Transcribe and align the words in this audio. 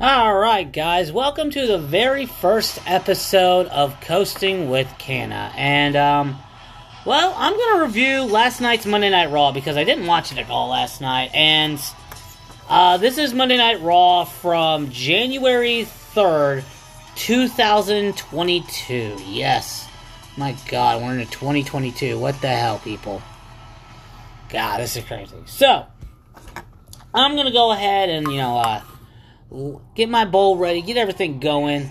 Alright, 0.00 0.72
guys, 0.72 1.12
welcome 1.12 1.50
to 1.50 1.68
the 1.68 1.78
very 1.78 2.26
first 2.26 2.80
episode 2.84 3.68
of 3.68 4.00
Coasting 4.00 4.68
with 4.68 4.92
Canna. 4.98 5.52
And, 5.56 5.94
um, 5.94 6.36
well, 7.06 7.32
I'm 7.36 7.56
gonna 7.56 7.84
review 7.84 8.22
last 8.22 8.60
night's 8.60 8.86
Monday 8.86 9.08
Night 9.08 9.30
Raw 9.30 9.52
because 9.52 9.76
I 9.76 9.84
didn't 9.84 10.06
watch 10.06 10.32
it 10.32 10.38
at 10.38 10.50
all 10.50 10.70
last 10.70 11.00
night. 11.00 11.30
And, 11.32 11.80
uh, 12.68 12.96
this 12.96 13.18
is 13.18 13.32
Monday 13.34 13.56
Night 13.56 13.80
Raw 13.82 14.24
from 14.24 14.90
January 14.90 15.84
3rd, 15.84 16.64
2022. 17.14 19.16
Yes. 19.28 19.86
My 20.36 20.56
god, 20.66 21.02
we're 21.02 21.20
in 21.20 21.26
2022. 21.28 22.18
What 22.18 22.40
the 22.40 22.48
hell, 22.48 22.80
people? 22.80 23.22
God, 24.48 24.80
this 24.80 24.96
is 24.96 25.04
crazy. 25.04 25.36
So, 25.46 25.86
I'm 27.14 27.36
gonna 27.36 27.52
go 27.52 27.70
ahead 27.70 28.08
and, 28.08 28.32
you 28.32 28.38
know, 28.38 28.58
uh, 28.58 28.80
get 29.94 30.08
my 30.08 30.24
bowl 30.24 30.56
ready, 30.56 30.82
get 30.82 30.96
everything 30.96 31.38
going. 31.38 31.90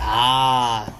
Ah. 0.00 0.94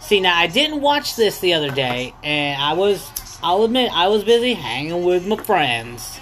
See, 0.00 0.20
now 0.20 0.36
I 0.36 0.46
didn't 0.46 0.80
watch 0.80 1.16
this 1.16 1.38
the 1.38 1.54
other 1.54 1.70
day, 1.70 2.14
and 2.22 2.60
I 2.60 2.72
was, 2.72 3.08
I'll 3.42 3.62
admit, 3.62 3.92
I 3.92 4.08
was 4.08 4.24
busy 4.24 4.54
hanging 4.54 5.04
with 5.04 5.26
my 5.26 5.36
friends. 5.36 6.18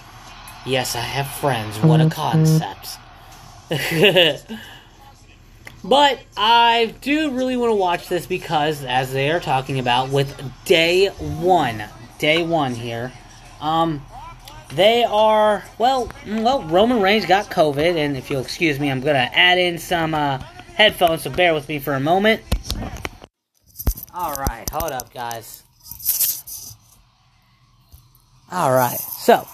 Yes, 0.67 0.95
I 0.95 1.01
have 1.01 1.27
friends. 1.27 1.79
What 1.79 2.01
a 2.01 2.11
concept. 2.11 2.99
but 5.85 6.21
I 6.37 6.95
do 7.01 7.31
really 7.31 7.57
want 7.57 7.71
to 7.71 7.77
watch 7.77 8.09
this 8.09 8.27
because, 8.27 8.85
as 8.85 9.13
they 9.13 9.31
are 9.31 9.41
talking 9.41 9.79
about, 9.79 10.11
with 10.11 10.39
day 10.67 11.09
one, 11.09 11.83
day 12.19 12.43
one 12.43 12.75
here, 12.75 13.13
um, 13.61 14.05
they 14.75 15.05
are 15.05 15.65
well, 15.79 16.11
well. 16.27 16.63
Roman 16.63 17.01
Reigns 17.01 17.27
got 17.27 17.47
COVID, 17.47 17.97
and 17.97 18.17
if 18.17 18.31
you'll 18.31 18.43
excuse 18.43 18.79
me, 18.79 18.91
I'm 18.91 19.01
gonna 19.01 19.31
add 19.33 19.59
in 19.59 19.79
some 19.79 20.15
uh, 20.15 20.39
headphones. 20.75 21.23
So 21.23 21.31
bear 21.31 21.55
with 21.55 21.69
me 21.69 21.79
for 21.79 21.95
a 21.95 22.01
moment. 22.01 22.43
All 24.13 24.35
right, 24.35 24.69
hold 24.71 24.93
up, 24.93 25.13
guys. 25.13 25.63
All 28.51 28.73
right, 28.73 28.99
so. 28.99 29.47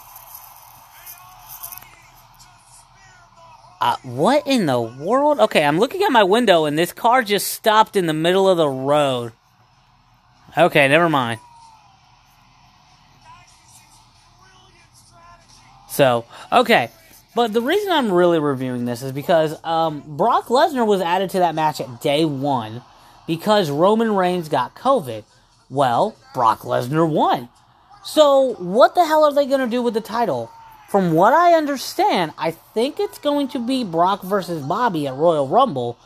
Uh, 3.81 3.97
what 4.03 4.47
in 4.47 4.64
the 4.64 4.81
world? 4.81 5.38
Okay, 5.41 5.62
I'm 5.62 5.78
looking 5.78 6.03
at 6.03 6.10
my 6.10 6.22
window 6.22 6.64
and 6.64 6.78
this 6.78 6.92
car 6.92 7.22
just 7.22 7.48
stopped 7.48 7.97
in 7.97 8.06
the 8.06 8.14
middle 8.14 8.48
of 8.48 8.56
the 8.56 8.69
road. 8.69 9.33
Okay, 10.56 10.88
never 10.88 11.10
mind. 11.10 11.38
So, 15.95 16.25
okay. 16.50 16.91
But 17.37 17.53
the 17.53 17.62
reason 17.62 17.92
I'm 17.92 18.11
really 18.11 18.41
reviewing 18.41 18.84
this 18.84 19.03
is 19.03 19.12
because 19.12 19.55
um, 19.64 20.03
Brock 20.17 20.47
Lesnar 20.47 20.84
was 20.84 21.00
added 21.00 21.31
to 21.31 21.39
that 21.39 21.55
match 21.55 21.81
at 21.81 22.00
day 22.00 22.25
one 22.25 22.83
because 23.28 23.70
Roman 23.70 24.15
Reigns 24.17 24.48
got 24.48 24.75
COVID. 24.75 25.22
Well, 25.70 26.17
Brock 26.34 26.61
Lesnar 26.61 27.09
won. 27.09 27.48
So, 28.05 28.55
what 28.59 28.97
the 28.97 29.05
hell 29.06 29.25
are 29.25 29.33
they 29.33 29.47
going 29.47 29.61
to 29.61 29.69
do 29.69 29.83
with 29.83 29.95
the 29.95 30.00
title? 30.00 30.50
From 30.89 31.12
what 31.12 31.33
I 31.33 31.55
understand, 31.55 32.33
I 32.39 32.50
think 32.50 32.98
it's 32.98 33.19
going 33.19 33.48
to 33.48 33.65
be 33.65 33.84
Brock 33.84 34.22
versus 34.22 34.65
Bobby 34.65 35.06
at 35.06 35.15
Royal 35.15 35.47
Rumble. 35.47 35.97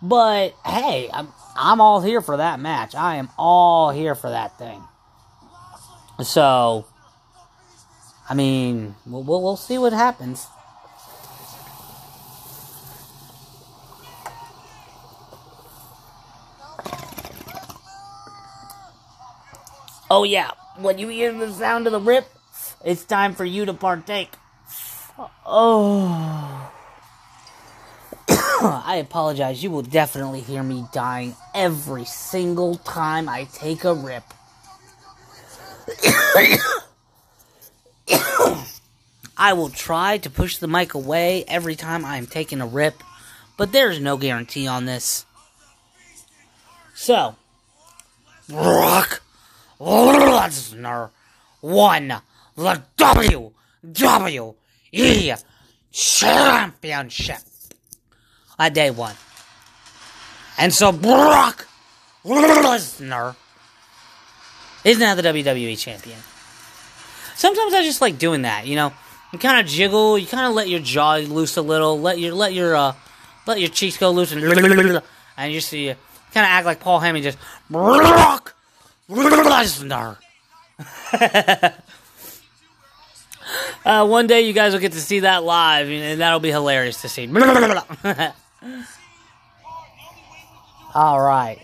But 0.00 0.54
hey, 0.64 1.10
I'm, 1.12 1.28
I'm 1.54 1.82
all 1.82 2.00
here 2.00 2.22
for 2.22 2.38
that 2.38 2.60
match. 2.60 2.94
I 2.94 3.16
am 3.16 3.28
all 3.38 3.90
here 3.90 4.14
for 4.14 4.30
that 4.30 4.58
thing. 4.58 4.82
So, 6.22 6.86
I 8.28 8.34
mean, 8.34 8.94
we'll, 9.06 9.22
we'll, 9.22 9.42
we'll 9.42 9.56
see 9.56 9.76
what 9.76 9.92
happens. 9.92 10.46
Oh, 20.10 20.24
yeah. 20.24 20.50
When 20.76 20.98
you 20.98 21.08
hear 21.08 21.32
the 21.32 21.52
sound 21.52 21.86
of 21.86 21.92
the 21.92 22.00
rip, 22.00 22.26
it's 22.84 23.04
time 23.04 23.34
for 23.34 23.44
you 23.44 23.64
to 23.66 23.74
partake. 23.74 24.32
Oh. 25.44 26.70
I 28.28 28.96
apologize. 28.96 29.62
You 29.62 29.70
will 29.70 29.82
definitely 29.82 30.40
hear 30.40 30.62
me 30.62 30.86
dying 30.92 31.34
every 31.54 32.04
single 32.04 32.76
time 32.76 33.28
I 33.28 33.44
take 33.44 33.84
a 33.84 33.94
rip. 33.94 34.24
I 39.36 39.52
will 39.52 39.70
try 39.70 40.18
to 40.18 40.30
push 40.30 40.58
the 40.58 40.68
mic 40.68 40.94
away 40.94 41.44
every 41.48 41.74
time 41.74 42.04
I 42.04 42.16
am 42.16 42.26
taking 42.26 42.60
a 42.60 42.66
rip, 42.66 43.02
but 43.56 43.72
there's 43.72 44.00
no 44.00 44.16
guarantee 44.16 44.66
on 44.66 44.84
this. 44.84 45.26
So, 46.94 47.36
Brock 48.48 49.22
Lesnar 49.80 51.10
won 51.60 52.20
the 52.56 52.82
WWE 52.96 53.52
Championship 55.92 57.38
at 58.58 58.74
day 58.74 58.90
one. 58.90 59.14
And 60.58 60.72
so 60.72 60.92
Brock 60.92 61.66
Lesnar 62.24 63.34
is 64.84 64.98
now 64.98 65.14
the 65.14 65.22
WWE 65.22 65.78
Champion. 65.78 66.18
Sometimes 67.36 67.74
I 67.74 67.82
just 67.82 68.00
like 68.00 68.18
doing 68.18 68.42
that, 68.42 68.66
you 68.66 68.76
know. 68.76 68.92
You 69.32 69.38
kind 69.38 69.58
of 69.58 69.66
jiggle, 69.66 70.16
you 70.16 70.28
kind 70.28 70.46
of 70.46 70.54
let 70.54 70.68
your 70.68 70.78
jaw 70.78 71.16
loose 71.16 71.56
a 71.56 71.62
little, 71.62 72.00
let 72.00 72.20
your 72.20 72.34
let 72.34 72.54
your 72.54 72.76
uh, 72.76 72.94
let 73.46 73.58
your 73.58 73.68
cheeks 73.68 73.96
go 73.96 74.12
loose, 74.12 74.30
and, 74.30 74.42
and 75.36 75.52
you 75.52 75.60
see, 75.60 75.86
kind 75.86 76.44
of 76.44 76.50
act 76.50 76.66
like 76.66 76.78
Paul 76.78 77.00
Heyman, 77.00 77.22
just 77.22 77.38
uh, 83.84 84.06
one 84.06 84.26
day 84.26 84.42
you 84.42 84.52
guys 84.52 84.72
will 84.72 84.80
get 84.80 84.92
to 84.92 85.00
see 85.00 85.20
that 85.20 85.42
live, 85.42 85.88
and 85.88 86.20
that'll 86.20 86.40
be 86.40 86.50
hilarious 86.50 87.02
to 87.02 87.08
see. 87.08 87.26
All 90.94 91.20
right. 91.20 91.58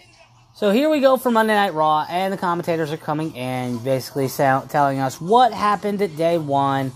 So 0.60 0.71
here 0.72 0.91
we 0.91 1.00
go 1.00 1.16
for 1.16 1.31
Monday 1.31 1.54
Night 1.54 1.72
Raw, 1.72 2.04
and 2.06 2.31
the 2.31 2.37
commentators 2.37 2.93
are 2.93 2.98
coming 2.98 3.34
in, 3.34 3.78
basically 3.78 4.28
telling 4.28 4.98
us 4.98 5.19
what 5.19 5.54
happened 5.54 6.03
at 6.03 6.19
day 6.19 6.37
one, 6.37 6.93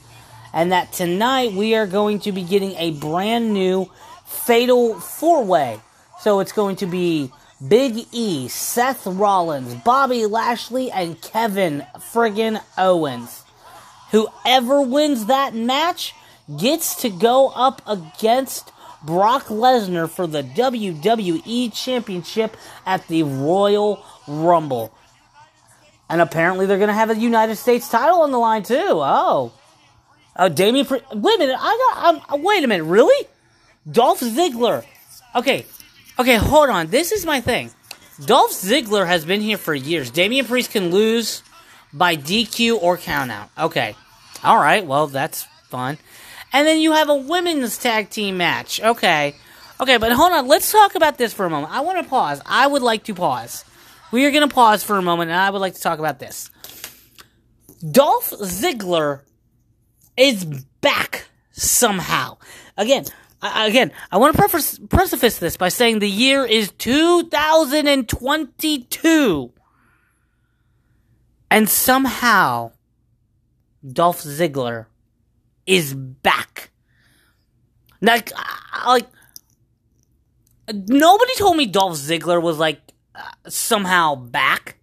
and 0.52 0.70
that 0.72 0.92
tonight 0.92 1.54
we 1.54 1.74
are 1.74 1.86
going 1.86 2.18
to 2.18 2.32
be 2.32 2.42
getting 2.42 2.72
a 2.72 2.90
brand 2.90 3.54
new 3.54 3.90
Fatal 4.26 5.00
Four 5.00 5.46
Way. 5.46 5.80
So 6.20 6.40
it's 6.40 6.52
going 6.52 6.76
to 6.76 6.86
be 6.86 7.32
Big 7.66 8.06
E, 8.12 8.48
Seth 8.48 9.06
Rollins, 9.06 9.74
Bobby 9.76 10.26
Lashley, 10.26 10.90
and 10.90 11.18
Kevin 11.22 11.86
friggin' 11.96 12.62
Owens. 12.76 13.44
Whoever 14.10 14.82
wins 14.82 15.24
that 15.24 15.54
match 15.54 16.14
gets 16.58 16.96
to 16.96 17.08
go 17.08 17.48
up 17.48 17.80
against 17.86 18.72
Brock 19.04 19.46
Lesnar 19.46 20.08
for 20.08 20.26
the 20.26 20.42
WWE 20.42 21.72
Championship 21.74 22.56
at 22.86 23.06
the 23.08 23.22
Royal 23.22 24.04
Rumble. 24.26 24.96
And 26.08 26.20
apparently 26.20 26.66
they're 26.66 26.78
going 26.78 26.88
to 26.88 26.94
have 26.94 27.10
a 27.10 27.16
United 27.16 27.56
States 27.56 27.88
title 27.88 28.20
on 28.22 28.30
the 28.30 28.38
line 28.38 28.62
too. 28.62 28.76
Oh. 28.78 29.52
Oh, 30.36 30.48
Damian 30.48 30.86
Pri- 30.86 31.02
Wait 31.12 31.36
a 31.36 31.38
minute. 31.38 31.56
I 31.58 32.18
got 32.28 32.40
wait 32.40 32.64
a 32.64 32.66
minute. 32.66 32.84
Really? 32.84 33.26
Dolph 33.90 34.20
Ziggler. 34.20 34.84
Okay. 35.34 35.64
Okay, 36.18 36.36
hold 36.36 36.70
on. 36.70 36.88
This 36.88 37.12
is 37.12 37.24
my 37.26 37.40
thing. 37.40 37.70
Dolph 38.24 38.52
Ziggler 38.52 39.06
has 39.06 39.24
been 39.24 39.40
here 39.40 39.58
for 39.58 39.74
years. 39.74 40.10
Damian 40.10 40.46
Priest 40.46 40.70
can 40.70 40.90
lose 40.90 41.42
by 41.92 42.16
DQ 42.16 42.82
or 42.82 42.96
countout. 42.96 43.48
Okay. 43.58 43.96
All 44.42 44.56
right. 44.58 44.84
Well, 44.84 45.06
that's 45.08 45.44
fun. 45.68 45.98
And 46.54 46.66
then 46.68 46.78
you 46.78 46.92
have 46.92 47.08
a 47.08 47.16
women's 47.16 47.76
tag 47.76 48.10
team 48.10 48.36
match. 48.36 48.80
Okay. 48.80 49.34
Okay, 49.80 49.96
but 49.96 50.12
hold 50.12 50.32
on. 50.32 50.46
Let's 50.46 50.70
talk 50.70 50.94
about 50.94 51.18
this 51.18 51.34
for 51.34 51.44
a 51.44 51.50
moment. 51.50 51.72
I 51.72 51.80
want 51.80 52.00
to 52.00 52.08
pause. 52.08 52.40
I 52.46 52.68
would 52.68 52.80
like 52.80 53.02
to 53.04 53.14
pause. 53.14 53.64
We 54.12 54.24
are 54.24 54.30
going 54.30 54.48
to 54.48 54.54
pause 54.54 54.84
for 54.84 54.96
a 54.96 55.02
moment, 55.02 55.32
and 55.32 55.40
I 55.40 55.50
would 55.50 55.58
like 55.58 55.74
to 55.74 55.80
talk 55.80 55.98
about 55.98 56.20
this. 56.20 56.48
Dolph 57.90 58.30
Ziggler 58.30 59.22
is 60.16 60.44
back 60.80 61.26
somehow. 61.50 62.36
Again, 62.76 63.06
I, 63.42 63.66
again, 63.66 63.90
I 64.12 64.18
want 64.18 64.36
to 64.36 64.40
preface, 64.40 64.78
preface 64.88 65.38
this 65.38 65.56
by 65.56 65.70
saying 65.70 65.98
the 65.98 66.08
year 66.08 66.44
is 66.44 66.70
2022. 66.78 69.52
And 71.50 71.68
somehow, 71.68 72.70
Dolph 73.84 74.22
Ziggler 74.22 74.86
is 75.66 75.94
back. 75.94 76.70
Like, 78.00 78.32
like 78.86 79.06
nobody 80.72 81.34
told 81.36 81.56
me 81.56 81.66
Dolph 81.66 81.96
Ziggler 81.96 82.40
was 82.42 82.58
like 82.58 82.80
uh, 83.14 83.22
somehow 83.48 84.14
back. 84.14 84.76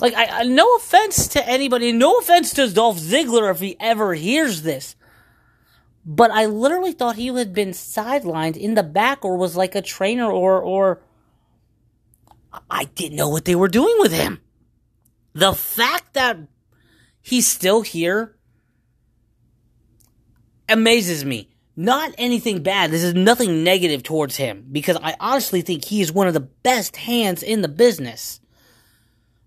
Like, 0.00 0.14
I, 0.14 0.40
I, 0.40 0.42
no 0.44 0.76
offense 0.76 1.28
to 1.28 1.46
anybody, 1.46 1.92
no 1.92 2.18
offense 2.18 2.54
to 2.54 2.72
Dolph 2.72 2.98
Ziggler 2.98 3.50
if 3.50 3.60
he 3.60 3.76
ever 3.80 4.14
hears 4.14 4.62
this, 4.62 4.96
But 6.04 6.30
I 6.30 6.46
literally 6.46 6.92
thought 6.92 7.16
he 7.16 7.28
had 7.28 7.52
been 7.52 7.70
sidelined 7.70 8.56
in 8.56 8.74
the 8.74 8.82
back 8.82 9.24
or 9.24 9.36
was 9.36 9.56
like 9.56 9.74
a 9.74 9.82
trainer 9.82 10.30
or 10.30 10.60
or 10.60 11.02
I 12.70 12.84
didn't 12.84 13.16
know 13.16 13.28
what 13.28 13.44
they 13.44 13.54
were 13.54 13.68
doing 13.68 13.94
with 13.98 14.12
him. 14.12 14.40
The 15.34 15.52
fact 15.52 16.14
that 16.14 16.38
he's 17.20 17.46
still 17.46 17.82
here 17.82 18.36
amazes 20.70 21.24
me. 21.24 21.48
Not 21.76 22.14
anything 22.18 22.62
bad. 22.62 22.90
This 22.90 23.02
is 23.02 23.14
nothing 23.14 23.64
negative 23.64 24.02
towards 24.02 24.36
him 24.36 24.66
because 24.70 24.98
I 25.02 25.16
honestly 25.18 25.62
think 25.62 25.84
he 25.84 26.02
is 26.02 26.12
one 26.12 26.26
of 26.26 26.34
the 26.34 26.40
best 26.40 26.96
hands 26.96 27.42
in 27.42 27.62
the 27.62 27.68
business. 27.68 28.40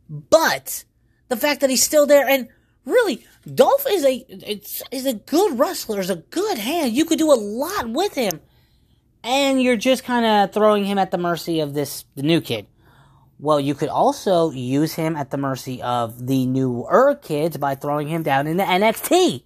But 0.10 0.86
the 1.30 1.38
fact 1.38 1.62
that 1.62 1.70
he's 1.70 1.84
still 1.84 2.06
there 2.06 2.28
and 2.28 2.48
really 2.86 3.26
Dolph 3.52 3.86
is 3.90 4.06
a 4.06 4.26
is 4.92 5.06
a 5.06 5.14
good 5.14 5.60
wrestler, 5.60 6.00
is 6.00 6.10
a 6.10 6.16
good 6.16 6.58
hand. 6.58 6.94
You 6.94 7.06
could 7.06 7.20
do 7.20 7.32
a 7.32 7.36
lot 7.36 7.90
with 7.90 8.16
him. 8.16 8.40
And 9.24 9.62
you're 9.62 9.78
just 9.78 10.04
kind 10.04 10.26
of 10.26 10.54
throwing 10.54 10.86
him 10.86 10.98
at 10.98 11.12
the 11.12 11.18
mercy 11.18 11.60
of 11.60 11.74
this 11.74 12.06
the 12.16 12.24
new 12.24 12.42
kid. 12.42 12.68
Well, 13.40 13.60
you 13.60 13.76
could 13.76 13.90
also 13.90 14.52
use 14.52 14.94
him 14.94 15.16
at 15.16 15.30
the 15.30 15.38
mercy 15.38 15.82
of 15.82 16.28
the 16.28 16.46
newer 16.46 17.20
kids 17.22 17.58
by 17.58 17.76
throwing 17.76 18.08
him 18.08 18.24
down 18.24 18.48
into 18.48 18.64
NXT. 18.64 19.44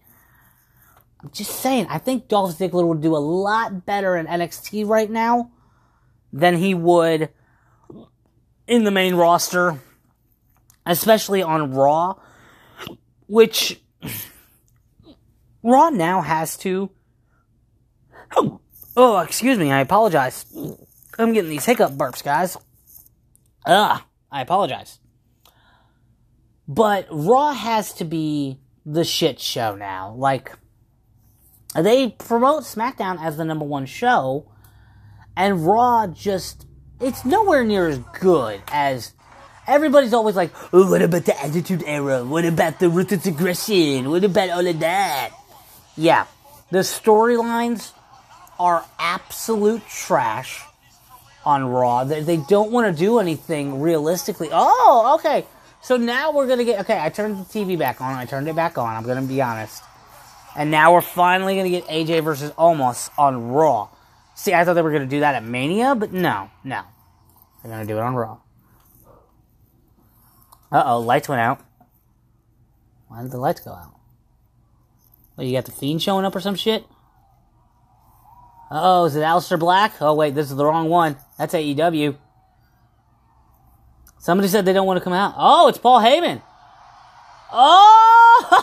I'm 1.27 1.33
just 1.33 1.59
saying, 1.59 1.88
I 1.89 1.97
think 1.97 2.29
Dolph 2.29 2.57
Ziggler 2.57 2.88
would 2.88 3.01
do 3.01 3.13
a 3.13 3.19
lot 3.19 3.85
better 3.85 4.15
in 4.15 4.27
NXT 4.27 4.88
right 4.88 5.12
now 5.12 5.51
than 6.31 6.56
he 6.56 6.74
would 6.74 7.31
in 8.65 8.85
the 8.85 8.91
main 8.91 9.13
roster, 9.13 9.77
especially 10.85 11.44
on 11.44 11.74
Raw, 11.74 12.15
which 13.27 13.81
Raw 15.62 15.89
now 15.89 16.21
has 16.21 16.56
to. 16.59 16.91
Oh, 18.95 19.19
excuse 19.19 19.57
me, 19.57 19.69
I 19.69 19.81
apologize. 19.81 20.45
I'm 21.19 21.33
getting 21.33 21.50
these 21.50 21.65
hiccup 21.65 21.91
burps, 21.91 22.24
guys. 22.24 22.56
Ah, 23.65 24.06
I 24.31 24.39
apologize. 24.44 25.00
But 26.69 27.06
Raw 27.12 27.51
has 27.51 27.91
to 27.95 28.06
be 28.06 28.62
the 28.85 29.03
shit 29.03 29.41
show 29.41 29.75
now. 29.75 30.13
Like, 30.13 30.53
Uh, 31.77 31.83
they 31.83 32.09
promote 32.09 32.63
SmackDown 32.63 33.21
as 33.21 33.38
the 33.38 33.45
number 33.45 33.63
one 33.63 33.85
show, 33.85 34.44
and 35.35 35.63
Raw 35.63 36.07
just, 36.07 36.65
it's 37.00 37.24
nowhere 37.24 37.63
near 37.63 37.88
as 37.88 38.00
good 38.19 38.63
as 38.69 39.13
everybody's 39.68 40.12
always 40.12 40.35
like, 40.35 40.51
oh, 40.74 40.89
what 40.89 41.03
about 41.03 41.25
the 41.25 41.39
Attitude 41.39 41.83
Era? 41.85 42.25
What 42.25 42.45
about 42.45 42.79
the 42.79 42.89
Ruthless 42.89 43.27
Aggression? 43.27 44.09
What 44.09 44.24
about 44.24 44.50
all 44.50 44.65
of 44.65 44.79
that? 44.79 45.29
Yeah, 45.95 46.25
the 46.71 46.79
storylines 46.79 47.91
are 48.59 48.83
absolute 48.97 49.85
trash 49.88 50.63
on 51.45 51.63
Raw. 51.63 52.06
They, 52.06 52.21
they 52.21 52.38
don't 52.38 52.71
want 52.71 52.91
to 52.91 53.00
do 53.00 53.19
anything 53.19 53.81
realistically. 53.81 54.50
Oh, 54.51 55.15
okay. 55.19 55.45
So 55.81 55.95
now 55.95 56.31
we're 56.31 56.47
going 56.47 56.57
to 56.57 56.65
get. 56.65 56.79
Okay, 56.81 57.00
I 57.00 57.09
turned 57.09 57.38
the 57.38 57.44
TV 57.44 57.77
back 57.77 58.01
on. 58.01 58.15
I 58.15 58.25
turned 58.25 58.47
it 58.47 58.56
back 58.56 58.79
on. 58.79 58.95
I'm 58.95 59.03
going 59.03 59.21
to 59.21 59.27
be 59.27 59.41
honest. 59.44 59.83
And 60.57 60.71
now 60.71 60.92
we're 60.92 61.01
finally 61.01 61.56
going 61.56 61.71
to 61.71 61.80
get 61.80 61.88
AJ 61.88 62.24
versus 62.24 62.50
Omos 62.54 63.12
on 63.15 63.50
Raw. 63.50 63.89
See, 64.33 64.56
I 64.56 64.65
thought 64.65 64.74
they 64.74 64.81
were 64.81 64.89
going 64.89 65.04
to 65.04 65.07
do 65.07 65.19
that 65.19 65.36
at 65.36 65.44
Mania, 65.44 65.94
but 65.94 66.12
no, 66.12 66.50
no. 66.63 66.81
They're 67.62 67.71
going 67.71 67.86
to 67.86 67.94
do 67.94 67.98
it 67.98 68.01
on 68.01 68.15
Raw. 68.15 68.39
Uh 70.71 70.83
oh, 70.86 71.00
lights 71.00 71.30
went 71.30 71.42
out. 71.42 71.62
Why 73.07 73.21
did 73.21 73.30
the 73.31 73.38
lights 73.38 73.62
go 73.62 73.71
out? 73.71 73.94
Well, 75.36 75.45
you 75.45 75.54
got 75.54 75.65
the 75.65 75.71
Fiend 75.71 76.01
showing 76.01 76.25
up 76.25 76.36
or 76.36 76.42
some 76.42 76.56
shit? 76.56 76.83
Uh 78.71 78.81
oh, 78.81 79.06
is 79.06 79.15
it 79.15 79.21
Aleister 79.21 79.57
Black? 79.60 79.94
Oh, 80.01 80.15
wait, 80.15 80.36
this 80.36 80.50
is 80.50 80.57
the 80.57 80.65
wrong 80.65 80.89
one. 80.89 81.18
That's 81.38 81.53
AEW. 81.53 82.18
Somebody 84.19 84.50
said 84.50 84.65
they 84.65 84.74
don't 84.74 84.88
want 84.88 84.98
to 84.98 85.03
come 85.03 85.13
out. 85.13 85.36
Oh, 85.38 85.68
it's 85.69 85.77
Paul 85.77 86.01
Heyman. 86.01 86.42
Oh! 87.53 88.57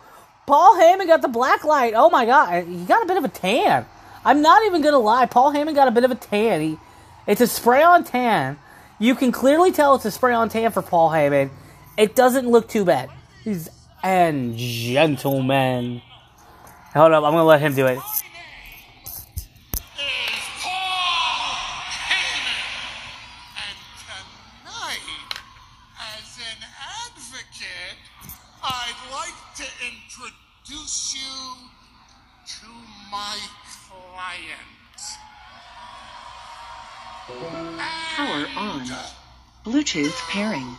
Paul 0.46 0.74
Heyman 0.74 1.06
got 1.06 1.22
the 1.22 1.28
black 1.28 1.64
light. 1.64 1.94
Oh 1.96 2.10
my 2.10 2.26
god, 2.26 2.64
he 2.66 2.84
got 2.84 3.02
a 3.02 3.06
bit 3.06 3.16
of 3.16 3.24
a 3.24 3.28
tan. 3.28 3.86
I'm 4.24 4.42
not 4.42 4.64
even 4.64 4.82
gonna 4.82 4.98
lie. 4.98 5.26
Paul 5.26 5.52
Heyman 5.52 5.74
got 5.74 5.88
a 5.88 5.90
bit 5.90 6.04
of 6.04 6.10
a 6.10 6.14
tan. 6.14 6.60
He, 6.60 6.78
it's 7.26 7.40
a 7.40 7.46
spray 7.46 7.82
on 7.82 8.04
tan. 8.04 8.58
You 8.98 9.14
can 9.14 9.32
clearly 9.32 9.72
tell 9.72 9.94
it's 9.94 10.04
a 10.04 10.10
spray 10.10 10.34
on 10.34 10.48
tan 10.48 10.70
for 10.70 10.82
Paul 10.82 11.10
Heyman. 11.10 11.50
It 11.96 12.14
doesn't 12.14 12.48
look 12.48 12.68
too 12.68 12.84
bad. 12.84 13.10
He's 13.42 13.68
and 14.02 14.56
gentlemen. 14.56 16.02
Hold 16.92 17.12
up, 17.12 17.24
I'm 17.24 17.32
gonna 17.32 17.44
let 17.44 17.60
him 17.60 17.74
do 17.74 17.86
it. 17.86 17.98
Bluetooth 39.84 40.28
pairing. 40.30 40.78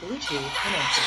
Bluetooth 0.00 0.62
connected. 0.62 1.04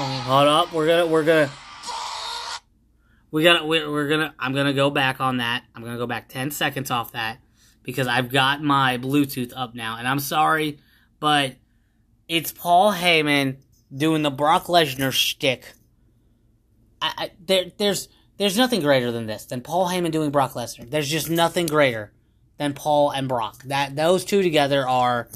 Oh, 0.00 0.22
hold 0.24 0.48
up, 0.48 0.72
we're 0.72 0.86
gonna 0.86 1.06
we're 1.06 1.22
gonna 1.22 1.50
we 3.30 3.42
gotta 3.42 3.66
we're, 3.66 3.90
we're 3.90 4.08
gonna 4.08 4.34
I'm 4.38 4.54
gonna 4.54 4.72
go 4.72 4.88
back 4.88 5.20
on 5.20 5.36
that. 5.36 5.64
I'm 5.74 5.84
gonna 5.84 5.98
go 5.98 6.06
back 6.06 6.30
ten 6.30 6.50
seconds 6.50 6.90
off 6.90 7.12
that 7.12 7.42
because 7.82 8.06
I've 8.06 8.30
got 8.30 8.62
my 8.62 8.96
Bluetooth 8.96 9.52
up 9.54 9.74
now, 9.74 9.98
and 9.98 10.08
I'm 10.08 10.20
sorry, 10.20 10.78
but 11.20 11.56
it's 12.26 12.52
Paul 12.52 12.94
Heyman 12.94 13.56
doing 13.94 14.22
the 14.22 14.30
Brock 14.30 14.64
Lesnar 14.64 15.12
shtick. 15.12 15.74
I, 17.00 17.12
I, 17.16 17.30
there, 17.44 17.66
there's 17.78 18.08
there's 18.38 18.56
nothing 18.56 18.80
greater 18.80 19.10
than 19.10 19.26
this 19.26 19.46
than 19.46 19.60
Paul 19.60 19.88
Heyman 19.88 20.12
doing 20.12 20.30
Brock 20.30 20.52
Lesnar. 20.52 20.88
There's 20.88 21.08
just 21.08 21.28
nothing 21.28 21.66
greater 21.66 22.12
than 22.56 22.74
Paul 22.74 23.10
and 23.10 23.28
Brock. 23.28 23.62
That 23.64 23.96
those 23.96 24.24
two 24.24 24.42
together 24.42 24.86
are 24.86 25.28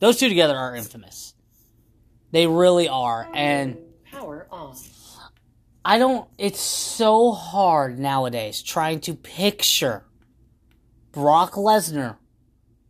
those 0.00 0.18
two 0.18 0.28
together 0.28 0.56
are 0.56 0.74
infamous. 0.74 1.34
They 2.30 2.46
really 2.46 2.88
are, 2.88 3.28
and 3.32 3.78
power 4.10 4.46
on. 4.50 4.76
I 5.84 5.98
don't. 5.98 6.28
It's 6.38 6.60
so 6.60 7.32
hard 7.32 7.98
nowadays 7.98 8.62
trying 8.62 9.00
to 9.00 9.14
picture 9.14 10.04
Brock 11.12 11.52
Lesnar 11.52 12.16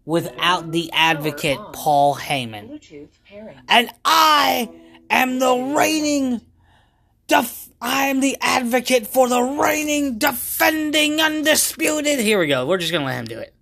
without 0.04 0.70
the 0.70 0.90
advocate 0.92 1.58
Paul 1.72 2.14
Heyman. 2.14 2.80
And 3.68 3.90
I 4.04 4.70
am 5.10 5.38
the 5.38 5.74
reigning 5.76 6.40
def- 7.40 7.68
I 7.80 8.06
am 8.06 8.20
the 8.20 8.36
advocate 8.40 9.06
for 9.06 9.28
the 9.28 9.42
reigning 9.42 10.18
defending 10.18 11.20
undisputed. 11.20 12.18
Here 12.20 12.38
we 12.38 12.46
go. 12.46 12.66
We're 12.66 12.78
just 12.78 12.92
going 12.92 13.02
to 13.02 13.06
let 13.06 13.18
him 13.18 13.26
do 13.26 13.38
it. 13.38 13.52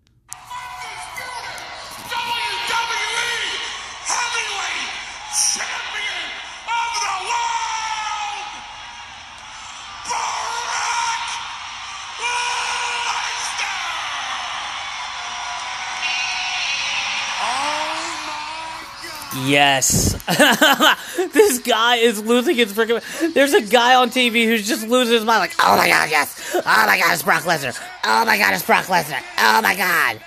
Yes. 19.53 20.13
this 21.33 21.59
guy 21.59 21.97
is 21.97 22.23
losing 22.23 22.57
his 22.57 22.73
freaking. 22.73 23.03
There's 23.35 23.53
a 23.53 23.61
guy 23.61 23.95
on 23.95 24.09
TV 24.09 24.45
who's 24.47 24.67
just 24.67 24.89
losing 24.89 25.15
his 25.15 25.25
mind, 25.25 25.41
like, 25.41 25.55
oh 25.63 25.77
my 25.77 25.89
god, 25.89 26.11
yes. 26.11 26.55
Oh 26.55 26.63
my 26.65 26.99
god, 26.99 27.13
it's 27.13 27.23
Brock 27.23 27.43
Lesnar. 27.43 27.79
Oh 28.05 28.25
my 28.25 28.39
god, 28.39 28.55
it's 28.55 28.65
Brock 28.65 28.87
Lesnar. 28.87 29.23
Oh 29.39 29.61
my 29.61 29.77
god. 29.77 30.21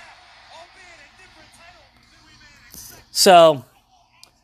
So, 3.10 3.64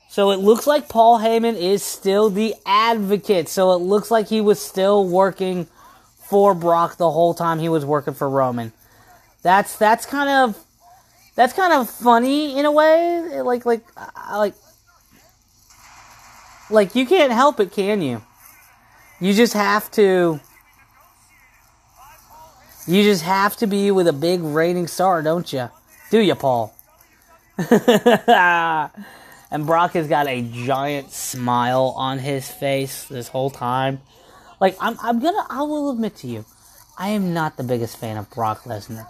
so 0.09 0.31
it 0.33 0.39
looks 0.39 0.67
like 0.67 0.89
Paul 0.89 1.21
Heyman 1.21 1.55
is 1.55 1.85
still 1.85 2.29
the 2.29 2.55
advocate. 2.67 3.49
So 3.49 3.73
it 3.73 3.83
looks 3.83 4.11
like 4.11 4.29
he 4.29 4.41
was 4.41 4.61
still 4.61 5.07
working 5.07 5.69
for 6.29 6.55
Brock 6.55 6.97
the 6.97 7.11
whole 7.11 7.35
time 7.35 7.61
he 7.61 7.69
was 7.69 7.85
working 7.85 8.15
for 8.15 8.29
Roman. 8.29 8.73
That's 9.43 9.77
that's 9.77 10.07
kind 10.07 10.29
of 10.29 10.65
that's 11.35 11.53
kind 11.53 11.73
of 11.73 11.89
funny 11.89 12.59
in 12.59 12.67
a 12.67 12.73
way. 12.73 13.41
Like, 13.43 13.65
like, 13.65 13.83
like, 14.31 14.55
like 16.71 16.95
you 16.95 17.07
can't 17.07 17.33
help 17.33 17.61
it, 17.61 17.73
can 17.73 18.03
you? 18.03 18.23
You 19.21 19.33
just 19.35 19.53
have 19.55 19.91
to. 19.93 20.41
You 22.87 23.03
just 23.05 23.23
have 23.23 23.57
to 23.59 23.67
be 23.67 23.91
with 23.93 24.09
a 24.09 24.13
big 24.13 24.41
rating 24.43 24.89
star, 24.89 25.23
don't 25.23 25.53
you? 25.53 25.71
Do 26.11 26.19
you, 26.19 26.35
Paul? 26.35 26.75
and 29.53 29.67
Brock 29.67 29.93
has 29.93 30.09
got 30.09 30.27
a 30.27 30.43
giant 30.43 31.13
smile 31.13 31.95
on 31.97 32.19
his 32.19 32.51
face 32.51 33.05
this 33.05 33.29
whole 33.29 33.51
time. 33.51 34.01
Like 34.61 34.77
I'm 34.81 34.99
I'm 35.03 35.21
gonna 35.21 35.47
I 35.49 35.63
will 35.63 35.91
admit 35.91 36.17
to 36.17 36.27
you, 36.27 36.45
I 36.99 37.11
am 37.11 37.35
not 37.35 37.57
the 37.57 37.63
biggest 37.63 37.97
fan 37.99 38.17
of 38.17 38.31
Brock 38.31 38.63
Lesnar. 38.65 39.07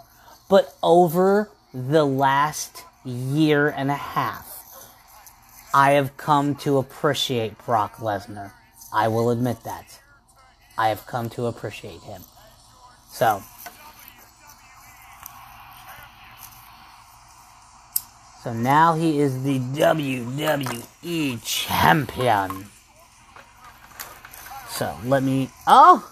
But 0.49 0.75
over 0.83 1.49
the 1.73 2.05
last 2.05 2.83
year 3.05 3.69
and 3.69 3.89
a 3.89 3.95
half, 3.95 4.52
I 5.73 5.91
have 5.93 6.15
come 6.17 6.53
to 6.57 6.77
appreciate 6.77 7.57
Brock 7.65 7.95
Lesnar. 7.95 8.51
I 8.93 9.07
will 9.07 9.31
admit 9.31 9.63
that. 9.63 9.99
I 10.77 10.89
have 10.89 11.07
come 11.07 11.29
to 11.31 11.47
appreciate 11.47 12.01
him. 12.01 12.21
So, 13.09 13.41
so 18.43 18.53
now 18.53 18.93
he 18.93 19.19
is 19.19 19.43
the 19.43 19.57
WWE 19.57 21.43
champion. 21.43 22.65
So 24.69 24.95
let 25.05 25.23
me. 25.23 25.49
Oh, 25.65 26.07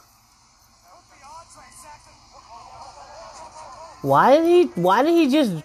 why 4.02 4.38
did 4.38 4.46
he? 4.48 4.82
Why 4.82 5.04
did 5.04 5.14
he 5.14 5.30
just? 5.30 5.64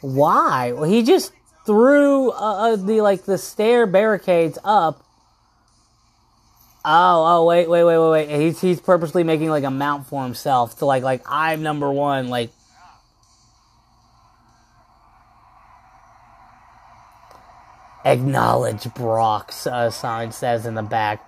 Why? 0.00 0.72
Well, 0.72 0.88
he 0.88 1.02
just 1.02 1.32
threw 1.70 2.30
uh, 2.30 2.74
the 2.74 3.00
like 3.00 3.26
the 3.26 3.38
stair 3.38 3.86
barricades 3.86 4.58
up. 4.64 5.04
Oh, 6.84 7.24
oh, 7.26 7.44
wait, 7.44 7.68
wait, 7.68 7.84
wait, 7.84 7.98
wait, 7.98 8.10
wait. 8.10 8.40
He's 8.40 8.60
he's 8.60 8.80
purposely 8.80 9.22
making 9.22 9.50
like 9.50 9.62
a 9.62 9.70
mount 9.70 10.08
for 10.08 10.24
himself 10.24 10.76
to 10.78 10.84
like 10.84 11.04
like 11.04 11.22
I'm 11.26 11.62
number 11.62 11.88
one. 11.92 12.28
Like, 12.28 12.50
acknowledge 18.04 18.92
Brock's 18.94 19.68
uh, 19.68 19.90
sign 19.90 20.32
says 20.32 20.66
in 20.66 20.74
the 20.74 20.82
back. 20.82 21.24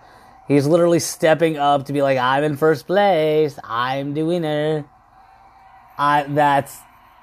He's 0.49 0.66
literally 0.66 0.99
stepping 0.99 1.56
up 1.56 1.87
to 1.87 1.92
be 1.92 2.02
like, 2.02 2.18
I'm 2.18 2.42
in 2.42 2.56
first 2.56 2.88
place. 2.88 3.56
I'm 3.62 4.14
the 4.14 4.25
winner. 4.25 4.87
I 5.96 6.25
that's 6.25 6.76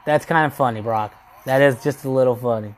that's 0.05 0.25
kind 0.25 0.45
of 0.45 0.53
funny, 0.53 0.79
Brock. 0.79 1.13
That 1.45 1.61
is 1.61 1.83
just 1.83 2.05
a 2.05 2.09
little 2.09 2.37
funny. 2.37 2.75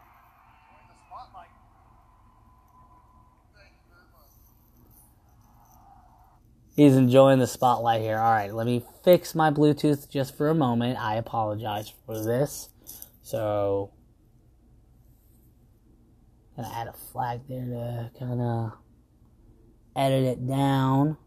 He's 6.76 6.96
enjoying 6.96 7.40
the 7.40 7.48
spotlight 7.48 8.02
here. 8.02 8.18
All 8.18 8.32
right, 8.32 8.54
let 8.54 8.66
me 8.66 8.84
fix 9.04 9.36
my 9.36 9.52
Bluetooth 9.52 10.10
just 10.10 10.38
for 10.38 10.50
a 10.50 10.56
moment. 10.56 10.98
I 11.00 11.16
apologize 11.16 11.92
for 12.06 12.24
this. 12.24 12.70
So, 13.22 13.92
gonna 16.56 16.72
add 16.74 16.88
a 16.88 16.94
flag 16.94 17.42
there 17.50 17.66
to 17.66 18.12
kind 18.18 18.42
of 18.42 18.72
edit 19.96 20.24
it 20.24 20.48
down. 20.48 21.18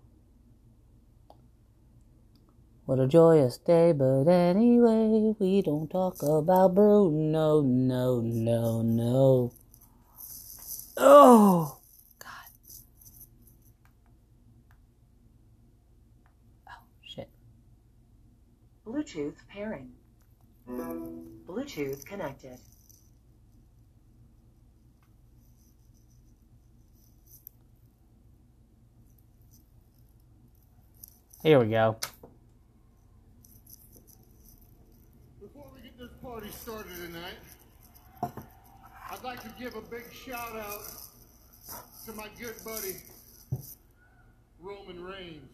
What 2.86 2.98
a 2.98 3.06
joyous 3.06 3.58
day, 3.58 3.92
but 3.92 4.28
anyway, 4.28 5.34
we 5.38 5.62
don't 5.62 5.90
talk 5.90 6.22
about 6.22 6.74
Bruno. 6.74 7.10
No, 7.10 7.62
no, 7.62 8.20
no, 8.20 8.82
no. 8.82 9.52
Oh! 10.96 11.78
Bluetooth 18.86 19.36
pairing. 19.48 19.92
Bluetooth 20.68 22.04
connected. 22.04 22.58
Here 31.42 31.58
we 31.58 31.66
go. 31.66 31.96
Before 35.40 35.70
we 35.74 35.82
get 35.82 35.98
this 35.98 36.10
party 36.22 36.50
started 36.50 36.96
tonight, 36.96 38.32
I'd 39.10 39.22
like 39.22 39.42
to 39.42 39.50
give 39.58 39.74
a 39.76 39.82
big 39.82 40.10
shout 40.12 40.56
out 40.56 40.82
to 42.06 42.12
my 42.12 42.28
good 42.38 42.54
buddy, 42.64 42.96
Roman 44.58 45.02
Reigns. 45.02 45.53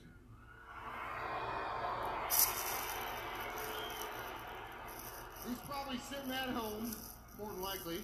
At 6.29 6.51
home, 6.51 6.95
more 7.39 7.49
than 7.49 7.63
likely, 7.63 7.99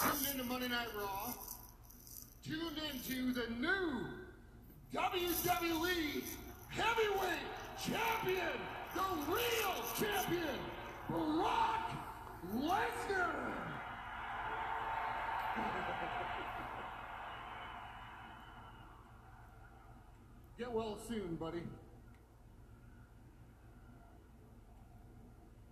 tuned 0.00 0.26
into 0.32 0.44
Monday 0.44 0.68
Night 0.68 0.86
Raw, 0.96 1.32
tuned 2.46 2.78
into 2.92 3.32
the 3.32 3.48
new 3.58 4.06
WWE 4.94 6.22
Heavyweight 6.68 7.48
Champion, 7.82 8.60
the 8.94 9.02
real 9.26 9.74
champion, 9.98 10.54
Brock 11.08 11.90
Lesnar. 12.56 13.34
Get 20.58 20.70
well 20.72 20.96
soon, 21.08 21.34
buddy. 21.36 21.62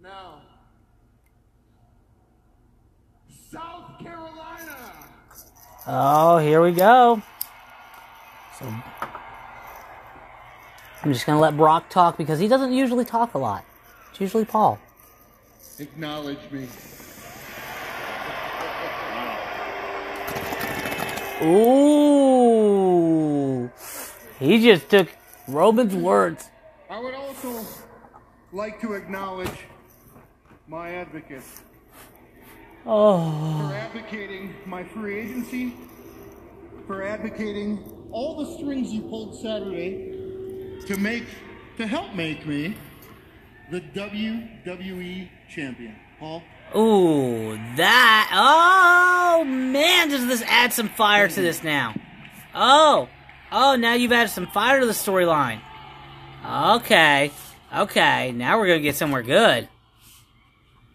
Now, 0.02 0.40
South 3.50 3.98
Carolina. 3.98 4.76
Oh, 5.90 6.36
here 6.36 6.60
we 6.60 6.72
go. 6.72 7.22
So 8.58 8.66
I'm 11.02 11.14
just 11.14 11.24
gonna 11.24 11.40
let 11.40 11.56
Brock 11.56 11.88
talk 11.88 12.18
because 12.18 12.38
he 12.38 12.46
doesn't 12.46 12.74
usually 12.74 13.06
talk 13.06 13.32
a 13.32 13.38
lot. 13.38 13.64
It's 14.10 14.20
usually 14.20 14.44
Paul. 14.44 14.78
Acknowledge 15.78 16.50
me. 16.50 16.68
Ooh, 21.40 22.50
he 24.38 24.62
just 24.62 24.90
took 24.90 25.08
Roman's 25.46 25.94
words. 25.94 26.50
I 26.90 27.00
would 27.00 27.14
also 27.14 27.64
like 28.52 28.78
to 28.82 28.92
acknowledge 28.92 29.64
my 30.66 30.90
advocate 30.90 31.44
Oh, 32.90 33.68
for 33.68 33.74
advocating 33.74 34.54
my 34.64 34.82
free 34.82 35.20
agency, 35.20 35.74
for 36.86 37.02
advocating 37.02 38.08
all 38.10 38.42
the 38.42 38.56
strings 38.56 38.90
you 38.90 39.02
pulled 39.02 39.38
Saturday 39.42 40.14
to 40.86 40.96
make, 40.96 41.24
to 41.76 41.86
help 41.86 42.14
make 42.14 42.46
me 42.46 42.74
the 43.70 43.82
WWE 43.82 45.28
champion. 45.50 45.96
Paul? 46.18 46.42
Oh, 46.72 47.56
that. 47.76 48.30
Oh 48.32 49.44
man, 49.44 50.08
does 50.08 50.26
this 50.26 50.40
add 50.46 50.72
some 50.72 50.88
fire 50.88 51.28
to 51.28 51.42
this 51.42 51.62
now? 51.62 51.94
Oh, 52.54 53.10
oh, 53.52 53.76
now 53.76 53.92
you've 53.92 54.12
added 54.12 54.30
some 54.30 54.46
fire 54.46 54.80
to 54.80 54.86
the 54.86 54.92
storyline. 54.92 55.60
Okay, 56.42 57.32
okay, 57.76 58.32
now 58.32 58.58
we're 58.58 58.68
gonna 58.68 58.80
get 58.80 58.96
somewhere 58.96 59.22
good. 59.22 59.68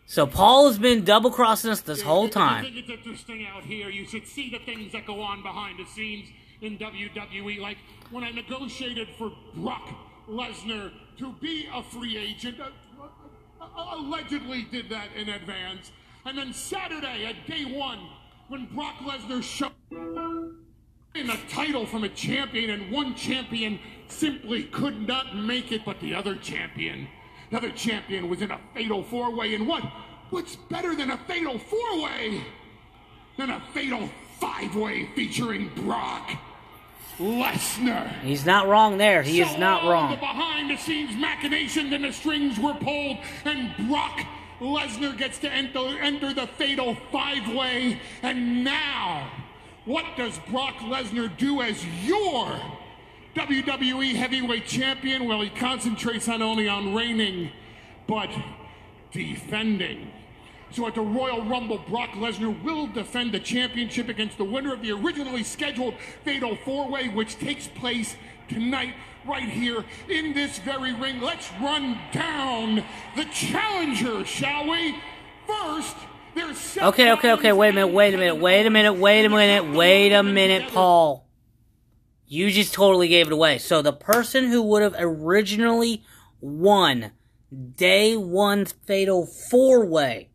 So 0.05 0.27
Paul 0.27 0.67
has 0.67 0.77
been 0.77 1.03
double 1.03 1.31
crossing 1.31 1.71
us 1.71 1.81
this 1.81 2.01
whole 2.01 2.29
time. 2.29 2.65
it's 2.67 2.89
interesting 2.89 3.47
out 3.47 3.63
here. 3.63 3.89
You 3.89 4.05
should 4.05 4.27
see 4.27 4.49
the 4.49 4.59
things 4.59 4.91
that 4.91 5.05
go 5.05 5.21
on 5.21 5.41
behind 5.41 5.79
the 5.79 5.85
scenes 5.85 6.29
in 6.61 6.77
WWE. 6.77 7.59
Like 7.59 7.77
when 8.11 8.23
I 8.23 8.31
negotiated 8.31 9.09
for 9.17 9.31
Brock 9.55 9.89
Lesnar 10.29 10.91
to 11.17 11.33
be 11.33 11.67
a 11.73 11.83
free 11.83 12.17
agent, 12.17 12.59
uh, 12.59 12.69
uh, 13.61 13.65
uh, 13.65 13.95
allegedly 13.97 14.67
did 14.71 14.89
that 14.89 15.09
in 15.15 15.29
advance. 15.29 15.91
And 16.25 16.37
then 16.37 16.53
Saturday 16.53 17.25
at 17.25 17.47
day 17.47 17.65
one, 17.65 17.99
when 18.47 18.65
Brock 18.67 18.95
Lesnar 18.99 19.41
showed 19.41 19.71
in 21.15 21.29
a 21.29 21.37
title 21.49 21.85
from 21.85 22.03
a 22.03 22.09
champion, 22.09 22.69
and 22.69 22.91
one 22.91 23.15
champion 23.15 23.79
simply 24.07 24.63
could 24.63 25.07
not 25.07 25.35
make 25.35 25.71
it, 25.71 25.81
but 25.85 25.99
the 25.99 26.13
other 26.13 26.35
champion, 26.35 27.07
the 27.53 27.59
other 27.59 27.71
champion 27.71 28.29
was 28.29 28.41
in 28.41 28.49
a 28.49 28.59
fatal 28.73 29.03
four 29.03 29.29
way. 29.29 29.53
And 29.53 29.67
what? 29.67 29.83
What's 30.31 30.55
better 30.55 30.95
than 30.95 31.11
a 31.11 31.17
fatal 31.17 31.59
four 31.59 32.01
way 32.01 32.41
than 33.37 33.51
a 33.51 33.61
fatal 33.75 34.09
five 34.39 34.75
way 34.75 35.07
featuring 35.15 35.69
Brock 35.75 36.31
Lesnar? 37.19 38.11
He's 38.21 38.43
not 38.43 38.67
wrong 38.67 38.97
there. 38.97 39.21
He 39.21 39.39
is 39.39 39.51
So 39.51 39.57
not 39.57 39.83
all 39.83 39.91
wrong. 39.91 40.11
The 40.11 40.17
behind 40.17 40.71
the 40.71 40.77
scenes 40.77 41.15
machinations 41.15 41.93
and 41.93 42.03
the 42.03 42.11
strings 42.11 42.59
were 42.59 42.73
pulled, 42.73 43.17
and 43.45 43.87
Brock 43.87 44.25
Lesnar 44.59 45.15
gets 45.15 45.37
to 45.39 45.51
enter, 45.51 45.99
enter 46.01 46.33
the 46.33 46.47
fatal 46.47 46.95
five 47.11 47.47
way. 47.53 47.99
And 48.23 48.63
now, 48.63 49.31
what 49.85 50.05
does 50.17 50.39
Brock 50.49 50.77
Lesnar 50.77 51.37
do 51.37 51.61
as 51.61 51.85
your 52.03 52.59
WWE 53.35 54.15
heavyweight 54.15 54.65
champion? 54.65 55.25
Well, 55.25 55.41
he 55.41 55.49
concentrates 55.49 56.27
not 56.27 56.41
only 56.41 56.67
on 56.67 56.93
reigning, 56.93 57.51
but 58.07 58.29
defending. 59.11 60.11
So 60.71 60.87
at 60.87 60.95
the 60.95 61.01
Royal 61.01 61.43
Rumble, 61.43 61.79
Brock 61.87 62.09
Lesnar 62.11 62.63
will 62.63 62.87
defend 62.87 63.31
the 63.31 63.39
championship 63.39 64.09
against 64.09 64.37
the 64.37 64.43
winner 64.43 64.73
of 64.73 64.81
the 64.81 64.91
originally 64.91 65.43
scheduled 65.43 65.95
Fatal 66.23 66.55
Four 66.65 66.89
Way, 66.89 67.09
which 67.09 67.37
takes 67.37 67.67
place 67.67 68.15
tonight, 68.47 68.95
right 69.25 69.47
here 69.47 69.85
in 70.09 70.33
this 70.33 70.59
very 70.59 70.93
ring. 70.93 71.21
Let's 71.21 71.49
run 71.61 71.97
down 72.11 72.83
the 73.15 73.25
challenger, 73.25 74.25
shall 74.25 74.69
we? 74.69 74.95
First, 75.47 75.95
there's 76.35 76.77
Okay, 76.77 77.11
okay, 77.13 77.33
okay. 77.33 77.51
Wait 77.53 77.69
a 77.69 77.73
minute. 77.73 77.87
Wait 77.87 78.13
a 78.13 78.17
minute. 78.17 78.35
Wait 78.37 78.65
a 78.65 78.69
minute. 78.69 78.93
Wait 78.93 79.25
a 79.25 79.29
minute. 79.29 79.75
Wait 79.75 80.11
a 80.11 80.23
minute, 80.23 80.71
Paul. 80.71 81.23
You 82.33 82.49
just 82.49 82.73
totally 82.73 83.09
gave 83.09 83.27
it 83.27 83.33
away. 83.33 83.59
So 83.59 83.83
the 83.83 83.93
person 83.93 84.47
who 84.47 84.63
would 84.63 84.81
have 84.81 84.95
originally 84.97 86.03
won 86.41 87.11
day 87.75 88.17
one 88.17 88.65
fatal 88.65 89.27
four 89.27 89.85
way 89.85 90.31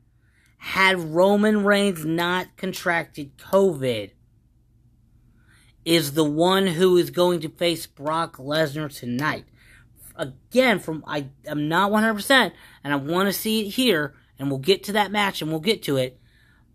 had 0.58 1.12
Roman 1.12 1.64
Reigns 1.64 2.04
not 2.04 2.56
contracted 2.56 3.36
COVID 3.36 4.12
is 5.84 6.12
the 6.12 6.22
one 6.22 6.68
who 6.68 6.96
is 6.96 7.10
going 7.10 7.40
to 7.40 7.48
face 7.48 7.88
Brock 7.88 8.36
Lesnar 8.36 8.96
tonight. 8.96 9.46
Again, 10.14 10.78
from 10.78 11.02
I 11.04 11.30
I'm 11.48 11.66
not 11.66 11.90
100% 11.90 12.52
and 12.84 12.92
I 12.92 12.96
want 12.96 13.28
to 13.28 13.32
see 13.32 13.66
it 13.66 13.70
here 13.70 14.14
and 14.38 14.50
we'll 14.50 14.60
get 14.60 14.84
to 14.84 14.92
that 14.92 15.10
match 15.10 15.42
and 15.42 15.50
we'll 15.50 15.58
get 15.58 15.82
to 15.82 15.96
it. 15.96 16.20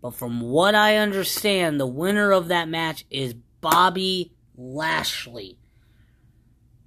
But 0.02 0.12
from 0.12 0.42
what 0.42 0.74
I 0.74 0.98
understand, 0.98 1.80
the 1.80 1.86
winner 1.86 2.30
of 2.30 2.48
that 2.48 2.68
match 2.68 3.06
is 3.08 3.32
Bobby 3.62 4.33
Lashley. 4.56 5.58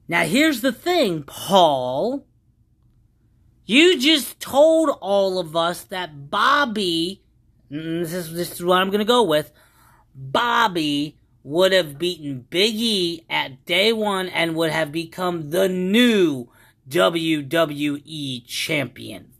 Now 0.07 0.23
here's 0.23 0.61
the 0.61 0.71
thing, 0.71 1.23
Paul. 1.23 2.25
You 3.65 3.99
just 3.99 4.39
told 4.39 4.97
all 5.01 5.39
of 5.39 5.55
us 5.55 5.83
that 5.83 6.29
Bobby, 6.29 7.21
mm, 7.69 8.01
this 8.01 8.13
is, 8.13 8.33
this 8.33 8.51
is 8.53 8.63
what 8.63 8.81
I'm 8.81 8.89
going 8.89 8.99
to 8.99 9.05
go 9.05 9.23
with, 9.23 9.51
Bobby 10.15 11.17
would 11.43 11.73
have 11.73 11.97
beaten 11.97 12.45
Big 12.49 12.75
E 12.75 13.25
at 13.29 13.65
day 13.65 13.91
one 13.91 14.29
and 14.29 14.55
would 14.55 14.71
have 14.71 14.91
become 14.91 15.49
the 15.49 15.67
new 15.67 16.49
WWE 16.89 18.45
champion. 18.45 19.33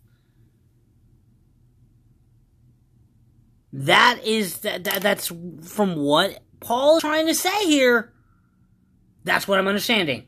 That 3.72 4.19
is 4.24 4.60
that, 4.60 4.86
that 4.86 5.01
that's 5.01 5.31
from 5.62 5.96
what 5.96 6.39
Paul 6.60 6.98
is 6.98 7.01
trying 7.01 7.27
to 7.27 7.36
say 7.36 7.65
here. 7.65 8.13
That's 9.27 9.48
what 9.48 9.60
I'm 9.60 9.67
understanding. 9.67 10.25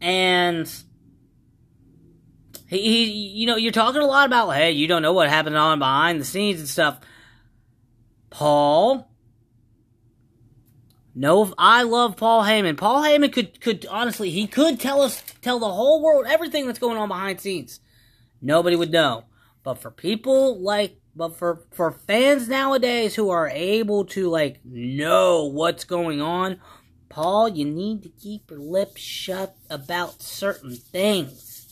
And 0.00 0.70
he, 2.68 2.78
he 2.78 3.04
you 3.10 3.46
know, 3.46 3.56
you're 3.56 3.72
talking 3.72 4.02
a 4.02 4.06
lot 4.06 4.26
about 4.26 4.50
hey, 4.50 4.72
you 4.72 4.86
don't 4.86 5.02
know 5.02 5.12
what 5.12 5.28
happened 5.28 5.56
on 5.56 5.78
behind 5.78 6.20
the 6.20 6.24
scenes 6.24 6.60
and 6.60 6.68
stuff. 6.68 7.00
Paul, 8.28 9.10
no, 11.14 11.54
I 11.56 11.84
love 11.84 12.16
Paul 12.16 12.42
Heyman. 12.42 12.76
Paul 12.76 13.02
Heyman 13.02 13.32
could 13.32 13.60
could 13.60 13.86
honestly, 13.86 14.30
he 14.30 14.46
could 14.46 14.78
tell 14.80 15.00
us 15.00 15.22
tell 15.40 15.58
the 15.58 15.72
whole 15.72 16.02
world 16.02 16.26
everything 16.28 16.66
that's 16.66 16.78
going 16.78 16.98
on 16.98 17.08
behind 17.08 17.40
scenes. 17.40 17.80
Nobody 18.42 18.76
would 18.76 18.92
know. 18.92 19.24
But 19.62 19.76
for 19.76 19.90
people 19.90 20.60
like 20.60 21.00
but 21.16 21.36
for 21.36 21.62
for 21.70 21.92
fans 21.92 22.48
nowadays 22.48 23.14
who 23.14 23.30
are 23.30 23.48
able 23.48 24.04
to 24.06 24.28
like 24.28 24.60
know 24.64 25.46
what's 25.46 25.84
going 25.84 26.20
on, 26.20 26.60
Paul, 27.16 27.48
you 27.48 27.64
need 27.64 28.02
to 28.02 28.10
keep 28.10 28.50
your 28.50 28.60
lips 28.60 29.00
shut 29.00 29.56
about 29.70 30.20
certain 30.20 30.76
things. 30.76 31.66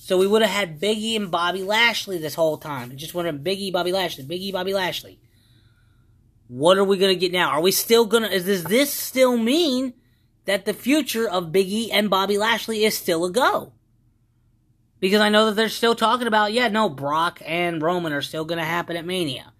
So 0.00 0.18
we 0.18 0.26
would 0.26 0.42
have 0.42 0.50
had 0.50 0.80
Biggie 0.80 1.14
and 1.14 1.30
Bobby 1.30 1.62
Lashley 1.62 2.18
this 2.18 2.34
whole 2.34 2.56
time. 2.56 2.96
Just 2.96 3.12
have 3.12 3.36
Biggie, 3.36 3.72
Bobby 3.72 3.92
Lashley, 3.92 4.24
Biggie, 4.24 4.52
Bobby 4.52 4.74
Lashley. 4.74 5.20
What 6.48 6.76
are 6.76 6.82
we 6.82 6.98
gonna 6.98 7.14
get 7.14 7.30
now? 7.30 7.50
Are 7.50 7.60
we 7.60 7.70
still 7.70 8.04
gonna? 8.04 8.26
Is 8.26 8.64
this 8.64 8.92
still 8.92 9.36
mean 9.36 9.94
that 10.46 10.64
the 10.64 10.74
future 10.74 11.30
of 11.30 11.52
Biggie 11.52 11.90
and 11.92 12.10
Bobby 12.10 12.36
Lashley 12.36 12.82
is 12.82 12.98
still 12.98 13.24
a 13.26 13.30
go? 13.30 13.74
Because 14.98 15.20
I 15.20 15.28
know 15.28 15.46
that 15.46 15.54
they're 15.54 15.68
still 15.68 15.94
talking 15.94 16.26
about, 16.26 16.52
yeah, 16.52 16.66
no, 16.66 16.88
Brock 16.88 17.40
and 17.46 17.80
Roman 17.80 18.12
are 18.12 18.22
still 18.22 18.44
gonna 18.44 18.64
happen 18.64 18.96
at 18.96 19.06
Mania. 19.06 19.52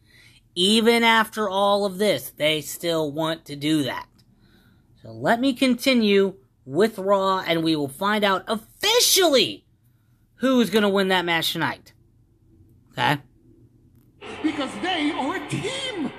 Even 0.57 1.05
after 1.05 1.49
all 1.49 1.85
of 1.85 1.99
this, 1.99 2.31
they 2.31 2.61
still 2.63 3.13
want 3.13 3.45
to 3.45 3.55
do 3.55 3.85
that. 3.85 4.09
So 5.03 5.13
let 5.13 5.41
me 5.41 5.53
continue 5.53 6.35
with 6.65 6.99
Raw, 6.99 7.41
and 7.47 7.63
we 7.63 7.77
will 7.77 7.89
find 7.89 8.25
out 8.25 8.45
officially 8.49 9.65
who's 10.37 10.71
gonna 10.71 10.89
win 10.89 11.09
that 11.09 11.25
match 11.25 11.53
tonight. 11.53 11.93
Okay. 12.93 13.19
because 14.43 14.71
they 14.83 15.13
are 15.13 15.37
a 15.37 15.49
team. 15.49 16.11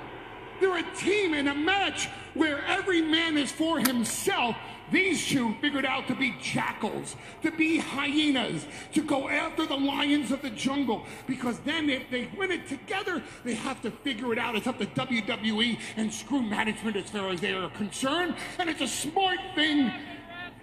They're 0.60 0.78
a 0.78 0.96
team 0.96 1.34
in 1.34 1.48
a 1.48 1.54
match 1.54 2.08
where 2.34 2.64
every 2.66 3.02
man 3.02 3.36
is 3.36 3.52
for 3.52 3.78
himself. 3.78 4.56
These 4.90 5.28
two 5.28 5.54
figured 5.60 5.84
out 5.84 6.08
to 6.08 6.14
be 6.14 6.34
jackals, 6.40 7.16
to 7.42 7.50
be 7.50 7.78
hyenas, 7.78 8.66
to 8.92 9.02
go 9.02 9.28
after 9.28 9.66
the 9.66 9.76
lions 9.76 10.30
of 10.32 10.42
the 10.42 10.50
jungle. 10.50 11.04
Because 11.26 11.58
then, 11.60 11.88
if 11.88 12.10
they 12.10 12.28
win 12.36 12.50
it 12.50 12.68
together, 12.68 13.22
they 13.44 13.54
have 13.54 13.80
to 13.82 13.90
figure 13.90 14.32
it 14.32 14.38
out. 14.38 14.56
It's 14.56 14.66
up 14.66 14.78
to 14.78 14.86
WWE 14.86 15.78
and 15.96 16.12
screw 16.12 16.42
management 16.42 16.96
as 16.96 17.10
far 17.10 17.30
as 17.30 17.40
they 17.40 17.52
are 17.52 17.70
concerned. 17.70 18.34
And 18.58 18.68
it's 18.68 18.80
a 18.80 18.88
smart 18.88 19.38
thing 19.54 19.92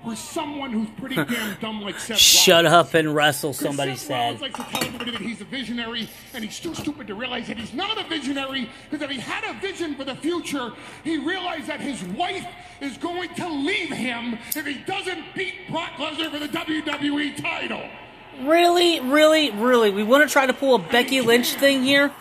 for 0.04 0.16
someone 0.16 0.72
who's 0.72 0.90
pretty 0.98 1.16
damn 1.34 1.60
dumb 1.60 1.82
like 1.82 2.00
Seth 2.00 2.18
Shut 2.18 2.66
Rollins. 2.66 2.88
up 2.88 2.94
and 2.94 3.14
wrestle, 3.16 3.54
somebody 3.54 3.92
Seth 3.96 4.08
said. 4.08 4.14
Rollins 4.18 4.42
likes 4.42 4.56
to 4.58 4.64
tell 4.66 4.84
everybody 4.84 5.12
that 5.12 5.22
he's 5.22 5.42
a 5.42 5.46
visionary, 5.46 6.10
and 6.34 6.44
he's 6.44 6.60
too 6.60 6.74
stupid 6.76 7.08
to 7.08 7.16
realize 7.16 7.48
that 7.48 7.58
he's 7.58 7.74
not 7.74 7.98
a 7.98 8.08
visionary. 8.08 8.70
Because 8.90 9.04
if 9.04 9.10
he 9.12 9.20
had 9.20 9.44
a 9.44 9.60
vision 9.60 9.96
for 9.96 10.04
the 10.04 10.16
future, 10.16 10.72
he 11.04 11.18
realized 11.18 11.68
that 11.68 11.80
his 11.82 12.04
wife 12.04 12.46
is 12.82 12.98
going 12.98 13.34
to 13.36 13.50
leave 13.50 13.90
him 13.92 14.38
if 14.56 14.66
he 14.66 14.76
doesn't 14.86 15.24
beat 15.36 15.54
Brock 15.70 15.92
Lesnar 15.98 16.32
for 16.32 16.40
the 16.40 16.48
WWE 16.48 17.36
title. 17.42 17.84
Really, 18.44 19.00
really, 19.00 19.52
really? 19.52 19.90
We 19.90 20.04
want 20.04 20.28
to 20.28 20.32
try 20.32 20.46
to 20.46 20.54
pull 20.54 20.76
a 20.76 20.80
Becky 20.80 21.22
Lynch 21.22 21.54
thing 21.54 21.84
here? 21.84 22.12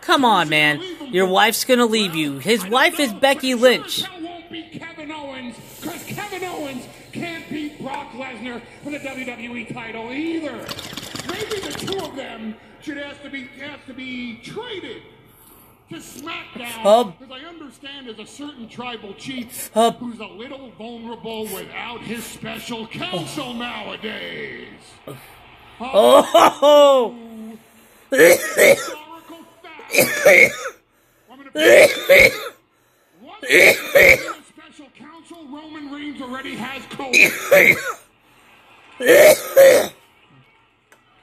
Come 0.00 0.24
on, 0.24 0.48
man. 0.48 0.80
Your 1.12 1.26
wife's 1.26 1.64
gonna 1.64 1.86
leave 1.86 2.14
you. 2.14 2.38
His 2.38 2.66
wife 2.66 2.98
is 2.98 3.12
Becky 3.12 3.54
Lynch. 3.54 3.90
Sure 4.00 4.06
as 4.08 4.12
hell 4.12 4.22
won't 4.22 4.50
be 4.50 4.62
Kevin 4.62 5.12
Owens, 5.12 5.56
because 5.80 6.02
Kevin 6.04 6.42
Owens 6.44 6.86
can't 7.12 7.48
beat 7.50 7.79
Brock 7.90 8.12
Lesnar 8.12 8.62
for 8.84 8.90
the 8.90 9.00
WWE 9.00 9.72
title 9.74 10.12
either. 10.12 10.52
Maybe 11.28 11.60
the 11.60 11.72
two 11.76 11.98
of 11.98 12.14
them 12.14 12.54
should 12.80 12.98
have 12.98 13.20
to 13.24 13.30
be 13.30 13.48
have 13.60 13.84
to 13.86 13.92
be 13.92 14.36
traded 14.44 15.02
to 15.88 15.96
SmackDown. 15.96 16.66
Hub. 16.66 17.18
Because 17.18 17.34
I 17.34 17.48
understand 17.48 18.06
there's 18.06 18.20
a 18.20 18.26
certain 18.26 18.68
tribal 18.68 19.12
chief 19.14 19.72
Hub. 19.74 19.96
who's 19.96 20.20
a 20.20 20.26
little 20.26 20.70
vulnerable 20.78 21.42
without 21.52 22.00
his 22.02 22.22
special 22.22 22.86
counsel 22.86 23.46
oh. 23.48 23.54
nowadays. 23.54 24.68
Oh! 25.80 27.14
Historical 28.10 29.38
fact. 29.62 29.92
already 36.30 36.54
has 36.54 36.82
COVID. 36.84 37.76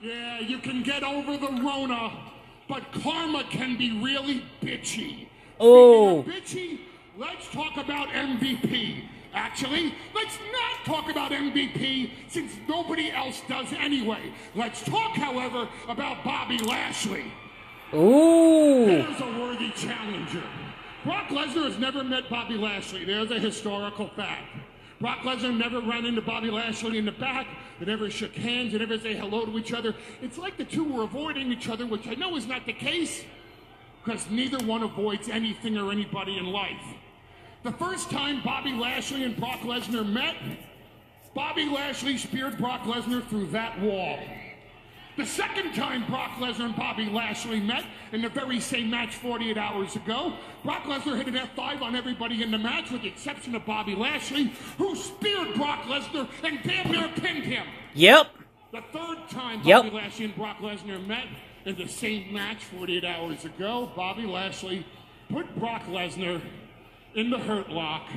yeah, 0.02 0.40
you 0.40 0.58
can 0.60 0.84
get 0.84 1.04
over 1.04 1.38
the 1.38 1.62
Rona, 1.62 2.12
but 2.68 2.92
karma 2.92 3.46
can 3.50 3.78
be 3.78 4.02
really 4.02 4.44
bitchy. 4.62 5.28
Oh. 5.60 6.26
Bitchy, 6.28 6.80
let's 7.18 7.50
talk 7.52 7.78
about 7.78 8.10
MVP. 8.10 9.04
Actually, 9.34 9.94
let's 10.14 10.38
not 10.52 10.86
talk 10.86 11.10
about 11.10 11.32
MVP 11.32 12.10
since 12.28 12.54
nobody 12.68 13.12
else 13.12 13.42
does 13.48 13.72
anyway. 13.74 14.34
Let's 14.56 14.84
talk, 14.84 15.16
however, 15.16 15.70
about 15.88 16.24
Bobby 16.24 16.58
Lashley. 16.58 17.32
Ooh! 17.94 18.86
There's 18.86 19.22
a 19.22 19.40
worthy 19.40 19.72
challenger. 19.72 20.44
Brock 21.06 21.30
Lesnar 21.30 21.66
has 21.66 21.78
never 21.78 22.04
met 22.04 22.30
Bobby 22.30 22.56
Lashley. 22.56 23.06
There's 23.06 23.32
a 23.32 23.40
historical 23.40 24.10
fact. 24.10 24.67
Brock 25.00 25.20
Lesnar 25.20 25.56
never 25.56 25.80
ran 25.80 26.06
into 26.06 26.22
Bobby 26.22 26.50
Lashley 26.50 26.98
in 26.98 27.06
the 27.06 27.12
back. 27.12 27.48
They 27.80 27.86
never 27.86 28.10
shook 28.10 28.34
hands. 28.34 28.72
They 28.72 28.80
never 28.80 28.98
say 28.98 29.16
hello 29.16 29.46
to 29.46 29.58
each 29.58 29.72
other. 29.72 29.94
It's 30.22 30.38
like 30.38 30.58
the 30.58 30.66
two 30.66 30.84
were 30.84 31.04
avoiding 31.04 31.52
each 31.52 31.70
other, 31.70 31.86
which 31.86 32.08
I 32.08 32.16
know 32.16 32.36
is 32.36 32.48
not 32.48 32.66
the 32.66 32.74
case 32.74 33.24
because 34.04 34.30
neither 34.30 34.58
one 34.66 34.84
avoids 34.84 35.30
anything 35.30 35.78
or 35.78 35.92
anybody 35.92 36.38
in 36.38 36.48
life. 36.48 36.82
The 37.64 37.74
first 37.74 38.10
time 38.10 38.42
Bobby 38.44 38.72
Lashley 38.72 39.24
and 39.24 39.36
Brock 39.36 39.60
Lesnar 39.60 40.10
met, 40.10 40.36
Bobby 41.36 41.66
Lashley 41.66 42.18
speared 42.18 42.58
Brock 42.58 42.82
Lesnar 42.84 43.28
through 43.28 43.48
that 43.48 43.80
wall. 43.82 44.18
The 45.18 45.26
second 45.26 45.74
time 45.74 46.06
Brock 46.06 46.34
Lesnar 46.38 46.66
and 46.66 46.76
Bobby 46.76 47.10
Lashley 47.10 47.60
met 47.60 47.84
in 48.12 48.22
the 48.22 48.30
very 48.30 48.60
same 48.60 48.92
match 48.92 49.16
48 49.16 49.58
hours 49.58 49.96
ago, 49.96 50.34
Brock 50.64 50.84
Lesnar 50.84 51.18
hit 51.18 51.28
an 51.28 51.34
F5 51.34 51.82
on 51.82 51.96
everybody 51.96 52.44
in 52.44 52.52
the 52.52 52.58
match 52.60 52.92
with 52.92 53.02
the 53.02 53.08
exception 53.08 53.56
of 53.56 53.66
Bobby 53.66 53.96
Lashley, 53.96 54.54
who 54.78 54.96
speared 54.96 55.56
Brock 55.56 55.82
Lesnar 55.86 56.30
and 56.44 56.60
damn 56.64 56.92
near 56.92 57.10
pinned 57.16 57.44
him. 57.46 57.66
Yep. 57.96 58.28
The 58.72 58.84
third 58.94 59.18
time 59.32 59.62
Yep. 59.64 59.86
Bobby 59.86 59.96
Lashley 59.96 60.26
and 60.26 60.36
Brock 60.36 60.60
Lesnar 60.60 61.04
met, 61.08 61.26
In 61.66 61.76
the 61.76 61.88
same 61.88 62.32
match 62.32 62.64
48 62.66 63.04
hours 63.04 63.44
ago, 63.44 63.92
Bobby 63.96 64.28
Lashley 64.28 64.86
put 65.30 65.58
Brock 65.58 65.82
Lesnar 65.88 66.40
in 67.16 67.32
the 67.32 67.40
hurt 67.40 67.72
lock. 67.72 68.08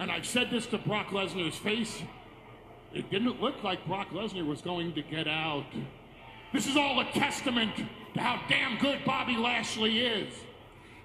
And 0.00 0.10
I've 0.10 0.26
said 0.26 0.50
this 0.50 0.66
to 0.66 0.78
Brock 0.78 1.10
Lesnar's 1.10 1.56
face. 1.56 2.02
It 2.92 3.08
didn't 3.08 3.40
look 3.40 3.62
like 3.62 3.86
Brock 3.86 4.10
Lesnar 4.10 4.44
was 4.44 4.60
going 4.62 4.94
to 4.94 5.02
get 5.02 5.28
out. 5.28 5.66
This 6.54 6.68
is 6.68 6.76
all 6.76 7.00
a 7.00 7.04
testament 7.06 7.72
to 8.14 8.20
how 8.20 8.40
damn 8.48 8.78
good 8.78 9.04
Bobby 9.04 9.36
Lashley 9.36 10.06
is. 10.06 10.32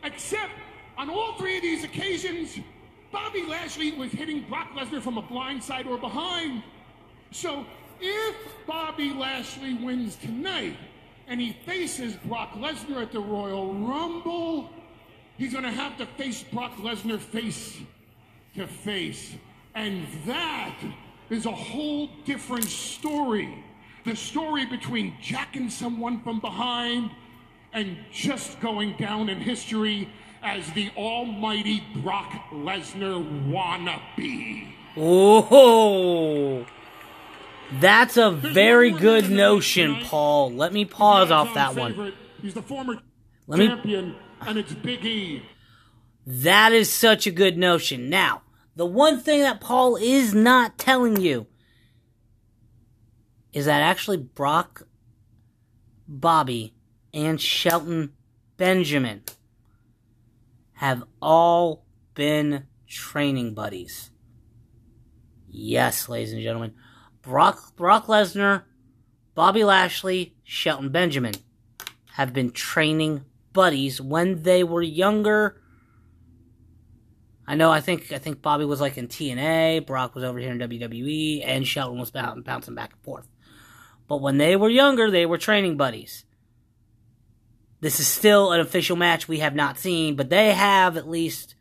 Except 0.03 0.51
on 0.95 1.09
all 1.09 1.33
three 1.39 1.57
of 1.57 1.63
these 1.63 1.83
occasions, 1.83 2.59
Bobby 3.11 3.41
Lashley 3.41 3.93
was 3.93 4.11
hitting 4.11 4.45
Brock 4.47 4.69
Lesnar 4.75 5.01
from 5.01 5.17
a 5.17 5.23
blind 5.23 5.63
side 5.63 5.87
or 5.87 5.97
behind. 5.97 6.61
So 7.31 7.65
if 7.99 8.35
Bobby 8.67 9.11
Lashley 9.11 9.73
wins 9.73 10.17
tonight 10.17 10.77
and 11.27 11.41
he 11.41 11.53
faces 11.65 12.15
Brock 12.25 12.51
Lesnar 12.51 13.01
at 13.01 13.11
the 13.11 13.19
Royal 13.19 13.73
Rumble, 13.73 14.69
he's 15.39 15.51
going 15.51 15.63
to 15.63 15.71
have 15.71 15.97
to 15.97 16.05
face 16.05 16.43
Brock 16.43 16.75
Lesnar 16.75 17.17
face 17.17 17.75
to 18.53 18.67
face. 18.67 19.33
And 19.73 20.05
that 20.27 20.75
is 21.31 21.47
a 21.47 21.51
whole 21.51 22.07
different 22.23 22.65
story. 22.65 23.63
The 24.05 24.15
story 24.15 24.65
between 24.65 25.15
jacking 25.21 25.69
someone 25.69 26.21
from 26.21 26.39
behind 26.39 27.11
and 27.73 27.97
just 28.11 28.59
going 28.59 28.95
down 28.97 29.29
in 29.29 29.39
history 29.39 30.09
as 30.41 30.71
the 30.71 30.89
almighty 30.95 31.83
Brock 31.97 32.31
Lesnar 32.51 33.21
wannabe. 33.51 34.71
Oh, 34.97 36.65
that's 37.79 38.17
a 38.17 38.31
very 38.31 38.91
good 38.91 39.29
notion, 39.29 39.97
Paul. 40.03 40.51
Let 40.51 40.73
me 40.73 40.85
pause 40.85 41.29
off 41.29 41.53
that 41.53 41.75
one. 41.75 42.13
He's 42.41 42.53
the 42.53 42.61
former 42.61 42.99
Let 43.47 43.85
me- 43.85 44.15
and 44.41 44.57
it's 44.57 44.73
Big 44.73 45.05
E. 45.05 45.43
That 46.25 46.71
is 46.71 46.91
such 46.91 47.27
a 47.27 47.31
good 47.31 47.57
notion. 47.57 48.09
Now, 48.09 48.43
the 48.75 48.85
one 48.85 49.19
thing 49.19 49.41
that 49.41 49.59
Paul 49.59 49.97
is 49.97 50.33
not 50.33 50.77
telling 50.77 51.19
you 51.19 51.47
is 53.53 53.65
that 53.65 53.81
actually 53.81 54.17
Brock, 54.17 54.87
Bobby, 56.07 56.73
and 57.13 57.39
Shelton 57.39 58.13
Benjamin 58.57 59.23
have 60.73 61.03
all 61.21 61.85
been 62.13 62.67
training 62.87 63.53
buddies. 63.53 64.11
Yes, 65.47 66.07
ladies 66.07 66.33
and 66.33 66.41
gentlemen. 66.41 66.73
Brock 67.21 67.75
Brock 67.75 68.07
Lesnar, 68.07 68.63
Bobby 69.35 69.63
Lashley, 69.63 70.35
Shelton 70.43 70.89
Benjamin 70.89 71.33
have 72.13 72.33
been 72.33 72.51
training 72.51 73.25
buddies 73.53 73.99
when 73.99 74.43
they 74.43 74.63
were 74.63 74.81
younger. 74.81 75.61
I 77.47 77.55
know. 77.55 77.71
I 77.71 77.81
think. 77.81 78.11
I 78.11 78.19
think 78.19 78.41
Bobby 78.41 78.65
was 78.65 78.79
like 78.79 78.97
in 78.97 79.07
TNA. 79.07 79.85
Brock 79.85 80.13
was 80.15 80.23
over 80.23 80.39
here 80.39 80.51
in 80.51 80.59
WWE, 80.59 81.41
and 81.43 81.67
Shelton 81.67 81.99
was 81.99 82.11
bouncing 82.11 82.75
back 82.75 82.93
and 82.93 83.03
forth. 83.03 83.27
But 84.09 84.21
when 84.21 84.37
they 84.39 84.55
were 84.55 84.69
younger, 84.69 85.09
they 85.09 85.27
were 85.27 85.37
training 85.37 85.77
buddies. 85.77 86.25
This 87.79 87.99
is 87.99 88.07
still 88.07 88.51
an 88.51 88.59
official 88.59 88.97
match 88.97 89.27
we 89.27 89.39
have 89.39 89.55
not 89.55 89.77
seen, 89.77 90.15
but 90.15 90.29
they 90.29 90.51
have 90.51 90.97
at 90.97 91.07
least. 91.07 91.55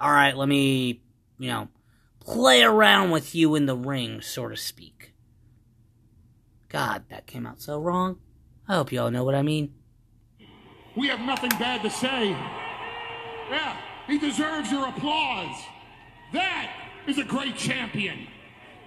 All 0.00 0.10
right, 0.10 0.36
let 0.36 0.48
me, 0.48 1.02
you 1.38 1.50
know, 1.50 1.68
play 2.18 2.62
around 2.62 3.10
with 3.10 3.34
you 3.34 3.54
in 3.54 3.66
the 3.66 3.76
ring, 3.76 4.22
so 4.22 4.48
to 4.48 4.56
speak. 4.56 5.12
God, 6.70 7.04
that 7.10 7.26
came 7.26 7.46
out 7.46 7.60
so 7.60 7.78
wrong. 7.78 8.18
I 8.66 8.76
hope 8.76 8.92
you 8.92 9.00
all 9.00 9.10
know 9.10 9.24
what 9.24 9.34
I 9.34 9.42
mean. 9.42 9.74
We 10.96 11.08
have 11.08 11.20
nothing 11.20 11.50
bad 11.50 11.82
to 11.82 11.90
say. 11.90 12.30
Yeah, 13.50 13.76
he 14.06 14.18
deserves 14.18 14.72
your 14.72 14.88
applause. 14.88 15.56
That 16.32 16.72
is 17.06 17.18
a 17.18 17.24
great 17.24 17.56
champion. 17.56 18.26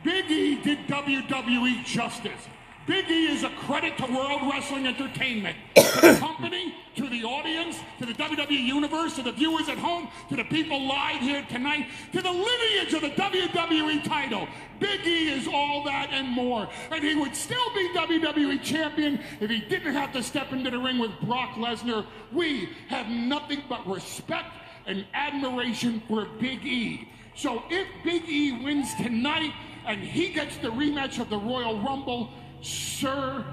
Big 0.04 0.30
E 0.32 0.62
did 0.64 0.80
WWE 0.88 1.86
justice. 1.86 2.48
Big 2.86 3.10
E 3.10 3.28
is 3.28 3.44
a 3.44 3.50
credit 3.50 3.98
to 3.98 4.06
World 4.06 4.42
Wrestling 4.52 4.88
Entertainment, 4.88 5.56
to 5.76 6.02
the 6.02 6.18
company, 6.20 6.76
to 6.96 7.08
the 7.08 7.24
audience, 7.24 7.80
to 7.98 8.06
the 8.06 8.14
WWE 8.14 8.52
Universe, 8.52 9.16
to 9.16 9.24
the 9.24 9.32
viewers 9.32 9.70
at 9.70 9.78
home, 9.78 10.10
to 10.28 10.36
the 10.36 10.44
people 10.44 10.86
live 10.86 11.22
here 11.22 11.46
tonight, 11.50 11.88
to 12.12 12.22
the 12.22 12.30
lineage 12.30 12.94
of 12.94 13.02
the 13.02 13.12
WWE 13.12 14.04
title. 14.04 14.50
Big 14.80 15.06
E 15.08 15.30
is 15.30 15.48
all 15.48 15.86
that 15.86 16.10
and 16.12 16.28
more. 16.28 16.68
And 16.92 17.02
he 17.02 17.16
would 17.16 17.36
still 17.38 17.74
be 17.74 17.88
WWE 17.96 18.62
champion 18.62 19.18
if 19.40 19.50
he 19.50 19.62
didn't 19.62 19.94
have 19.94 20.12
to 20.12 20.22
step 20.22 20.52
into 20.52 20.70
the 20.70 20.80
ring 20.80 21.00
with 21.00 21.12
Brock 21.22 21.52
Lesnar. 21.52 22.06
We 22.34 22.68
have 22.90 23.08
nothing 23.08 23.64
but 23.70 23.88
respect 23.88 24.52
and 24.86 25.06
admiration 25.14 26.04
for 26.10 26.26
Big 26.26 26.66
E. 26.66 27.08
So 27.34 27.64
if 27.70 27.88
Big 28.04 28.28
E 28.28 28.52
wins 28.52 28.94
tonight 28.96 29.54
and 29.86 30.02
he 30.02 30.30
gets 30.34 30.58
the 30.58 30.70
rematch 30.70 31.20
of 31.20 31.30
the 31.30 31.38
Royal 31.38 31.80
Rumble, 31.80 32.30
sir, 32.66 33.46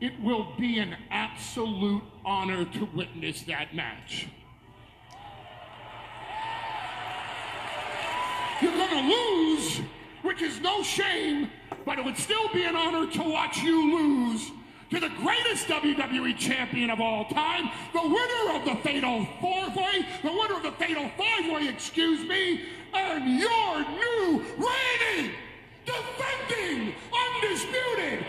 it 0.00 0.12
will 0.22 0.48
be 0.58 0.78
an 0.78 0.96
absolute 1.10 2.02
honor 2.24 2.64
to 2.64 2.88
witness 2.94 3.42
that 3.42 3.74
match. 3.74 4.28
You're 8.62 8.72
gonna 8.72 9.08
lose, 9.08 9.80
which 10.22 10.42
is 10.42 10.60
no 10.60 10.82
shame, 10.82 11.50
but 11.84 11.98
it 11.98 12.04
would 12.04 12.16
still 12.16 12.48
be 12.52 12.64
an 12.64 12.76
honor 12.76 13.10
to 13.10 13.22
watch 13.22 13.58
you 13.58 13.96
lose 13.96 14.50
to 14.90 15.00
the 15.00 15.08
greatest 15.08 15.66
WWE 15.68 16.36
champion 16.36 16.90
of 16.90 17.00
all 17.00 17.24
time, 17.26 17.70
the 17.92 18.02
winner 18.02 18.56
of 18.56 18.64
the 18.64 18.74
Fatal 18.82 19.26
Four-Way, 19.40 20.06
the 20.22 20.32
winner 20.32 20.56
of 20.56 20.62
the 20.64 20.72
Fatal 20.72 21.08
Five-Way, 21.16 21.68
excuse 21.68 22.28
me, 22.28 22.60
and 22.92 23.38
your 23.38 23.80
new 23.88 24.44
reigning, 24.58 25.32
defending, 25.90 26.94
undisputed 27.12 28.24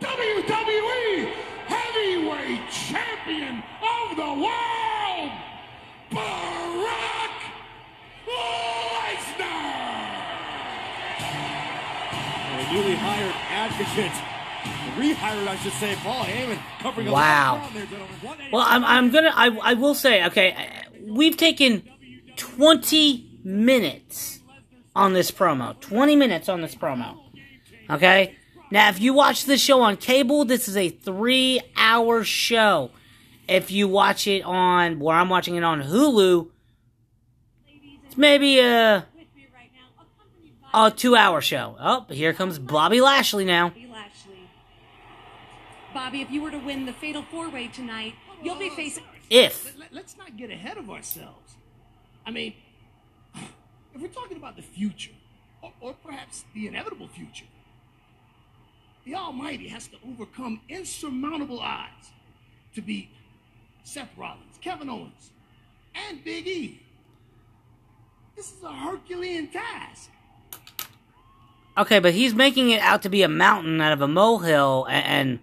WWE 0.00 1.32
Heavyweight 1.66 2.70
Champion 2.70 3.62
of 3.82 4.16
the 4.16 4.32
World, 4.44 5.30
Brock 6.10 7.30
Lesnar! 8.26 9.92
The 12.56 12.72
newly 12.72 12.94
hired 12.96 13.34
advocate, 13.50 14.12
rehired, 14.98 15.46
I 15.48 15.56
should 15.56 15.72
say, 15.74 15.94
Paul 16.02 16.24
Heyman 16.24 16.58
covering 16.80 17.08
a 17.08 17.12
Wow. 17.12 17.54
lot 17.54 17.66
of 17.66 17.72
ground 17.72 17.76
there, 17.76 17.86
gentlemen. 17.98 18.50
Well, 18.52 18.64
I'm, 18.66 18.84
I'm 18.84 19.10
gonna. 19.10 19.32
I, 19.34 19.48
I 19.62 19.74
will 19.74 19.94
say, 19.94 20.24
okay, 20.26 20.56
we've 21.06 21.36
taken 21.36 21.82
20 22.36 23.40
minutes 23.44 24.40
on 24.94 25.12
this 25.12 25.30
promo. 25.30 25.78
20 25.80 26.16
minutes 26.16 26.48
on 26.48 26.60
this 26.60 26.74
promo. 26.74 27.18
Okay? 27.90 28.36
Now, 28.70 28.88
if 28.88 29.00
you 29.00 29.12
watch 29.12 29.44
this 29.44 29.60
show 29.60 29.80
on 29.82 29.96
cable, 29.96 30.44
this 30.44 30.68
is 30.68 30.76
a 30.76 30.88
three 30.88 31.60
hour 31.76 32.24
show. 32.24 32.90
If 33.48 33.70
you 33.70 33.88
watch 33.88 34.26
it 34.26 34.42
on, 34.42 34.98
where 34.98 35.16
I'm 35.16 35.28
watching 35.28 35.56
it 35.56 35.64
on 35.64 35.82
Hulu, 35.82 36.48
it's 38.06 38.16
maybe 38.16 38.60
a, 38.60 39.06
a 40.72 40.90
two 40.90 41.16
hour 41.16 41.40
show. 41.40 41.76
Oh, 41.78 42.06
here 42.08 42.32
comes 42.32 42.58
Bobby 42.58 43.00
Lashley 43.00 43.44
now. 43.44 43.72
Bobby 45.92 46.22
if 46.22 46.30
you 46.30 46.40
were 46.40 46.50
to 46.50 46.58
win 46.58 46.86
the 46.86 46.92
Fatal 46.92 47.22
Four 47.30 47.50
Way 47.50 47.68
tonight, 47.68 48.14
you'll 48.42 48.58
be 48.58 48.70
facing. 48.70 49.04
If. 49.28 49.76
Let's 49.90 50.16
not 50.16 50.36
get 50.36 50.50
ahead 50.50 50.78
of 50.78 50.88
ourselves. 50.88 51.56
I 52.24 52.30
mean, 52.30 52.54
if 53.94 54.00
we're 54.00 54.08
talking 54.08 54.36
about 54.36 54.56
the 54.56 54.62
future, 54.62 55.12
or, 55.62 55.72
or 55.80 55.94
perhaps 56.04 56.44
the 56.54 56.66
inevitable 56.66 57.08
future, 57.08 57.44
the 59.04 59.14
Almighty 59.14 59.68
has 59.68 59.88
to 59.88 59.96
overcome 60.08 60.60
insurmountable 60.68 61.58
odds 61.58 62.10
to 62.74 62.80
beat 62.80 63.08
Seth 63.84 64.10
Rollins, 64.16 64.58
Kevin 64.60 64.88
Owens, 64.88 65.30
and 65.94 66.22
Big 66.24 66.46
E. 66.46 66.80
This 68.36 68.52
is 68.52 68.62
a 68.62 68.72
Herculean 68.72 69.48
task. 69.48 70.10
Okay, 71.76 71.98
but 71.98 72.14
he's 72.14 72.34
making 72.34 72.70
it 72.70 72.80
out 72.80 73.02
to 73.02 73.08
be 73.08 73.22
a 73.22 73.28
mountain 73.28 73.80
out 73.80 73.92
of 73.92 74.00
a 74.00 74.08
molehill, 74.08 74.86
and, 74.88 75.40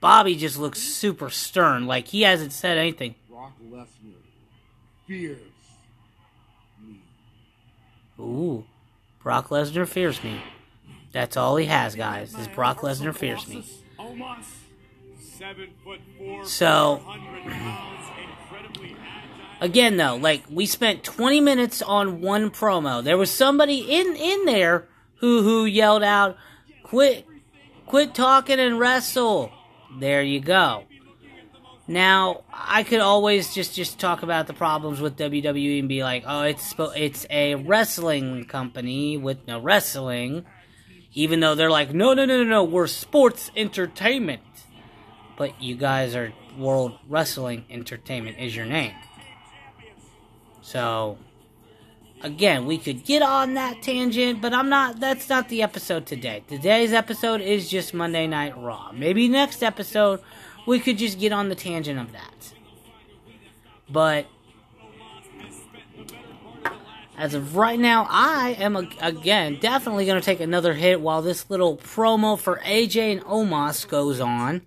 Bobby 0.00 0.36
just 0.36 0.58
looks 0.58 0.80
super 0.80 1.28
stern, 1.28 1.86
like 1.86 2.08
he 2.08 2.22
hasn't 2.22 2.52
said 2.52 2.78
anything. 2.78 3.16
Brock 3.28 3.52
Lesnar 3.68 4.14
fears. 5.06 5.38
Ooh, 8.18 8.64
Brock 9.22 9.48
Lesnar 9.48 9.86
fears 9.86 10.22
me. 10.22 10.40
That's 11.12 11.36
all 11.36 11.56
he 11.56 11.66
has, 11.66 11.94
guys. 11.94 12.34
Is 12.34 12.48
Brock 12.48 12.78
Lesnar 12.80 13.14
fears 13.14 13.46
me. 13.48 13.64
Omos, 13.98 14.44
seven 15.20 15.68
foot 15.84 16.00
four, 16.18 16.44
So- 16.44 17.00
400 17.04 17.52
pounds, 17.52 18.06
incredibly 18.42 18.96
agile. 19.00 19.46
Again, 19.60 19.96
though, 19.96 20.16
like 20.16 20.44
we 20.50 20.66
spent 20.66 21.04
20 21.04 21.40
minutes 21.40 21.80
on 21.82 22.20
one 22.20 22.50
promo. 22.50 23.02
There 23.02 23.16
was 23.18 23.30
somebody 23.30 23.78
in 23.80 24.16
in 24.16 24.44
there 24.44 24.86
who 25.16 25.42
who 25.42 25.64
yelled 25.64 26.02
out, 26.02 26.36
"Quit, 26.82 27.26
quit 27.86 28.14
talking 28.14 28.60
and 28.60 28.78
wrestle." 28.78 29.52
There 29.98 30.22
you 30.22 30.40
go. 30.40 30.84
Now, 31.90 32.42
I 32.52 32.82
could 32.82 33.00
always 33.00 33.54
just 33.54 33.74
just 33.74 33.98
talk 33.98 34.22
about 34.22 34.46
the 34.46 34.52
problems 34.52 35.00
with 35.00 35.16
WWE 35.16 35.78
and 35.78 35.88
be 35.88 36.04
like, 36.04 36.22
"Oh, 36.26 36.42
it's 36.42 36.74
it's 36.94 37.26
a 37.30 37.54
wrestling 37.54 38.44
company 38.44 39.16
with 39.16 39.38
no 39.48 39.58
wrestling," 39.58 40.44
even 41.14 41.40
though 41.40 41.54
they're 41.54 41.70
like, 41.70 41.94
"No, 41.94 42.12
no, 42.12 42.26
no, 42.26 42.44
no, 42.44 42.44
no, 42.44 42.62
we're 42.62 42.88
sports 42.88 43.50
entertainment." 43.56 44.42
But 45.38 45.62
you 45.62 45.76
guys 45.76 46.14
are 46.14 46.34
World 46.58 46.98
Wrestling 47.08 47.64
Entertainment 47.70 48.38
is 48.38 48.54
your 48.54 48.66
name. 48.66 48.92
So, 50.60 51.16
again, 52.20 52.66
we 52.66 52.76
could 52.76 53.06
get 53.06 53.22
on 53.22 53.54
that 53.54 53.80
tangent, 53.80 54.42
but 54.42 54.52
I'm 54.52 54.68
not. 54.68 55.00
That's 55.00 55.30
not 55.30 55.48
the 55.48 55.62
episode 55.62 56.04
today. 56.04 56.42
Today's 56.48 56.92
episode 56.92 57.40
is 57.40 57.70
just 57.70 57.94
Monday 57.94 58.26
Night 58.26 58.58
Raw. 58.58 58.92
Maybe 58.92 59.26
next 59.26 59.62
episode 59.62 60.20
we 60.68 60.78
could 60.78 60.98
just 60.98 61.18
get 61.18 61.32
on 61.32 61.48
the 61.48 61.54
tangent 61.54 61.98
of 61.98 62.12
that. 62.12 62.52
But 63.88 64.26
as 67.16 67.32
of 67.32 67.56
right 67.56 67.80
now, 67.80 68.06
I 68.08 68.50
am 68.58 68.76
again 68.76 69.58
definitely 69.60 70.04
going 70.04 70.20
to 70.20 70.24
take 70.24 70.40
another 70.40 70.74
hit 70.74 71.00
while 71.00 71.22
this 71.22 71.48
little 71.48 71.78
promo 71.78 72.38
for 72.38 72.60
AJ 72.66 73.12
and 73.12 73.22
Omos 73.22 73.88
goes 73.88 74.20
on. 74.20 74.60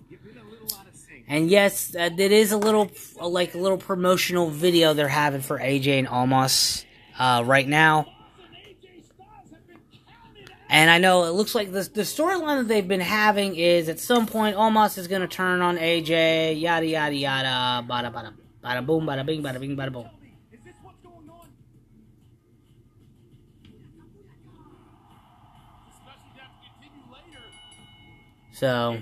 And 1.28 1.50
yes, 1.52 1.96
it 1.96 2.20
is 2.20 2.52
a 2.52 2.58
little 2.58 2.90
like 3.22 3.54
a 3.54 3.60
little 3.60 3.78
promotional 3.78 4.50
video 4.50 4.96
they're 4.96 5.08
having 5.08 5.42
for 5.42 5.60
AJ 5.60 6.00
and 6.00 6.08
Omos 6.08 6.84
uh, 7.20 7.44
right 7.46 7.68
now. 7.68 8.12
And 10.72 10.90
I 10.90 11.00
know 11.00 11.26
it 11.26 11.32
looks 11.32 11.54
like 11.54 11.74
the 11.74 11.82
the 11.82 12.04
storyline 12.04 12.60
that 12.60 12.70
they've 12.70 12.88
been 12.88 13.02
having 13.02 13.58
is 13.58 13.90
at 13.90 14.00
some 14.00 14.26
point 14.26 14.56
Omos 14.56 14.98
is 14.98 15.10
going 15.10 15.22
to 15.22 15.28
turn 15.28 15.62
on 15.62 15.78
AJ, 15.78 16.62
yada 16.62 16.86
yada 16.86 17.14
yada, 17.14 17.86
bada 17.86 18.10
bada, 18.10 18.32
bada 18.64 18.86
boom, 18.86 19.06
bada 19.06 19.26
bing, 19.26 19.44
bada 19.44 19.60
bing, 19.60 19.76
bada 19.76 19.92
boom. 19.92 20.08
So. 28.54 28.98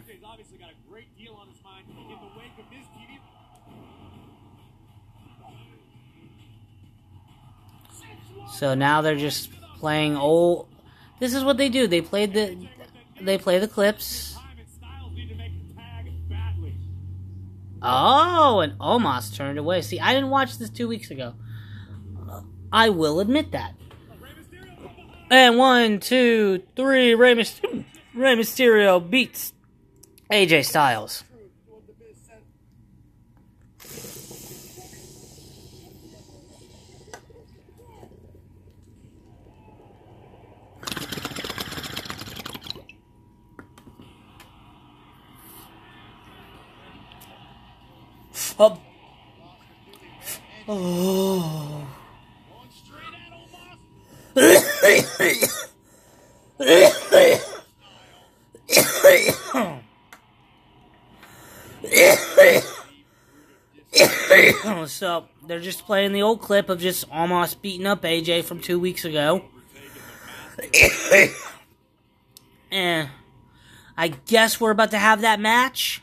So 8.56 8.74
now 8.74 9.02
they're 9.02 9.16
just 9.16 9.52
playing 9.80 10.18
old 10.18 10.68
this 11.20 11.34
is 11.34 11.44
what 11.44 11.58
they 11.58 11.70
do. 11.70 11.88
They 11.88 12.02
play 12.02 12.26
the 12.26 12.58
they 13.22 13.38
play 13.38 13.60
the 13.60 13.68
clips. 13.68 14.36
Oh, 17.82 18.60
and 18.60 18.74
Omos 18.80 19.34
turned 19.34 19.58
away. 19.58 19.82
See, 19.82 20.00
I 20.00 20.14
didn't 20.14 20.30
watch 20.30 20.58
this 20.58 20.70
two 20.70 20.88
weeks 20.88 21.12
ago. 21.12 21.34
I 22.72 22.90
will 22.90 23.20
admit 23.20 23.52
that. 23.52 23.74
And 25.32 25.58
one, 25.58 26.00
two, 26.00 26.64
three. 26.76 27.16
Rey 27.16 27.36
Mysterio, 27.36 27.86
Rey 28.14 28.36
Mysterio 28.36 29.10
beats 29.10 29.54
AJ 30.32 30.66
Styles. 30.66 31.24
Oh. 48.62 48.78
Oh. 50.68 51.88
so 64.86 65.26
they're 65.48 65.60
just 65.60 65.86
playing 65.86 66.12
the 66.12 66.22
old 66.22 66.42
clip 66.42 66.70
of 66.70 66.80
just 66.80 67.06
almost 67.12 67.62
beating 67.62 67.86
up 67.88 68.02
AJ 68.02 68.44
from 68.44 68.60
two 68.60 68.80
weeks 68.80 69.06
ago. 69.06 69.44
eh. 72.72 73.08
I 73.98 74.08
guess 74.10 74.60
we're 74.60 74.72
about 74.72 74.92
to 74.92 74.98
have 74.98 75.22
that 75.22 75.40
match. 75.40 76.02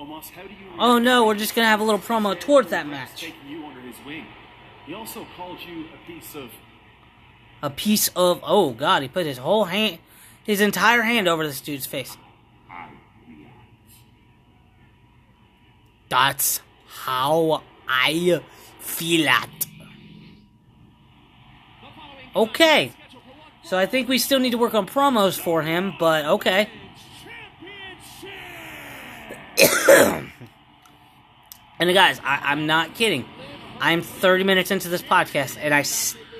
Omos, 0.00 0.30
how 0.30 0.42
do 0.42 0.48
you 0.48 0.54
oh 0.78 0.98
no, 0.98 1.26
we're 1.26 1.34
just 1.34 1.54
gonna 1.54 1.68
have 1.68 1.80
a 1.80 1.84
little 1.84 2.00
promo 2.00 2.38
towards 2.38 2.70
that 2.70 2.86
match. 2.86 3.22
You 3.46 3.66
under 3.66 3.80
his 3.82 3.96
wing. 4.06 4.24
He 4.86 4.94
also 4.94 5.26
called 5.36 5.58
you 5.60 5.84
a 5.94 6.06
piece 6.06 6.34
of. 6.34 6.50
A 7.62 7.68
piece 7.68 8.08
of. 8.16 8.40
Oh 8.42 8.70
god, 8.70 9.02
he 9.02 9.08
put 9.08 9.26
his 9.26 9.36
whole 9.36 9.66
hand, 9.66 9.98
his 10.42 10.62
entire 10.62 11.02
hand 11.02 11.28
over 11.28 11.46
this 11.46 11.60
dude's 11.60 11.84
face. 11.84 12.16
That's 16.08 16.62
how 16.86 17.62
I 17.86 18.40
feel 18.78 19.26
it. 19.28 19.66
Okay. 22.34 22.92
So 23.64 23.78
I 23.78 23.84
think 23.84 24.08
we 24.08 24.16
still 24.18 24.40
need 24.40 24.50
to 24.50 24.58
work 24.58 24.74
on 24.74 24.86
promos 24.86 25.38
for 25.38 25.60
him, 25.60 25.92
but 25.98 26.24
okay. 26.24 26.70
And 29.60 30.32
guys, 31.94 32.20
I, 32.24 32.52
am 32.52 32.66
not 32.66 32.94
kidding. 32.94 33.24
I'm 33.80 34.02
30 34.02 34.44
minutes 34.44 34.70
into 34.70 34.88
this 34.88 35.02
podcast, 35.02 35.58
and 35.60 35.74
I. 35.74 35.84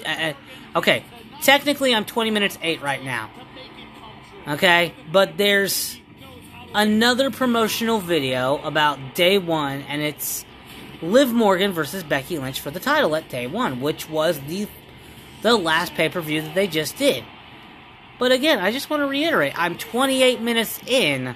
Uh, 0.07 0.33
okay, 0.79 1.05
technically, 1.43 1.95
I'm 1.95 2.05
20 2.05 2.31
minutes 2.31 2.59
8 2.63 2.83
right 2.83 3.05
now. 3.05 3.31
Okay, 4.49 4.95
but 5.13 5.37
there's 5.37 5.99
another 6.75 7.31
promotional 7.31 7.99
video 7.99 8.59
about 8.59 9.15
day 9.15 9.39
one, 9.39 9.83
and 9.83 10.01
it's 10.01 10.45
Liv 11.03 11.33
Morgan 11.33 11.73
versus 11.73 12.03
Becky 12.03 12.39
Lynch 12.39 12.61
for 12.61 12.71
the 12.71 12.81
title 12.81 13.15
at 13.17 13.29
day 13.29 13.47
one, 13.47 13.81
which 13.81 14.09
was 14.09 14.39
the 14.41 14.67
the 15.43 15.57
last 15.57 15.95
pay 15.95 16.09
per 16.09 16.21
view 16.21 16.43
that 16.43 16.55
they 16.55 16.67
just 16.67 16.97
did. 16.97 17.25
But 18.19 18.33
again, 18.33 18.59
I 18.59 18.71
just 18.71 18.91
want 18.91 19.01
to 19.01 19.07
reiterate, 19.07 19.59
I'm 19.59 19.79
28 19.79 20.43
minutes 20.43 20.79
in 20.87 21.35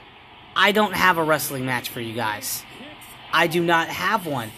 I 0.56 0.72
don't 0.72 0.94
have 0.94 1.18
a 1.18 1.24
wrestling 1.24 1.66
match 1.66 1.88
for 1.88 2.00
you 2.00 2.14
guys. 2.14 2.62
I 3.32 3.46
do 3.46 3.62
not 3.62 3.88
have 3.88 4.26
one. 4.26 4.50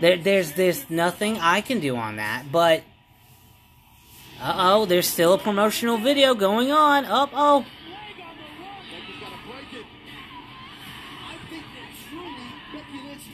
There, 0.00 0.18
there's 0.18 0.52
there's 0.52 0.90
nothing 0.90 1.38
I 1.38 1.62
can 1.62 1.80
do 1.80 1.96
on 1.96 2.16
that, 2.16 2.52
but 2.52 2.82
uh 4.40 4.54
oh, 4.56 4.84
there's 4.84 5.06
still 5.06 5.32
a 5.32 5.38
promotional 5.38 5.96
video 5.96 6.34
going 6.34 6.70
on. 6.70 7.06
Up 7.06 7.30
oh. 7.32 7.64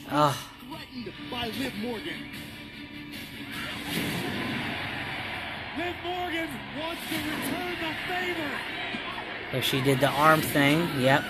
Threatened 0.09 1.13
by 1.31 1.47
Liv 1.47 1.75
Morgan. 1.83 2.15
Liv 5.79 5.95
Morgan 6.05 6.49
wants 6.79 7.03
to 7.09 7.17
return 7.17 7.77
the 7.81 7.93
favor. 8.07 8.82
So 9.53 9.61
she 9.61 9.83
did 9.83 10.01
the 10.01 10.09
arm 10.09 10.41
thing. 10.41 10.89
Yep. 10.99 11.25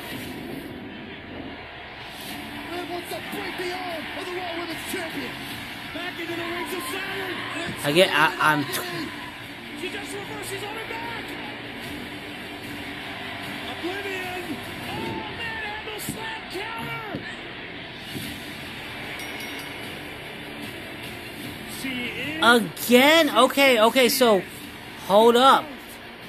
I 7.84 7.92
get. 7.92 8.10
I, 8.12 8.36
I'm. 8.38 8.64
T- 8.64 8.70
she 9.80 9.88
just 9.90 10.12
reverses 10.14 10.62
on 10.62 10.74
her 10.76 10.88
back. 10.88 11.24
Oblivion. 13.80 14.56
Oh, 14.88 15.98
slam 15.98 16.42
counter. 16.52 17.20
Again? 22.86 23.36
Okay, 23.36 23.80
okay, 23.80 24.08
so 24.08 24.42
hold 25.06 25.34
up. 25.34 25.64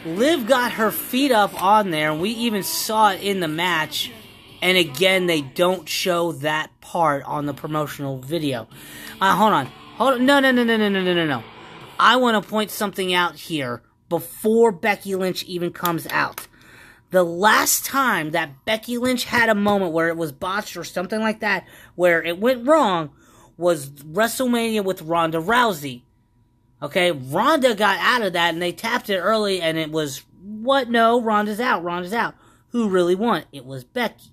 Liv 0.05 0.47
got 0.47 0.73
her 0.73 0.91
feet 0.91 1.31
up 1.31 1.61
on 1.61 1.89
there, 1.89 2.11
and 2.11 2.19
we 2.19 2.31
even 2.31 2.63
saw 2.63 3.11
it 3.11 3.21
in 3.21 3.39
the 3.39 3.47
match. 3.47 4.11
And 4.61 4.77
again, 4.77 5.27
they 5.27 5.41
don't 5.41 5.87
show 5.87 6.33
that 6.33 6.69
part 6.81 7.23
on 7.23 7.45
the 7.45 7.53
promotional 7.53 8.19
video. 8.19 8.67
Uh, 9.21 9.35
hold 9.35 9.53
on. 9.53 9.65
Hold 9.97 10.15
on. 10.15 10.25
No, 10.25 10.39
no, 10.39 10.51
no, 10.51 10.63
no, 10.63 10.77
no, 10.77 10.89
no, 10.89 11.01
no, 11.01 11.25
no. 11.25 11.43
I 11.99 12.17
want 12.17 12.41
to 12.41 12.49
point 12.49 12.69
something 12.69 13.13
out 13.13 13.35
here 13.35 13.81
before 14.09 14.71
Becky 14.71 15.15
Lynch 15.15 15.43
even 15.45 15.71
comes 15.71 16.05
out. 16.07 16.47
The 17.11 17.23
last 17.23 17.85
time 17.85 18.31
that 18.31 18.65
Becky 18.65 18.97
Lynch 18.97 19.25
had 19.25 19.49
a 19.49 19.55
moment 19.55 19.93
where 19.93 20.09
it 20.09 20.17
was 20.17 20.31
botched 20.31 20.75
or 20.75 20.83
something 20.83 21.19
like 21.19 21.41
that, 21.41 21.65
where 21.95 22.21
it 22.23 22.39
went 22.39 22.67
wrong, 22.67 23.11
was 23.55 23.89
WrestleMania 23.89 24.83
with 24.83 25.03
Ronda 25.03 25.37
Rousey 25.37 26.01
Okay, 26.83 27.11
Ronda 27.11 27.73
got 27.75 27.97
out 27.99 28.21
of 28.21 28.33
that 28.33 28.53
and 28.53 28.61
they 28.61 28.73
tapped 28.73 29.09
it 29.09 29.17
early 29.17 29.61
and 29.61 29.77
it 29.77 29.89
was, 29.89 30.23
what? 30.41 30.89
No, 30.89 31.21
Ronda's 31.21 31.61
out, 31.61 31.83
Ronda's 31.83 32.13
out. 32.13 32.35
who 32.73 32.89
really 32.89 33.15
won. 33.15 33.43
It 33.51 33.65
was 33.65 33.83
Becky. 33.83 34.31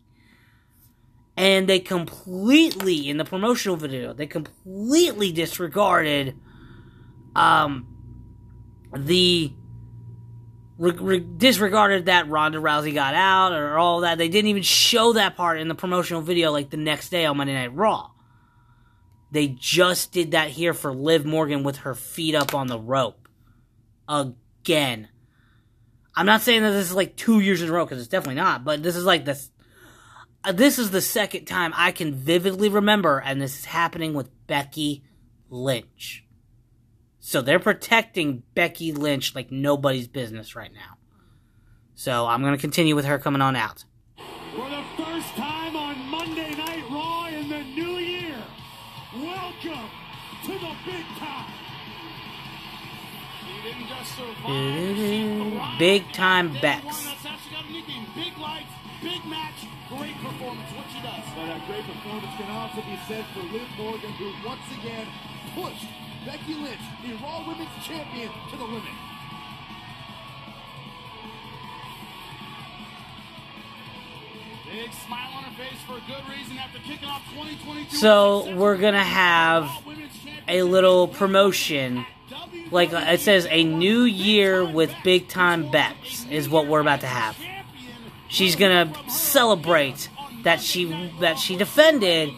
And 1.36 1.68
they 1.68 1.78
completely, 1.78 3.08
in 3.08 3.18
the 3.18 3.24
promotional 3.24 3.76
video, 3.76 4.12
they 4.12 4.26
completely 4.26 5.30
disregarded 5.30 6.36
um, 7.36 7.86
the 8.94 9.52
re- 10.76 10.92
re- 10.92 11.20
disregarded 11.20 12.06
that 12.06 12.28
Ronda 12.28 12.58
Rousey 12.58 12.92
got 12.92 13.14
out 13.14 13.52
or 13.52 13.78
all 13.78 14.00
that. 14.00 14.18
They 14.18 14.28
didn't 14.28 14.48
even 14.48 14.62
show 14.62 15.12
that 15.12 15.36
part 15.36 15.60
in 15.60 15.68
the 15.68 15.74
promotional 15.74 16.22
video 16.22 16.50
like 16.50 16.70
the 16.70 16.76
next 16.76 17.10
day 17.10 17.24
on 17.26 17.36
Monday 17.36 17.54
Night 17.54 17.74
Raw. 17.74 18.09
They 19.30 19.48
just 19.48 20.12
did 20.12 20.32
that 20.32 20.50
here 20.50 20.74
for 20.74 20.92
Liv 20.92 21.24
Morgan 21.24 21.62
with 21.62 21.78
her 21.78 21.94
feet 21.94 22.34
up 22.34 22.54
on 22.54 22.66
the 22.66 22.78
rope. 22.78 23.28
Again. 24.08 25.08
I'm 26.16 26.26
not 26.26 26.40
saying 26.40 26.62
that 26.62 26.70
this 26.70 26.90
is 26.90 26.94
like 26.94 27.16
two 27.16 27.40
years 27.40 27.62
in 27.62 27.68
a 27.68 27.72
row 27.72 27.84
because 27.84 28.00
it's 28.00 28.08
definitely 28.08 28.34
not, 28.34 28.64
but 28.64 28.82
this 28.82 28.96
is 28.96 29.04
like 29.04 29.24
this. 29.24 29.50
Uh, 30.42 30.52
this 30.52 30.78
is 30.78 30.90
the 30.90 31.00
second 31.00 31.44
time 31.44 31.72
I 31.76 31.92
can 31.92 32.14
vividly 32.14 32.68
remember, 32.68 33.18
and 33.20 33.40
this 33.40 33.60
is 33.60 33.64
happening 33.66 34.14
with 34.14 34.30
Becky 34.46 35.04
Lynch. 35.48 36.24
So 37.20 37.42
they're 37.42 37.60
protecting 37.60 38.42
Becky 38.54 38.92
Lynch 38.92 39.34
like 39.34 39.52
nobody's 39.52 40.08
business 40.08 40.56
right 40.56 40.72
now. 40.72 40.96
So 41.94 42.26
I'm 42.26 42.40
going 42.40 42.54
to 42.54 42.60
continue 42.60 42.96
with 42.96 43.04
her 43.04 43.18
coming 43.18 43.42
on 43.42 43.54
out. 43.54 43.84
Big 55.78 56.10
time 56.12 56.52
Bex. 56.60 56.84
one, 56.84 56.94
that's 56.94 57.24
how 57.24 57.36
she 57.36 57.50
got 57.52 57.64
anything. 57.68 58.06
Big 58.14 58.36
lights, 58.38 58.72
big 59.02 59.24
match, 59.28 59.68
great 59.88 60.16
performance. 60.16 60.68
What 60.72 60.88
she 60.88 61.00
does. 61.04 61.24
But 61.36 61.44
a 61.44 61.60
great 61.68 61.84
performance 61.84 62.32
can 62.40 62.50
also 62.50 62.80
be 62.80 62.96
said 63.06 63.24
for 63.34 63.40
Liv 63.52 63.68
Morgan, 63.76 64.12
who 64.16 64.32
once 64.46 64.64
again 64.80 65.06
pushed 65.54 65.84
Becky 66.24 66.54
Lynch, 66.54 66.80
the 67.04 67.12
Raw 67.22 67.44
Women's 67.46 67.68
Champion, 67.84 68.30
to 68.50 68.56
the 68.56 68.64
limit. 68.64 68.96
Big 74.72 74.92
smile 75.04 75.32
on 75.34 75.44
her 75.44 75.56
face 75.58 75.80
for 75.86 75.96
a 75.96 76.02
good 76.06 76.24
reason 76.30 76.56
after 76.56 76.78
kicking 76.78 77.08
off 77.08 77.22
2022. 77.32 77.96
So 77.96 78.54
we're 78.54 78.76
going 78.76 78.94
to 78.94 79.00
have 79.00 79.68
a 80.48 80.62
little 80.62 81.08
promotion. 81.08 82.06
Like 82.70 82.92
uh, 82.92 83.04
it 83.08 83.20
says, 83.20 83.46
a 83.50 83.64
new 83.64 84.02
year 84.02 84.64
with 84.64 84.92
big 85.02 85.28
time 85.28 85.70
Bex 85.70 86.26
is 86.30 86.48
what 86.48 86.66
we're 86.66 86.80
about 86.80 87.00
to 87.00 87.06
have. 87.06 87.36
She's 88.28 88.54
gonna 88.56 88.92
celebrate 89.08 90.08
that 90.44 90.60
she 90.60 91.12
that 91.20 91.38
she 91.38 91.56
defended 91.56 92.30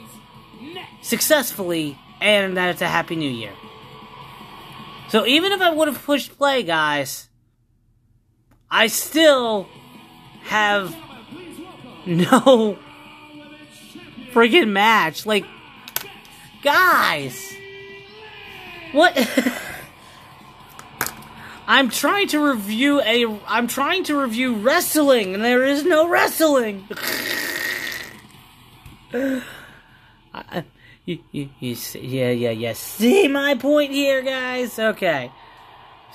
successfully 1.02 1.98
and 2.20 2.56
that 2.56 2.70
it's 2.70 2.82
a 2.82 2.88
happy 2.88 3.16
new 3.16 3.30
year. 3.30 3.52
So 5.08 5.26
even 5.26 5.52
if 5.52 5.60
I 5.60 5.70
would 5.70 5.88
have 5.88 6.02
pushed 6.02 6.38
play, 6.38 6.62
guys, 6.62 7.28
I 8.70 8.86
still 8.86 9.68
have 10.44 10.96
no 12.06 12.78
friggin' 14.32 14.68
match. 14.68 15.26
Like, 15.26 15.44
guys, 16.62 17.52
what? 18.92 19.14
I'm 21.66 21.88
trying 21.88 22.28
to 22.28 22.38
review 22.40 23.00
a. 23.02 23.26
I'm 23.46 23.66
trying 23.68 24.04
to 24.04 24.18
review 24.20 24.54
wrestling, 24.56 25.34
and 25.34 25.42
there 25.44 25.64
is 25.64 25.84
no 25.84 26.08
wrestling. 26.08 26.86
I- 29.14 29.42
uh, 30.34 30.62
you, 31.04 31.18
you, 31.32 31.48
you 31.58 31.74
see, 31.74 31.98
yeah, 32.00 32.30
yeah, 32.30 32.50
yeah. 32.52 32.72
See 32.74 33.26
my 33.28 33.54
point 33.56 33.90
here, 33.92 34.22
guys. 34.22 34.78
Okay, 34.78 35.30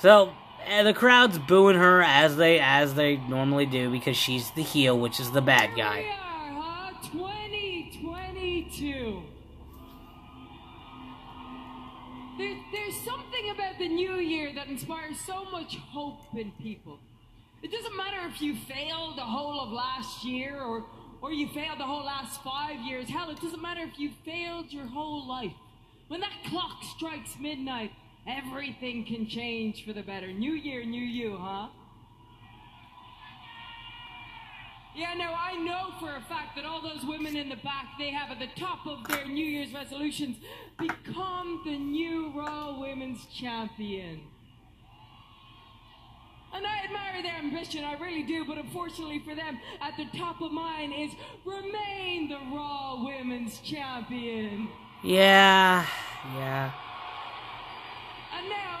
so 0.00 0.32
and 0.66 0.86
the 0.86 0.94
crowd's 0.94 1.38
booing 1.38 1.76
her 1.76 2.02
as 2.02 2.36
they 2.36 2.58
as 2.58 2.94
they 2.94 3.16
normally 3.16 3.66
do 3.66 3.90
because 3.90 4.16
she's 4.16 4.50
the 4.52 4.62
heel, 4.62 4.98
which 4.98 5.20
is 5.20 5.30
the 5.30 5.42
bad 5.42 5.76
guy. 5.76 5.98
we 6.00 6.06
are, 6.08 6.62
huh? 6.62 6.90
2022. 7.12 9.22
There, 12.38 12.56
there's 12.70 12.94
something 13.00 13.50
about 13.50 13.78
the 13.80 13.88
new 13.88 14.14
year 14.14 14.52
that 14.54 14.68
inspires 14.68 15.18
so 15.26 15.44
much 15.46 15.76
hope 15.76 16.20
in 16.36 16.52
people. 16.52 17.00
It 17.64 17.72
doesn't 17.72 17.96
matter 17.96 18.18
if 18.32 18.40
you 18.40 18.54
failed 18.54 19.18
the 19.18 19.22
whole 19.22 19.60
of 19.60 19.72
last 19.72 20.24
year 20.24 20.62
or, 20.62 20.84
or 21.20 21.32
you 21.32 21.48
failed 21.48 21.80
the 21.80 21.84
whole 21.84 22.04
last 22.04 22.40
five 22.44 22.78
years. 22.86 23.08
Hell, 23.08 23.30
it 23.30 23.40
doesn't 23.40 23.60
matter 23.60 23.80
if 23.82 23.98
you 23.98 24.12
failed 24.24 24.72
your 24.72 24.86
whole 24.86 25.26
life. 25.26 25.52
When 26.06 26.20
that 26.20 26.44
clock 26.46 26.84
strikes 26.96 27.34
midnight, 27.40 27.90
everything 28.28 29.04
can 29.04 29.28
change 29.28 29.84
for 29.84 29.92
the 29.92 30.02
better. 30.02 30.28
New 30.28 30.52
year, 30.52 30.84
new 30.84 31.04
you, 31.04 31.36
huh? 31.40 31.70
Yeah, 34.98 35.14
no, 35.14 35.32
I 35.32 35.54
know 35.56 35.94
for 36.00 36.16
a 36.16 36.20
fact 36.22 36.56
that 36.56 36.64
all 36.64 36.82
those 36.82 37.04
women 37.06 37.36
in 37.36 37.48
the 37.48 37.56
back, 37.58 37.86
they 38.00 38.10
have 38.10 38.32
at 38.32 38.40
the 38.40 38.48
top 38.60 38.84
of 38.84 39.06
their 39.06 39.26
New 39.26 39.44
Year's 39.44 39.72
resolutions, 39.72 40.38
become 40.76 41.62
the 41.64 41.78
new 41.78 42.32
Raw 42.34 42.80
Women's 42.80 43.24
Champion. 43.26 44.22
And 46.52 46.66
I 46.66 46.82
admire 46.82 47.22
their 47.22 47.36
ambition, 47.36 47.84
I 47.84 47.92
really 47.92 48.24
do, 48.24 48.44
but 48.44 48.58
unfortunately 48.58 49.20
for 49.20 49.36
them, 49.36 49.60
at 49.80 49.96
the 49.96 50.18
top 50.18 50.40
of 50.40 50.50
mine 50.50 50.92
is 50.92 51.12
remain 51.44 52.28
the 52.28 52.40
Raw 52.52 53.04
Women's 53.04 53.60
Champion. 53.60 54.66
Yeah, 55.04 55.86
yeah. 56.34 56.72
And 58.36 58.48
now, 58.48 58.80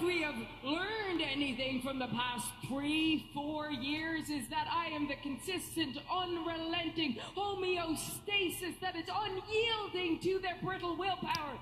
if 0.00 0.06
we 0.06 0.22
have 0.22 0.34
learned 0.64 1.20
anything 1.20 1.82
from 1.82 1.98
the 1.98 2.06
past 2.06 2.46
three, 2.66 3.28
four 3.34 3.70
years, 3.70 4.30
is 4.30 4.48
that 4.48 4.66
I 4.70 4.86
am 4.86 5.08
the 5.08 5.16
consistent, 5.16 5.98
unrelenting 6.10 7.18
homeostasis 7.36 8.80
that 8.80 8.96
is 8.96 9.04
unyielding 9.08 10.18
to 10.20 10.38
their 10.40 10.56
brittle 10.62 10.96
willpower. 10.96 11.58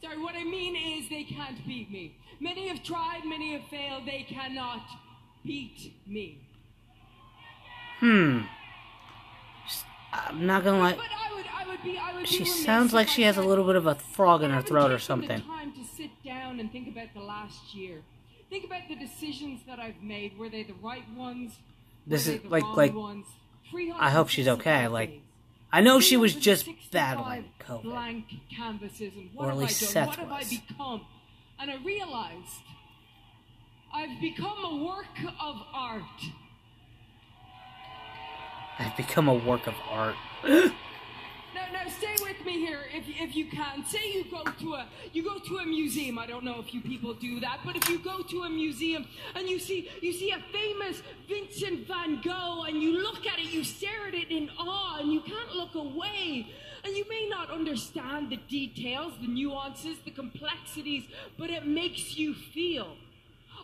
Sorry, 0.00 0.18
what 0.18 0.36
I 0.36 0.44
mean 0.44 0.76
is 0.76 1.08
they 1.08 1.24
can't 1.24 1.66
beat 1.66 1.90
me. 1.90 2.16
Many 2.40 2.68
have 2.68 2.84
tried, 2.84 3.22
many 3.24 3.58
have 3.58 3.68
failed, 3.68 4.06
they 4.06 4.24
cannot 4.28 4.86
beat 5.44 5.92
me. 6.06 6.46
Hmm. 7.98 8.42
I'm 10.12 10.46
not 10.46 10.64
gonna 10.64 10.78
lie. 10.78 10.92
But 10.94 11.04
I 11.04 11.34
would, 11.34 11.44
I 11.46 11.66
would 11.68 11.82
be, 11.82 11.98
I 11.98 12.12
would 12.14 12.22
be 12.22 12.26
She 12.28 12.44
sounds 12.44 12.92
like 12.92 13.08
she 13.08 13.22
has 13.22 13.36
a 13.36 13.42
little 13.42 13.64
bit 13.64 13.76
of 13.76 13.86
a 13.86 13.94
frog 13.94 14.42
in 14.42 14.50
her 14.50 14.62
throat 14.62 14.90
or 14.90 14.98
something. 14.98 15.42
Time 15.42 15.72
to 15.72 15.84
sit 15.84 16.10
down 16.24 16.60
and 16.60 16.70
think 16.72 16.88
about 16.88 17.08
the 17.14 17.20
last 17.20 17.74
year. 17.74 18.00
Think 18.50 18.64
about 18.64 18.88
the 18.88 18.96
decisions 18.96 19.60
that 19.66 19.78
I've 19.78 20.02
made. 20.02 20.38
Were 20.38 20.48
they 20.48 20.62
the 20.62 20.74
right 20.82 21.04
ones? 21.14 21.52
This 22.06 22.26
is 22.26 22.42
like- 22.44 22.64
like. 22.76 22.94
I 23.98 24.10
hope 24.10 24.28
she's 24.30 24.48
okay, 24.48 24.88
like. 24.88 25.20
I 25.70 25.82
know 25.82 26.00
she 26.00 26.16
was 26.16 26.34
just 26.34 26.66
battling 26.90 27.44
COVID. 27.60 27.82
Blank 27.82 28.24
canvases, 28.50 29.12
and 29.14 29.28
what 29.34 29.44
Or 29.44 29.48
at 29.48 29.50
have 29.50 29.58
least? 29.58 29.80
Seth 29.80 30.06
what 30.08 30.16
have 30.16 30.32
I 30.32 30.38
was. 30.38 30.48
become? 30.48 31.02
And 31.60 31.70
I 31.70 31.76
realized 31.84 32.62
I've 33.92 34.18
become 34.20 34.64
a 34.64 34.84
work 34.84 35.34
of 35.38 35.56
art. 35.74 36.02
I've 38.78 38.96
become 38.96 39.28
a 39.28 39.34
work 39.34 39.66
of 39.66 39.74
art. 39.90 40.14
no, 40.44 40.52
no, 40.52 40.70
stay 41.98 42.14
with 42.22 42.44
me 42.46 42.60
here, 42.64 42.82
if, 42.94 43.04
if 43.08 43.34
you 43.34 43.46
can. 43.46 43.84
Say 43.84 44.12
you 44.12 44.24
go 44.30 44.44
to 44.44 44.74
a 44.74 44.86
you 45.12 45.24
go 45.24 45.38
to 45.38 45.56
a 45.58 45.66
museum. 45.66 46.16
I 46.18 46.26
don't 46.26 46.44
know 46.44 46.60
if 46.60 46.72
you 46.72 46.80
people 46.80 47.12
do 47.14 47.40
that, 47.40 47.58
but 47.64 47.74
if 47.74 47.88
you 47.88 47.98
go 47.98 48.22
to 48.22 48.42
a 48.44 48.50
museum 48.50 49.04
and 49.34 49.48
you 49.48 49.58
see 49.58 49.90
you 50.00 50.12
see 50.12 50.30
a 50.30 50.38
famous 50.52 51.02
Vincent 51.28 51.88
Van 51.88 52.20
Gogh, 52.22 52.64
and 52.68 52.80
you 52.80 53.02
look 53.02 53.26
at 53.26 53.40
it, 53.40 53.46
you 53.46 53.64
stare 53.64 54.06
at 54.06 54.14
it 54.14 54.30
in 54.30 54.48
awe, 54.58 55.00
and 55.00 55.12
you 55.12 55.22
can't 55.22 55.52
look 55.54 55.74
away. 55.74 56.46
And 56.84 56.96
you 56.96 57.04
may 57.08 57.28
not 57.28 57.50
understand 57.50 58.30
the 58.30 58.36
details, 58.48 59.12
the 59.20 59.26
nuances, 59.26 59.98
the 60.04 60.12
complexities, 60.12 61.04
but 61.36 61.50
it 61.50 61.66
makes 61.66 62.16
you 62.16 62.32
feel. 62.32 62.96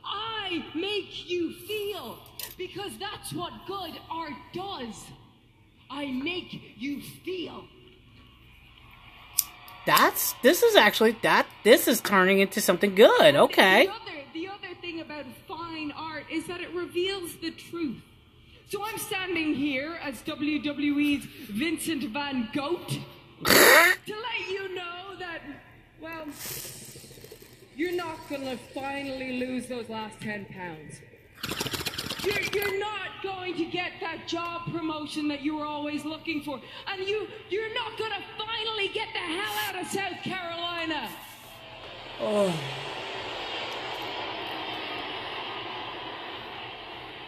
I 0.05 0.65
make 0.75 1.29
you 1.29 1.53
feel 1.53 2.19
because 2.57 2.97
that's 2.99 3.33
what 3.33 3.53
good 3.67 3.93
art 4.11 4.33
does. 4.53 5.05
I 5.91 6.07
make 6.07 6.77
you 6.77 7.01
feel. 7.01 7.65
That's 9.87 10.35
this 10.43 10.63
is 10.63 10.77
actually 10.77 11.13
that 11.23 11.47
this 11.63 11.89
is 11.89 12.01
turning 12.01 12.41
into 12.41 12.61
something 12.61 12.95
good. 12.95 13.35
Okay. 13.35 13.87
The 13.87 13.93
other, 13.93 14.13
the 14.33 14.49
other 14.49 14.75
thing 14.81 15.01
about 15.01 15.27
fine 15.47 15.93
art 15.93 16.25
is 16.31 16.47
that 16.47 16.61
it 16.61 16.73
reveals 16.73 17.37
the 17.37 17.51
truth. 17.51 18.01
So 18.71 18.83
I'm 18.83 18.99
standing 18.99 19.55
here 19.55 19.99
as 20.03 20.23
WWE's 20.23 21.27
Vincent 21.51 22.03
Van 22.13 22.49
Gogh 22.55 22.81
to 22.87 22.95
let 23.45 24.51
you 24.51 24.75
know 24.75 25.17
that, 25.19 25.41
well, 26.01 26.25
you're 27.77 27.97
not 27.97 28.19
gonna 28.29 28.57
finally 28.73 29.39
lose 29.39 29.67
those 29.67 29.89
last 29.89 30.21
10 30.21 30.47
pounds. 30.47 31.01
you're, 32.25 32.41
you're 32.41 32.79
not 32.79 33.09
going 33.23 33.55
to 33.57 33.65
get 33.65 33.93
that 34.01 34.27
job 34.29 34.71
promotion 34.71 35.29
that 35.29 35.43
you 35.43 35.57
were 35.57 35.65
always 35.65 36.05
looking 36.05 36.43
for. 36.43 36.61
And 36.87 37.07
you, 37.07 37.27
you're 37.49 37.75
not 37.75 37.99
going 37.99 38.13
to 38.13 38.23
finally 38.39 38.89
get 38.89 39.09
the 39.13 39.19
hell 39.19 39.55
out 39.69 39.83
of 39.83 39.87
South 39.89 40.23
Carolina. 40.23 41.09
Oh. 42.21 42.55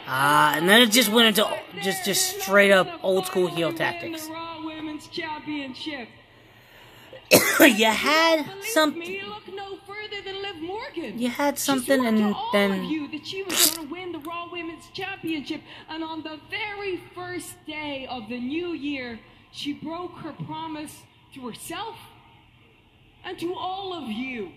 Ah, 0.08 0.54
and 0.56 0.68
then 0.68 0.82
it 0.82 0.92
just 0.92 1.10
went 1.10 1.26
into 1.26 1.48
just 1.82 2.04
just 2.04 2.40
straight 2.40 2.70
up 2.70 2.88
old 3.02 3.26
school 3.26 3.48
heel 3.48 3.72
tactics. 3.72 4.26
The 4.26 4.32
Raw 4.32 4.64
Women's 4.64 5.08
Championship. 5.08 6.08
you 7.60 7.86
had 7.86 8.46
something. 8.62 9.20
You 11.18 11.28
had 11.28 11.58
something, 11.58 11.98
swore 11.98 12.08
and 12.08 12.18
to 12.18 12.32
all 12.32 12.50
then 12.52 12.72
of 12.72 12.84
you 12.84 13.08
that 13.08 13.26
she 13.26 13.42
was 13.42 13.70
going 13.70 13.88
to 13.88 13.94
win 13.94 14.12
the 14.12 14.18
Raw 14.18 14.48
Women's 14.50 14.88
Championship, 14.92 15.62
and 15.88 16.04
on 16.04 16.22
the 16.22 16.38
very 16.50 17.00
first 17.14 17.54
day 17.66 18.06
of 18.08 18.28
the 18.28 18.38
new 18.38 18.72
year, 18.72 19.18
she 19.52 19.72
broke 19.72 20.18
her 20.18 20.32
promise 20.32 21.02
to 21.34 21.48
herself 21.48 21.96
and 23.24 23.38
to 23.38 23.54
all 23.54 23.94
of 23.94 24.10
you. 24.10 24.50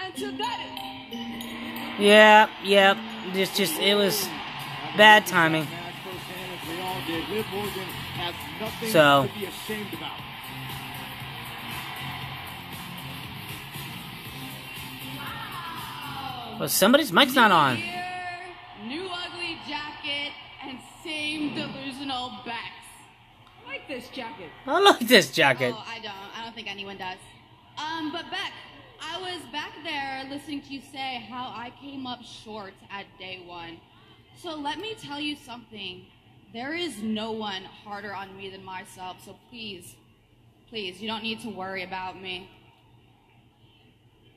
And 0.00 0.18
so 0.18 0.30
that 0.32 1.96
yeah, 1.98 2.48
yeah, 2.64 2.98
just 3.32 3.56
just 3.56 3.80
it 3.80 3.94
was 3.94 4.28
bad 4.96 5.26
timing. 5.26 5.64
Match 5.64 5.94
Well, 16.58 16.68
somebody's 16.68 17.12
mic's 17.12 17.34
not 17.34 17.50
on. 17.50 17.76
New 18.86 19.08
ugly 19.10 19.58
jacket, 19.68 20.32
and 20.62 20.78
same 21.02 21.52
delusional 21.54 22.30
backs. 22.46 22.86
I 23.66 23.72
like 23.72 23.88
this 23.88 24.08
jacket. 24.10 24.50
I 24.64 24.78
like 24.78 25.00
this 25.00 25.32
jacket. 25.32 25.74
Oh, 25.76 25.84
I 25.86 25.98
don't. 25.98 26.14
I 26.38 26.44
don't 26.44 26.54
think 26.54 26.70
anyone 26.70 26.96
does. 26.96 27.18
Um, 27.76 28.12
but 28.12 28.30
Beck, 28.30 28.52
I 29.00 29.20
was 29.20 29.40
back 29.50 29.72
there 29.82 30.24
listening 30.30 30.62
to 30.62 30.68
you 30.68 30.80
say 30.80 31.26
how 31.28 31.46
I 31.46 31.72
came 31.80 32.06
up 32.06 32.22
short 32.22 32.74
at 32.88 33.06
day 33.18 33.42
one. 33.44 33.80
So 34.40 34.54
let 34.54 34.78
me 34.78 34.94
tell 34.94 35.18
you 35.18 35.34
something. 35.34 36.06
There 36.52 36.74
is 36.74 37.02
no 37.02 37.32
one 37.32 37.64
harder 37.64 38.14
on 38.14 38.36
me 38.36 38.48
than 38.48 38.64
myself. 38.64 39.16
So 39.24 39.36
please, 39.50 39.96
please, 40.68 41.00
you 41.02 41.08
don't 41.08 41.24
need 41.24 41.40
to 41.40 41.48
worry 41.48 41.82
about 41.82 42.20
me. 42.22 42.48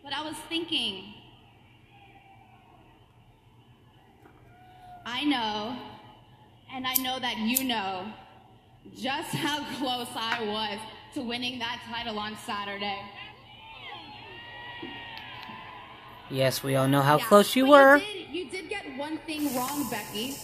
But 0.04 0.14
I 0.14 0.24
was 0.24 0.36
thinking. 0.50 1.14
I 5.10 5.24
know, 5.24 5.74
and 6.74 6.86
I 6.86 6.94
know 6.96 7.18
that 7.18 7.38
you 7.38 7.64
know, 7.64 8.12
just 8.94 9.30
how 9.30 9.64
close 9.78 10.10
I 10.14 10.44
was 10.44 10.80
to 11.14 11.22
winning 11.22 11.60
that 11.60 11.80
title 11.90 12.20
on 12.20 12.36
Saturday. 12.46 13.00
Yes, 16.30 16.62
we 16.62 16.76
all 16.76 16.90
know 16.90 17.00
how 17.00 17.20
Yeah, 17.20 17.26
close 17.26 17.56
you 17.56 17.68
were. 17.68 17.96
You 17.96 18.04
did, 18.04 18.36
you 18.36 18.50
did 18.50 18.70
get 18.70 18.98
one 18.98 19.18
thing 19.20 19.56
wrong, 19.56 19.90
Becky. 19.90 20.36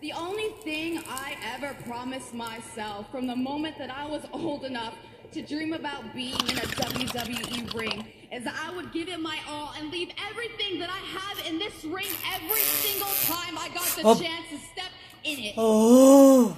The 0.00 0.12
only 0.14 0.48
thing 0.64 1.02
I 1.10 1.36
ever 1.54 1.76
promised 1.86 2.32
myself 2.32 3.10
from 3.10 3.26
the 3.26 3.36
moment 3.36 3.76
that 3.76 3.90
I 3.90 4.06
was 4.06 4.22
old 4.32 4.64
enough 4.64 4.94
to 5.32 5.42
dream 5.42 5.74
about 5.74 6.14
being 6.14 6.40
in 6.48 6.56
a 6.56 6.62
WWE 6.62 7.74
ring 7.74 8.06
is 8.32 8.44
that 8.44 8.54
I 8.64 8.74
would 8.74 8.92
give 8.92 9.08
it 9.08 9.20
my 9.20 9.38
all 9.48 9.72
and 9.78 9.90
leave 9.90 10.10
everything 10.30 10.78
that 10.80 10.88
I 10.90 10.98
have 11.18 11.46
in 11.46 11.58
this 11.58 11.84
ring 11.84 12.06
every 12.34 12.60
single 12.60 13.10
time 13.24 13.58
I 13.58 13.68
got 13.74 13.86
the 13.96 14.02
Oh. 14.04 14.14
chance 14.14 14.46
to 14.50 14.58
step 14.58 14.90
in 15.24 15.38
it. 15.38 15.54
Oh. 15.56 16.56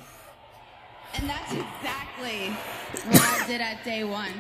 And 1.14 1.28
that's 1.28 1.52
exactly 1.52 2.48
what 3.10 3.22
I 3.42 3.46
did 3.46 3.60
at 3.60 3.84
day 3.84 4.04
one. 4.04 4.32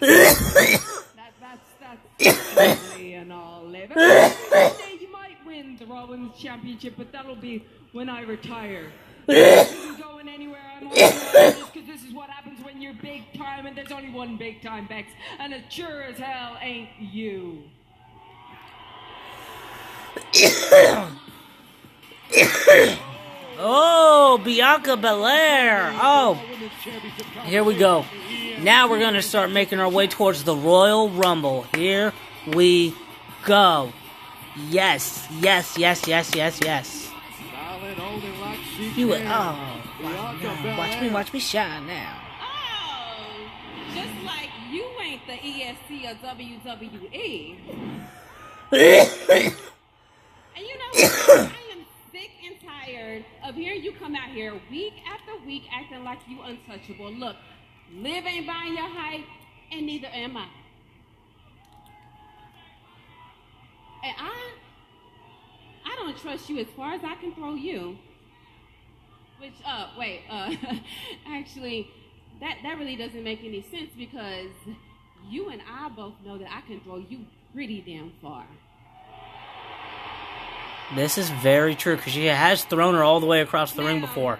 That, 0.00 1.32
that's 1.40 1.68
that's 1.80 2.96
and 2.96 3.32
all, 3.32 3.64
Liv. 3.64 3.90
Someday 3.94 4.98
you 5.00 5.10
might 5.12 5.36
win 5.46 5.76
the 5.76 5.86
Women's 5.86 6.38
Championship, 6.38 6.94
but 6.96 7.10
that'll 7.12 7.34
be 7.36 7.64
when 7.92 8.08
I 8.08 8.22
retire. 8.22 8.92
Going 9.28 10.28
anywhere. 10.28 10.58
I'm 10.80 10.88
because 10.88 11.86
this 11.86 12.02
is 12.02 12.14
what 12.14 12.30
happens 12.30 12.64
when 12.64 12.80
you're 12.80 12.94
big 12.94 13.30
time, 13.34 13.66
and 13.66 13.76
there's 13.76 13.92
only 13.92 14.08
one 14.08 14.38
big 14.38 14.62
time, 14.62 14.86
Bex, 14.86 15.12
and 15.38 15.52
it 15.52 15.64
sure 15.68 16.02
as 16.02 16.16
hell 16.16 16.56
ain't 16.62 16.88
you. 16.98 17.62
Oh, 23.60 24.40
Bianca 24.42 24.96
Belair. 24.96 25.92
Oh, 26.00 26.40
here 27.44 27.64
we 27.64 27.76
go. 27.76 28.06
Now 28.60 28.88
we're 28.88 29.00
gonna 29.00 29.20
start 29.20 29.50
making 29.50 29.78
our 29.78 29.90
way 29.90 30.06
towards 30.06 30.44
the 30.44 30.56
Royal 30.56 31.10
Rumble. 31.10 31.66
Here 31.74 32.14
we 32.46 32.94
go. 33.44 33.92
Yes, 34.70 35.28
yes, 35.38 35.76
yes, 35.76 36.06
yes, 36.06 36.34
yes, 36.34 36.60
yes. 36.64 37.07
Styling 38.78 38.90
only 38.90 38.94
like 38.94 38.94
she 38.94 39.02
You 39.02 39.08
can. 39.08 39.26
oh, 39.26 39.82
Bianca 39.98 40.74
watch 40.78 41.00
me, 41.00 41.10
watch 41.10 41.32
me 41.32 41.40
shine 41.40 41.86
now. 41.86 42.20
Oh, 42.42 43.50
just 43.94 44.24
like 44.24 44.50
you 44.70 44.86
ain't 45.02 45.26
the 45.26 45.34
EST 45.34 46.06
of 46.10 46.18
WWE. 46.18 47.56
And 50.56 50.66
you 50.66 50.78
know, 50.78 50.90
what? 50.92 51.40
I 51.52 51.72
am 51.72 51.86
sick 52.12 52.30
and 52.46 52.56
tired 52.60 53.24
of 53.44 53.54
hearing 53.54 53.82
you 53.82 53.92
come 53.92 54.14
out 54.14 54.30
here 54.30 54.60
week 54.70 54.94
after 55.06 55.44
week 55.44 55.64
acting 55.72 56.04
like 56.04 56.18
you 56.28 56.40
untouchable. 56.42 57.12
Look, 57.12 57.36
Liv 57.94 58.26
ain't 58.26 58.46
buying 58.46 58.74
your 58.74 58.88
hype, 58.88 59.24
and 59.72 59.86
neither 59.86 60.08
am 60.08 60.36
I. 60.36 60.48
And 64.04 64.14
I, 64.18 64.50
I 65.86 65.96
don't 65.96 66.16
trust 66.18 66.48
you 66.48 66.58
as 66.58 66.68
far 66.76 66.94
as 66.94 67.02
I 67.04 67.16
can 67.16 67.34
throw 67.34 67.54
you. 67.54 67.98
Which, 69.40 69.52
uh, 69.64 69.88
wait, 69.98 70.22
uh, 70.30 70.54
actually, 71.28 71.88
that 72.40 72.58
that 72.62 72.78
really 72.78 72.96
doesn't 72.96 73.22
make 73.22 73.40
any 73.44 73.62
sense 73.62 73.90
because 73.96 74.50
you 75.28 75.48
and 75.50 75.62
I 75.68 75.88
both 75.90 76.14
know 76.24 76.38
that 76.38 76.48
I 76.50 76.60
can 76.62 76.80
throw 76.80 76.98
you 76.98 77.20
pretty 77.54 77.80
damn 77.80 78.12
far. 78.20 78.46
This 80.94 81.18
is 81.18 81.28
very 81.30 81.74
true 81.74 81.96
because 81.96 82.12
she 82.12 82.26
has 82.26 82.64
thrown 82.64 82.94
her 82.94 83.04
all 83.04 83.20
the 83.20 83.26
way 83.26 83.42
across 83.42 83.72
the 83.72 83.84
ring 83.84 84.00
before, 84.00 84.38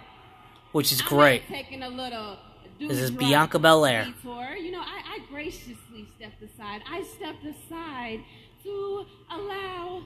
which 0.72 0.92
is 0.92 1.02
I 1.02 1.06
great. 1.06 1.46
taken 1.48 1.82
a 1.82 1.88
little. 1.88 2.38
This 2.80 2.98
is 2.98 3.10
Bianca 3.10 3.58
Belair. 3.58 4.04
Detour. 4.04 4.56
You 4.56 4.70
know, 4.70 4.80
I, 4.80 5.02
I 5.16 5.18
graciously 5.28 6.06
stepped 6.16 6.42
aside. 6.42 6.80
I 6.88 7.02
stepped 7.02 7.44
aside 7.44 8.20
to 8.62 9.04
allow, 9.30 10.02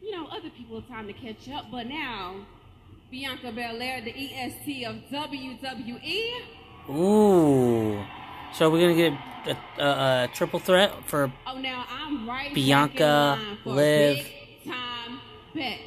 you 0.00 0.12
know, 0.12 0.26
other 0.26 0.50
people 0.50 0.80
time 0.82 1.06
to 1.06 1.12
catch 1.14 1.48
up. 1.48 1.66
But 1.72 1.86
now, 1.86 2.46
Bianca 3.12 3.52
Belair, 3.52 4.00
the 4.00 4.10
EST 4.10 4.84
of 4.86 4.96
WWE. 5.12 6.40
Ooh. 6.88 8.02
So 8.54 8.70
we're 8.70 8.80
gonna 8.80 8.94
get 8.94 9.12
a, 9.78 9.82
a, 9.82 10.24
a 10.24 10.28
triple 10.32 10.58
threat 10.58 10.94
for 11.04 11.30
Oh, 11.46 11.58
now 11.58 11.84
I'm 11.90 12.26
right. 12.26 12.54
Bianca, 12.54 13.38
back 13.38 13.58
for 13.62 13.70
Liv. 13.74 14.16
big 14.16 14.72
time 14.72 15.20
Bex. 15.54 15.82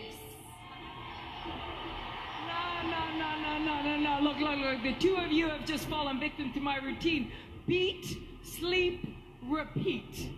No, 2.45 2.89
no, 2.91 3.17
no, 3.17 3.41
no, 3.41 3.57
no, 3.65 3.81
no, 3.81 4.19
no. 4.19 4.29
Look, 4.29 4.39
look, 4.39 4.59
look. 4.59 4.83
The 4.83 4.93
two 4.99 5.15
of 5.15 5.31
you 5.31 5.49
have 5.49 5.65
just 5.65 5.87
fallen 5.87 6.19
victim 6.19 6.53
to 6.53 6.59
my 6.59 6.77
routine. 6.77 7.31
Beat, 7.65 8.05
sleep, 8.43 9.17
repeat. 9.41 10.29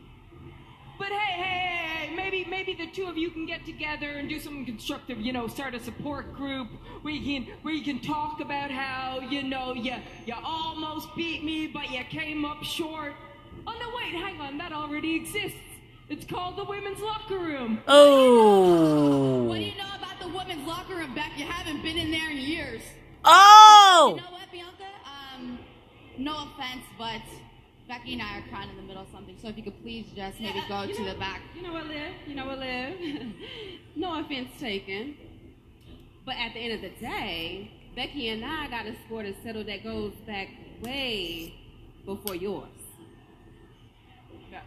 But 0.97 1.09
hey, 1.09 1.41
hey, 1.41 2.07
hey, 2.07 2.15
maybe, 2.15 2.45
maybe 2.49 2.73
the 2.73 2.87
two 2.87 3.05
of 3.05 3.17
you 3.17 3.29
can 3.29 3.45
get 3.45 3.65
together 3.65 4.09
and 4.09 4.27
do 4.27 4.39
something 4.39 4.65
constructive. 4.65 5.19
You 5.19 5.31
know, 5.31 5.47
start 5.47 5.75
a 5.75 5.79
support 5.79 6.33
group 6.33 6.67
where 7.03 7.13
you 7.13 7.41
can, 7.41 7.53
where 7.61 7.73
you 7.73 7.83
can 7.83 7.99
talk 7.99 8.39
about 8.39 8.71
how 8.71 9.19
you 9.19 9.43
know 9.43 9.73
you, 9.73 9.93
you 10.25 10.33
almost 10.43 11.15
beat 11.15 11.43
me, 11.43 11.67
but 11.67 11.91
you 11.91 12.03
came 12.05 12.45
up 12.45 12.63
short. 12.63 13.13
Oh 13.67 13.77
no, 13.79 13.95
wait, 13.95 14.13
hang 14.13 14.41
on, 14.41 14.57
that 14.57 14.71
already 14.71 15.15
exists. 15.15 15.57
It's 16.09 16.25
called 16.25 16.57
the 16.57 16.63
women's 16.63 17.01
locker 17.01 17.37
room. 17.37 17.81
Oh. 17.87 19.43
What 19.43 19.57
do 19.57 19.65
you 19.65 19.75
know 19.77 19.91
about 19.97 20.19
the 20.21 20.29
women's 20.29 20.65
locker 20.65 20.95
room, 20.95 21.13
Beck? 21.13 21.31
You 21.35 21.45
haven't 21.45 21.83
been 21.83 21.97
in 21.97 22.11
there 22.11 22.31
in 22.31 22.37
years. 22.37 22.81
Oh. 23.25 24.15
You 24.15 24.21
know 24.21 24.31
what, 24.31 24.51
Bianca? 24.51 24.85
Um, 25.05 25.59
no 26.17 26.47
offense, 26.47 26.83
but 26.97 27.21
Becky 27.87 28.13
and 28.13 28.21
I 28.21 28.39
are 28.39 28.43
kind 28.51 28.65
of 28.69 28.71
in 28.71 28.77
the 28.77 28.81
middle 28.87 29.03
of 29.03 29.09
something. 29.11 29.37
So 29.41 29.47
if 29.47 29.57
you 29.57 29.63
could 29.63 29.81
please 29.81 30.05
just 30.15 30.39
maybe 30.41 30.61
go 30.67 30.83
You 30.83 30.93
to 30.95 31.01
know- 31.03 31.13
the 31.13 31.19
back. 31.19 31.41
You 31.55 31.63
know 31.63 31.73
what, 31.73 31.87
Liv? 31.87 32.13
You 32.27 32.35
know 32.35 32.45
what, 32.45 32.59
Liv? 32.59 33.33
no 33.95 34.19
offense 34.19 34.49
taken. 34.59 35.15
But 36.25 36.35
at 36.35 36.53
the 36.53 36.59
end 36.59 36.73
of 36.73 36.81
the 36.81 36.99
day, 36.99 37.71
Becky 37.95 38.29
and 38.29 38.43
I 38.43 38.67
got 38.69 38.85
a 38.85 38.95
score 39.05 39.23
to 39.23 39.33
settle 39.41 39.63
that 39.63 39.83
goes 39.83 40.13
back 40.25 40.49
way 40.81 41.53
before 42.05 42.35
yours. 42.35 42.67
Yeah. 44.51 44.59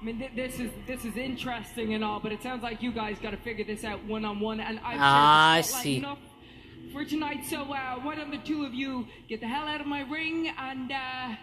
I 0.00 0.04
mean, 0.04 0.18
th- 0.18 0.32
this 0.36 0.60
is 0.60 0.70
this 0.86 1.04
is 1.06 1.16
interesting 1.16 1.94
and 1.94 2.04
all, 2.04 2.20
but 2.20 2.30
it 2.32 2.42
sounds 2.42 2.62
like 2.62 2.82
you 2.82 2.92
guys 2.92 3.16
got 3.22 3.30
to 3.30 3.38
figure 3.38 3.64
this 3.64 3.84
out 3.84 4.04
one 4.04 4.24
on 4.26 4.38
one. 4.40 4.60
And 4.60 4.78
I've 4.80 4.98
Ah, 5.00 5.52
I 5.54 5.60
shared 5.62 5.64
the 5.64 5.68
spotlight 5.68 5.82
see. 5.84 5.96
enough 5.96 6.18
for 6.92 7.04
tonight. 7.06 7.44
So 7.48 7.62
uh, 7.72 7.96
why 8.00 8.14
don't 8.16 8.30
the 8.30 8.38
two 8.38 8.64
of 8.66 8.74
you 8.74 9.06
get 9.28 9.40
the 9.40 9.48
hell 9.48 9.66
out 9.66 9.80
of 9.80 9.86
my 9.86 10.02
ring 10.02 10.52
and 10.58 10.92
uh, 10.92 11.34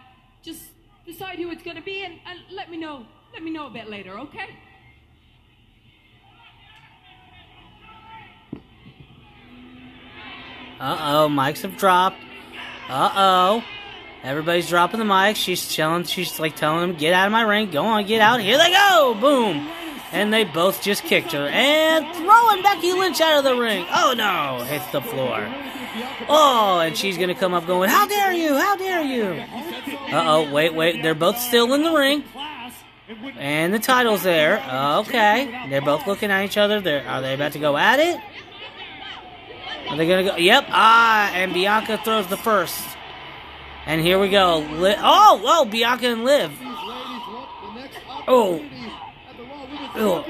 just 0.41 0.63
decide 1.05 1.39
who 1.39 1.51
it's 1.51 1.63
gonna 1.63 1.81
be, 1.81 2.03
and, 2.03 2.15
and 2.25 2.39
let 2.51 2.69
me 2.69 2.77
know. 2.77 3.05
Let 3.33 3.43
me 3.43 3.51
know 3.51 3.67
a 3.67 3.69
bit 3.69 3.89
later, 3.89 4.17
okay? 4.19 4.49
Uh 10.79 10.97
oh, 10.99 11.29
mics 11.29 11.61
have 11.61 11.77
dropped. 11.77 12.17
Uh 12.87 13.11
oh. 13.15 13.63
Everybody's 14.23 14.67
dropping 14.67 14.99
the 14.99 15.05
mic. 15.05 15.35
She's 15.35 15.67
chilling. 15.67 16.03
She's 16.05 16.39
like 16.39 16.55
telling 16.55 16.81
them, 16.81 16.97
get 16.97 17.13
out 17.13 17.27
of 17.27 17.31
my 17.31 17.41
ring. 17.41 17.69
Go 17.69 17.83
on, 17.85 18.05
get 18.05 18.21
out. 18.21 18.41
Here 18.41 18.57
they 18.57 18.71
go. 18.71 19.15
Boom. 19.19 19.69
And 20.11 20.33
they 20.33 20.43
both 20.43 20.81
just 20.81 21.03
kicked 21.03 21.33
her. 21.33 21.47
And 21.47 22.05
throwing 22.15 22.63
Becky 22.63 22.93
Lynch 22.93 23.21
out 23.21 23.37
of 23.37 23.43
the 23.43 23.55
ring. 23.55 23.85
Oh 23.91 24.13
no. 24.17 24.63
Hits 24.65 24.87
the 24.91 25.01
floor. 25.01 25.47
Oh, 26.27 26.79
and 26.83 26.95
she's 26.97 27.17
going 27.17 27.29
to 27.29 27.35
come 27.35 27.53
up 27.53 27.65
going, 27.65 27.89
how 27.89 28.07
dare 28.07 28.31
you? 28.31 28.55
How 28.55 28.75
dare 28.75 29.01
you? 29.01 29.43
Uh 30.11 30.23
oh, 30.25 30.51
wait, 30.51 30.73
wait. 30.73 31.03
They're 31.03 31.15
both 31.15 31.39
still 31.39 31.73
in 31.73 31.83
the 31.83 31.91
ring. 31.91 32.23
And 33.37 33.73
the 33.73 33.79
title's 33.79 34.23
there. 34.23 34.57
Okay. 34.99 35.67
They're 35.69 35.81
both 35.81 36.05
looking 36.07 36.31
at 36.31 36.45
each 36.45 36.57
other. 36.57 36.79
They're, 36.81 37.07
are 37.07 37.21
they 37.21 37.33
about 37.33 37.53
to 37.53 37.59
go 37.59 37.77
at 37.77 37.99
it? 37.99 38.19
Are 39.89 39.97
they 39.97 40.07
gonna 40.07 40.23
go? 40.23 40.35
Yep. 40.35 40.65
Ah, 40.69 41.31
and 41.33 41.53
Bianca 41.53 41.99
throws 42.03 42.27
the 42.27 42.37
first. 42.37 42.79
And 43.85 44.01
here 44.01 44.19
we 44.19 44.29
go. 44.29 44.63
Oh, 44.99 45.41
oh, 45.43 45.65
Bianca 45.65 46.07
and 46.07 46.23
Liv. 46.23 46.51
Oh. 48.27 48.63
Oh. 49.95 50.25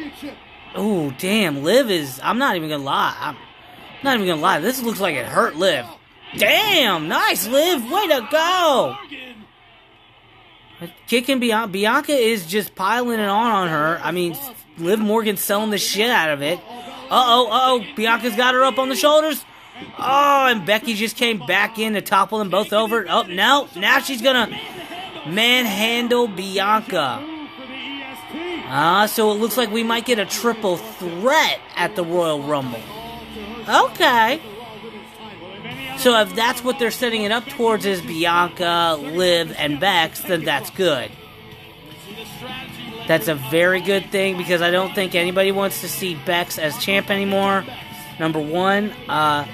Oh, 0.76 1.14
damn. 1.18 1.64
Liv 1.64 1.90
is. 1.92 2.22
I'm 2.24 2.38
not 2.38 2.56
even 2.56 2.70
gonna 2.70 2.84
lie. 2.84 3.16
I'm 3.20 3.36
not 4.04 4.16
even 4.16 4.28
gonna 4.28 4.42
lie. 4.42 4.60
This 4.62 4.82
looks 4.82 5.02
like 5.02 5.16
it 5.16 5.26
hurt 5.26 5.58
Liv. 5.58 5.86
Damn. 6.38 7.10
Nice, 7.10 7.48
Liv. 7.48 7.84
Way 7.92 8.08
to 8.08 8.28
go. 8.32 8.96
Kicking 11.08 11.40
Bianca. 11.40 11.68
Bianca 11.68 12.14
is 12.14 12.46
just 12.46 12.76
piling 12.76 13.20
it 13.20 13.30
on 13.30 13.52
on 13.52 13.68
her. 13.70 14.00
I 14.04 14.12
mean, 14.12 14.38
Liv 14.78 15.00
Morgan's 15.00 15.42
selling 15.42 15.72
the 15.72 15.78
shit 15.78 16.10
out 16.10 16.30
of 16.30 16.42
it. 16.42 16.60
Uh 16.60 17.26
oh, 17.28 17.48
uh 17.48 17.60
oh. 17.64 17.86
Bianca's 17.96 18.36
got 18.36 18.54
her 18.54 18.64
up 18.64 18.78
on 18.80 18.90
the 18.90 18.96
shoulders. 18.96 19.44
Oh, 19.98 20.48
and 20.48 20.66
Becky 20.66 20.94
just 20.94 21.16
came 21.16 21.40
back 21.40 21.80
in 21.80 21.94
to 21.94 22.02
topple 22.02 22.40
them 22.40 22.50
both 22.50 22.74
over. 22.74 23.06
Oh, 23.10 23.24
no. 23.24 23.68
Now 23.76 24.00
she's 24.00 24.22
going 24.22 24.50
to 24.50 25.30
manhandle 25.30 26.28
Bianca. 26.28 27.26
Ah, 28.72 29.08
so 29.10 29.32
it 29.32 29.36
looks 29.36 29.58
like 29.58 29.72
we 29.72 29.84
might 29.84 30.06
get 30.06 30.20
a 30.20 30.26
triple 30.26 30.78
threat 30.78 31.60
at 31.76 31.96
the 31.96 32.04
Royal 32.04 32.44
Rumble. 32.44 32.82
Okay. 33.68 34.40
So 36.00 36.18
if 36.22 36.34
that's 36.34 36.64
what 36.64 36.80
they're 36.80 36.92
setting 36.92 37.24
it 37.24 37.32
up 37.34 37.46
towards 37.46 37.86
is 37.86 38.02
Bianca, 38.02 38.98
Liv, 38.98 39.54
and 39.58 39.82
Bex, 39.82 40.22
then 40.22 40.46
that's 40.46 40.70
good. 40.70 41.12
That's 43.06 43.28
a 43.28 43.36
very 43.36 43.82
good 43.82 44.10
thing 44.10 44.38
because 44.38 44.62
I 44.62 44.72
don't 44.72 44.96
think 44.96 45.14
anybody 45.14 45.52
wants 45.52 45.82
to 45.82 45.90
see 45.90 46.16
Bex 46.16 46.58
as 46.58 46.78
champ 46.78 47.10
anymore. 47.10 47.66
Number 48.18 48.40
one. 48.40 48.92
Uh, 49.10 49.46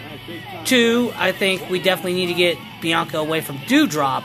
two, 0.65 1.11
I 1.15 1.31
think 1.31 1.67
we 1.69 1.79
definitely 1.79 2.13
need 2.13 2.27
to 2.27 2.33
get 2.35 2.59
Bianca 2.79 3.17
away 3.17 3.41
from 3.41 3.57
Doudrop. 3.59 4.23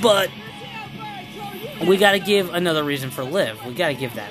But 0.00 0.30
we 1.86 1.96
got 1.96 2.12
to 2.12 2.20
give 2.20 2.54
another 2.54 2.84
reason 2.84 3.10
for 3.10 3.24
Liv. 3.24 3.64
We 3.66 3.74
got 3.74 3.88
to 3.88 3.94
give 3.94 4.14
that. 4.14 4.30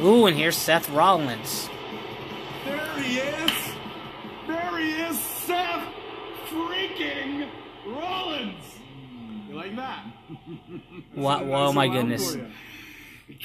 Ooh, 0.00 0.26
and 0.26 0.36
here's 0.36 0.56
Seth 0.56 0.88
Rollins. 0.90 1.68
There 2.64 2.98
he 2.98 3.18
is. 3.18 3.69
There 4.80 4.88
he 4.88 5.02
is, 5.02 5.20
Seth 5.20 5.88
freaking 6.48 7.50
Rollins. 7.86 8.64
You 9.46 9.54
like 9.54 9.76
that? 9.76 10.04
What? 11.14 11.42
Oh 11.42 11.70
my 11.74 11.86
goodness. 11.86 12.38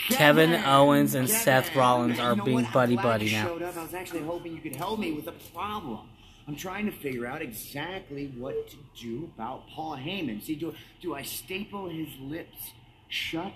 Kevin 0.07 0.53
Owens 0.65 1.13
and 1.13 1.29
Seth 1.29 1.75
Rollins 1.75 2.19
are 2.19 2.31
You 2.31 2.38
know 2.38 2.43
being 2.45 2.63
what? 2.63 2.71
buddy 2.73 2.97
I'm 2.97 3.03
buddy 3.03 3.31
now. 3.33 3.47
showed 3.47 3.63
up. 3.63 3.75
I 3.75 3.83
was 3.83 3.93
actually 3.93 4.21
hoping 4.21 4.53
you 4.53 4.61
could 4.61 4.77
help 4.77 4.97
me 4.97 5.11
with 5.11 5.27
a 5.27 5.33
problem. 5.53 6.07
I'm 6.47 6.55
trying 6.55 6.86
to 6.86 6.91
figure 6.93 7.25
out 7.25 7.41
exactly 7.41 8.33
what 8.38 8.69
to 8.69 8.77
do 8.97 9.29
about 9.36 9.67
Paul 9.67 9.97
Heyman. 9.97 10.41
See, 10.41 10.55
do 10.55 10.73
do 11.01 11.15
I 11.15 11.23
staple 11.23 11.89
his 11.89 12.07
lips 12.21 12.71
shut, 13.09 13.53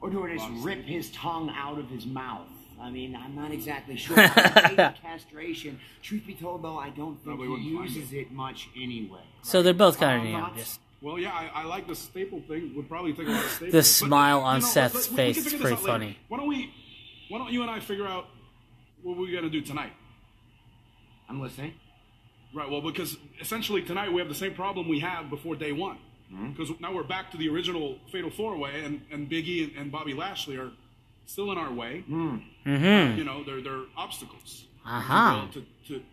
or 0.00 0.10
do 0.10 0.26
I 0.26 0.36
just 0.36 0.48
rip 0.64 0.82
his 0.84 1.10
tongue 1.12 1.54
out 1.56 1.78
of 1.78 1.88
his 1.88 2.04
mouth? 2.04 2.48
I 2.80 2.90
mean, 2.90 3.14
I'm 3.14 3.34
not 3.36 3.50
exactly 3.52 3.96
sure. 3.96 4.16
Castration. 5.02 5.78
Truth 6.02 6.26
be 6.26 6.34
told, 6.34 6.62
though, 6.62 6.78
I 6.78 6.90
don't 6.90 7.14
think 7.22 7.38
Probably 7.38 7.60
he 7.60 7.70
uses 7.70 8.12
it 8.12 8.32
much 8.32 8.68
anyway. 8.76 9.20
So 9.42 9.62
they're 9.62 9.74
both 9.74 9.98
kind 9.98 10.20
of, 10.20 10.26
Uh, 10.26 10.30
you 10.30 10.36
know, 10.36 10.50
just 10.56 10.80
Well, 11.02 11.18
yeah, 11.18 11.30
I, 11.32 11.62
I 11.62 11.64
like 11.64 11.86
the 11.86 11.94
staple 11.94 12.40
thing. 12.48 12.72
Would 12.76 12.88
probably 12.88 13.12
take 13.12 13.28
a 13.28 13.30
lot 13.30 13.44
of 13.44 13.50
staples. 13.50 13.72
The 13.72 13.78
but, 13.78 13.84
smile 13.86 14.40
on 14.40 14.56
you 14.56 14.62
know, 14.62 14.68
Seth's 14.68 15.08
we- 15.08 15.12
we 15.12 15.16
face 15.16 15.36
can 15.36 15.46
is 15.46 15.52
pretty 15.60 15.66
out 15.76 15.80
later. 15.82 15.92
funny. 15.92 16.18
Why 16.28 16.38
don't 16.38 16.48
we? 16.48 16.72
Why 17.28 17.38
don't 17.38 17.52
you 17.52 17.62
and 17.62 17.70
I 17.70 17.80
figure 17.80 18.06
out 18.06 18.26
what 19.02 19.16
we're 19.16 19.34
gonna 19.34 19.50
do 19.50 19.60
tonight? 19.60 19.92
I'm 21.28 21.40
listening. 21.40 21.74
Right. 22.52 22.68
Well, 22.68 22.80
because 22.80 23.16
essentially 23.40 23.82
tonight 23.82 24.12
we 24.12 24.18
have 24.20 24.28
the 24.28 24.34
same 24.34 24.54
problem 24.54 24.88
we 24.88 24.98
had 25.00 25.30
before 25.30 25.54
day 25.54 25.72
one. 25.72 25.98
Hmm? 26.28 26.50
Because 26.50 26.70
now 26.80 26.92
we're 26.92 27.04
back 27.04 27.30
to 27.32 27.36
the 27.36 27.48
original 27.48 27.98
Fatal 28.10 28.30
Four 28.30 28.56
Way, 28.56 28.82
and, 28.84 29.02
and 29.12 29.28
Big 29.28 29.46
E 29.48 29.64
and, 29.64 29.76
and 29.76 29.92
Bobby 29.92 30.14
Lashley 30.14 30.56
are 30.56 30.70
still 31.30 31.52
in 31.52 31.58
our 31.58 31.72
way. 31.72 32.04
Mm-hmm. 32.10 33.18
You 33.18 33.24
know, 33.24 33.44
they're 33.44 33.62
they're 33.62 33.84
obstacles. 33.96 34.66
Uh-huh. 34.86 35.46
if 35.48 35.54
you 35.54 35.60
will, 35.60 35.66
To, 35.88 36.04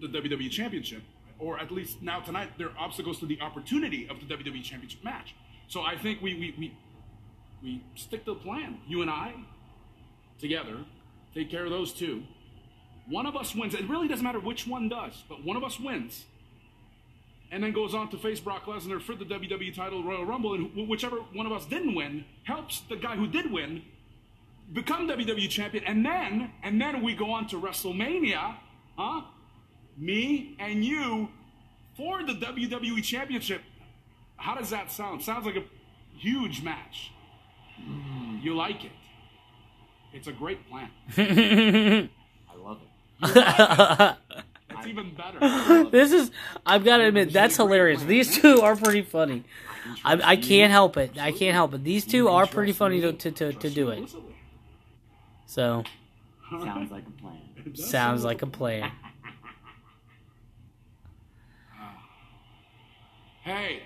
to 0.00 0.08
the 0.08 0.18
WWE 0.20 0.50
Championship, 0.50 1.02
or 1.38 1.58
at 1.58 1.70
least 1.70 2.02
now 2.02 2.20
tonight, 2.20 2.50
they're 2.58 2.76
obstacles 2.78 3.18
to 3.20 3.26
the 3.26 3.40
opportunity 3.40 4.08
of 4.08 4.16
the 4.20 4.26
WWE 4.34 4.62
Championship 4.62 5.02
match. 5.04 5.34
So 5.68 5.82
I 5.82 5.96
think 5.96 6.20
we 6.20 6.34
we 6.34 6.54
we, 6.58 6.76
we 7.62 7.84
stick 7.94 8.24
to 8.26 8.34
the 8.34 8.40
plan. 8.40 8.78
You 8.86 9.02
and 9.02 9.10
I 9.10 9.34
together 10.38 10.76
take 11.34 11.50
care 11.50 11.64
of 11.64 11.70
those 11.70 11.92
two. 11.92 12.22
One 13.08 13.26
of 13.26 13.36
us 13.36 13.54
wins. 13.54 13.74
It 13.74 13.88
really 13.88 14.08
doesn't 14.08 14.24
matter 14.24 14.40
which 14.40 14.66
one 14.66 14.88
does, 14.88 15.24
but 15.28 15.44
one 15.44 15.56
of 15.56 15.64
us 15.64 15.80
wins. 15.80 16.24
And 17.52 17.64
then 17.64 17.72
goes 17.72 17.94
on 17.94 18.08
to 18.10 18.16
face 18.16 18.38
Brock 18.38 18.66
Lesnar 18.66 19.02
for 19.02 19.16
the 19.16 19.24
WWE 19.24 19.74
title 19.74 20.04
Royal 20.04 20.24
Rumble, 20.24 20.54
and 20.54 20.70
wh- 20.70 20.88
whichever 20.88 21.16
one 21.32 21.46
of 21.46 21.52
us 21.52 21.66
didn't 21.66 21.96
win 21.96 22.24
helps 22.44 22.82
the 22.88 22.94
guy 22.94 23.16
who 23.16 23.26
did 23.26 23.50
win 23.50 23.82
become 24.72 25.08
WWE 25.08 25.48
champion, 25.48 25.84
and 25.84 26.04
then 26.04 26.52
and 26.62 26.80
then 26.80 27.02
we 27.02 27.14
go 27.14 27.30
on 27.30 27.46
to 27.48 27.60
WrestleMania, 27.60 28.56
huh? 28.96 29.22
Me 29.96 30.56
and 30.58 30.84
you 30.84 31.28
for 31.96 32.22
the 32.22 32.32
WWE 32.32 33.02
championship. 33.02 33.62
How 34.36 34.54
does 34.54 34.70
that 34.70 34.90
sound? 34.90 35.22
Sounds 35.22 35.44
like 35.44 35.56
a 35.56 35.64
huge 36.16 36.62
match. 36.62 37.12
Mm, 37.80 38.42
you 38.42 38.54
like 38.54 38.84
it? 38.84 38.92
It's 40.12 40.26
a 40.26 40.32
great 40.32 40.58
plan. 40.68 40.90
I 42.50 42.56
love 42.56 42.78
it. 43.22 44.16
It's 44.72 44.86
even 44.86 45.14
better. 45.14 45.90
this 45.90 46.10
is 46.10 46.30
I've 46.64 46.84
got 46.84 46.98
to 46.98 47.04
admit 47.04 47.34
that's 47.34 47.56
hilarious. 47.56 48.02
These 48.02 48.38
two 48.38 48.62
are 48.62 48.74
pretty 48.76 49.02
funny. 49.02 49.44
I, 50.04 50.20
I 50.24 50.36
can't 50.36 50.70
help 50.70 50.96
it. 50.96 51.18
I 51.18 51.32
can't 51.32 51.54
help 51.54 51.74
it. 51.74 51.84
These 51.84 52.06
two 52.06 52.28
are 52.28 52.46
pretty 52.46 52.72
funny 52.72 53.00
to 53.02 53.12
to, 53.12 53.30
to, 53.30 53.52
to 53.52 53.68
do 53.68 53.90
it. 53.90 54.10
So 55.50 55.82
Sounds 56.48 56.92
like 56.92 57.02
a 57.04 57.10
plan. 57.20 57.74
sounds 57.74 58.24
like 58.24 58.42
a 58.42 58.46
plan. 58.46 58.92
Hey. 63.42 63.82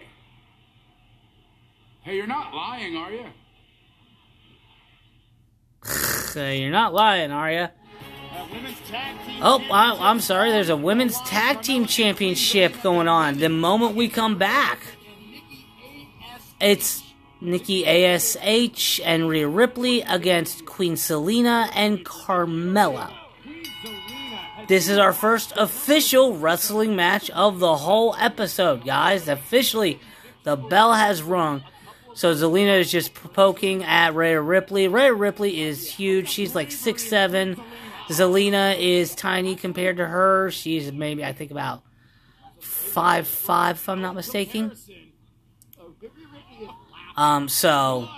Hey, 2.02 2.16
you're 2.16 2.26
not 2.26 2.52
lying, 2.52 2.96
are 2.96 3.10
you? 3.10 3.24
So 6.34 6.50
you're 6.50 6.72
not 6.72 6.92
lying, 6.92 7.30
are 7.30 7.50
you? 7.50 7.68
women's 8.52 8.80
tag 8.90 9.16
team 9.24 9.40
Oh, 9.40 9.64
I, 9.70 10.10
I'm 10.10 10.20
sorry. 10.20 10.50
There's 10.50 10.68
a 10.68 10.76
women's 10.76 11.18
tag 11.20 11.62
team 11.62 11.86
championship 11.86 12.82
going 12.82 13.06
on. 13.06 13.38
The 13.38 13.48
moment 13.48 13.94
we 13.94 14.08
come 14.08 14.36
back, 14.36 14.80
it's 16.60 17.03
Nikki 17.44 17.86
Ash 17.86 19.00
and 19.04 19.28
Rhea 19.28 19.46
Ripley 19.46 20.00
against 20.00 20.64
Queen 20.64 20.94
Zelina 20.94 21.68
and 21.74 22.04
Carmella. 22.04 23.12
This 24.66 24.88
is 24.88 24.96
our 24.96 25.12
first 25.12 25.52
official 25.56 26.38
wrestling 26.38 26.96
match 26.96 27.28
of 27.30 27.58
the 27.58 27.76
whole 27.76 28.16
episode, 28.18 28.86
guys. 28.86 29.28
Officially, 29.28 30.00
the 30.44 30.56
bell 30.56 30.94
has 30.94 31.22
rung. 31.22 31.62
So 32.14 32.32
Zelina 32.34 32.80
is 32.80 32.90
just 32.90 33.12
poking 33.12 33.84
at 33.84 34.14
Rhea 34.14 34.40
Ripley. 34.40 34.88
Rhea 34.88 35.12
Ripley 35.12 35.60
is 35.60 35.90
huge. 35.90 36.30
She's 36.30 36.54
like 36.54 36.72
six 36.72 37.06
seven. 37.06 37.60
Zelina 38.08 38.78
is 38.78 39.14
tiny 39.14 39.54
compared 39.54 39.98
to 39.98 40.06
her. 40.06 40.50
She's 40.50 40.92
maybe 40.92 41.24
I 41.24 41.34
think 41.34 41.50
about 41.50 41.82
five 42.58 43.26
five, 43.26 43.76
if 43.76 43.88
I'm 43.88 44.00
not 44.00 44.14
mistaken. 44.14 44.72
Um, 47.16 47.48
so 47.48 48.08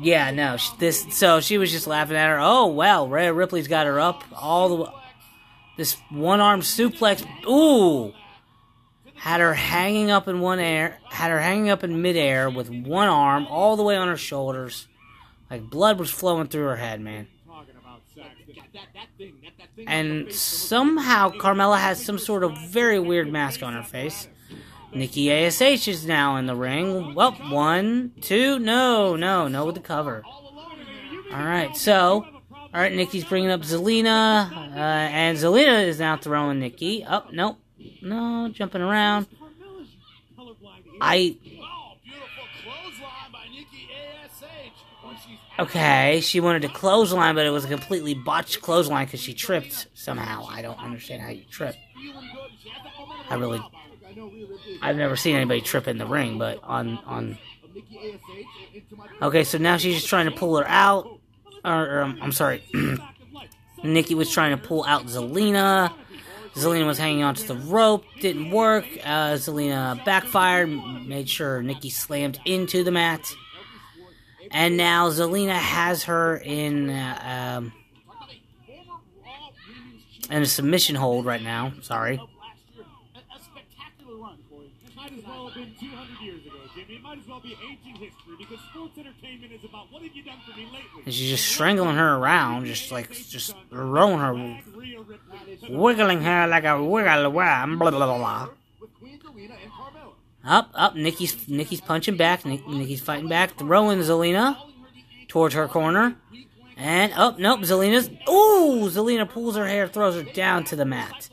Yeah, 0.00 0.30
no. 0.30 0.56
This 0.78 1.06
so 1.10 1.40
she 1.40 1.58
was 1.58 1.72
just 1.72 1.86
laughing 1.86 2.16
at 2.16 2.28
her. 2.28 2.38
Oh 2.40 2.66
well, 2.66 3.08
Rhea 3.08 3.32
Ripley's 3.32 3.68
got 3.68 3.86
her 3.86 3.98
up 4.00 4.24
all 4.34 4.76
the. 4.76 4.92
This 5.76 5.96
one 6.10 6.40
arm 6.40 6.60
suplex. 6.62 7.26
Ooh, 7.46 8.14
had 9.14 9.40
her 9.40 9.52
hanging 9.54 10.10
up 10.10 10.26
in 10.28 10.40
one 10.40 10.58
air. 10.58 10.98
Had 11.10 11.30
her 11.30 11.40
hanging 11.40 11.68
up 11.68 11.84
in 11.84 12.00
midair 12.00 12.48
with 12.48 12.70
one 12.70 13.08
arm 13.08 13.46
all 13.46 13.76
the 13.76 13.82
way 13.82 13.96
on 13.96 14.08
her 14.08 14.16
shoulders, 14.16 14.86
like 15.50 15.68
blood 15.68 15.98
was 15.98 16.10
flowing 16.10 16.48
through 16.48 16.64
her 16.64 16.76
head, 16.76 17.00
man. 17.00 17.26
And 19.86 20.32
somehow 20.32 21.30
Carmella 21.30 21.78
has 21.78 22.02
some 22.02 22.18
sort 22.18 22.44
of 22.44 22.56
very 22.58 22.98
weird 22.98 23.30
mask 23.30 23.62
on 23.62 23.74
her 23.74 23.82
face. 23.82 24.28
Nikki 24.96 25.32
Ash 25.32 25.60
is 25.88 26.06
now 26.06 26.36
in 26.36 26.46
the 26.46 26.56
ring. 26.56 27.14
Well, 27.14 27.32
one, 27.32 28.12
two, 28.20 28.58
no, 28.58 29.16
no, 29.16 29.48
no 29.48 29.64
with 29.66 29.74
the 29.74 29.80
cover. 29.80 30.22
All 31.32 31.44
right, 31.44 31.76
so, 31.76 32.24
all 32.50 32.80
right, 32.80 32.92
Nikki's 32.92 33.24
bringing 33.24 33.50
up 33.50 33.60
Zelina, 33.62 34.50
uh, 34.52 34.78
and 34.78 35.36
Zelina 35.36 35.86
is 35.86 35.98
now 35.98 36.16
throwing 36.16 36.60
Nikki. 36.60 37.04
Oh, 37.08 37.24
nope, 37.32 37.58
no, 38.00 38.48
jumping 38.52 38.80
around. 38.80 39.26
I 41.00 41.36
okay. 45.58 46.20
She 46.22 46.40
wanted 46.40 46.62
to 46.62 46.68
clothesline, 46.68 47.34
but 47.34 47.46
it 47.46 47.50
was 47.50 47.64
a 47.64 47.68
completely 47.68 48.14
botched 48.14 48.62
clothesline 48.62 49.06
because 49.06 49.20
she 49.20 49.34
tripped 49.34 49.88
somehow. 49.94 50.46
I 50.48 50.62
don't 50.62 50.78
understand 50.78 51.22
how 51.22 51.30
you 51.30 51.44
trip. 51.50 51.74
I 53.28 53.34
really, 53.34 53.60
I've 54.82 54.96
never 54.96 55.16
seen 55.16 55.36
anybody 55.36 55.60
trip 55.60 55.88
in 55.88 55.98
the 55.98 56.06
ring, 56.06 56.38
but 56.38 56.62
on 56.62 56.98
on. 57.06 57.38
Okay, 59.22 59.44
so 59.44 59.58
now 59.58 59.76
she's 59.76 59.96
just 59.96 60.08
trying 60.08 60.26
to 60.26 60.32
pull 60.32 60.56
her 60.56 60.66
out. 60.66 61.08
Or, 61.64 61.72
or, 61.72 62.02
um, 62.02 62.18
I'm 62.22 62.32
sorry. 62.32 62.62
Nikki 63.82 64.14
was 64.14 64.30
trying 64.30 64.56
to 64.56 64.62
pull 64.62 64.84
out 64.84 65.06
Zelina. 65.06 65.92
Zelina 66.54 66.86
was 66.86 66.96
hanging 66.96 67.22
onto 67.22 67.46
the 67.46 67.56
rope. 67.56 68.04
Didn't 68.20 68.50
work. 68.50 68.86
Uh, 69.04 69.34
Zelina 69.34 70.02
backfired. 70.04 70.70
Made 70.70 71.28
sure 71.28 71.62
Nikki 71.62 71.90
slammed 71.90 72.40
into 72.46 72.82
the 72.82 72.90
mat. 72.90 73.34
And 74.50 74.76
now 74.76 75.10
Zelina 75.10 75.54
has 75.54 76.04
her 76.04 76.36
in 76.36 76.88
uh, 76.88 77.58
um, 77.60 77.72
in 80.30 80.42
a 80.42 80.46
submission 80.46 80.96
hold 80.96 81.26
right 81.26 81.42
now. 81.42 81.72
Sorry. 81.82 82.14
A 82.14 83.38
spectacular 83.38 84.16
run, 84.16 84.38
Corey. 84.48 84.72
This 84.84 84.96
might 84.96 85.12
as 85.12 85.24
well 85.24 85.48
have 85.48 85.54
been 85.54 85.74
200 85.78 86.20
years 86.22 86.46
ago, 86.46 86.56
Jimmy. 86.74 86.94
It 86.94 86.95
might 87.06 87.18
as 87.18 87.28
well 87.28 87.40
be 87.40 87.56
ancient 87.62 87.98
history 87.98 88.34
because 88.36 88.58
sports 88.70 88.98
entertainment 88.98 89.52
is 89.52 89.64
about 89.64 89.92
what 89.92 90.02
have 90.02 90.14
you 90.14 90.24
done 90.24 90.38
for 90.44 90.56
me 90.56 90.64
lately? 90.64 91.02
And 91.04 91.14
she's 91.14 91.28
just 91.28 91.46
strangling 91.46 91.94
her 91.94 92.16
around, 92.16 92.66
just 92.66 92.90
like 92.90 93.12
just 93.12 93.54
throwing 93.70 94.18
her, 94.18 94.58
wiggling 95.68 96.22
her 96.22 96.46
like 96.48 96.64
a 96.64 96.82
wiggle 96.82 97.30
worm. 97.30 97.78
Blah 97.78 97.90
blah 97.90 98.06
blah 98.06 98.18
blah. 98.18 98.48
Up, 100.44 100.70
up. 100.74 100.96
Nikki's 100.96 101.48
Nikki's 101.48 101.80
punching 101.80 102.16
back. 102.16 102.44
Nikki's 102.44 103.00
fighting 103.00 103.28
back, 103.28 103.56
throwing 103.56 104.00
Zelina 104.00 104.56
towards 105.28 105.54
her 105.54 105.68
corner, 105.68 106.16
and 106.76 107.12
up. 107.12 107.38
Nope, 107.38 107.60
Zelina's. 107.60 108.08
Ooh, 108.28 108.88
Zelina 108.90 109.28
pulls 109.28 109.56
her 109.56 109.68
hair, 109.68 109.86
throws 109.86 110.16
her 110.16 110.24
down 110.32 110.64
to 110.64 110.76
the 110.76 110.84
mat, 110.84 111.28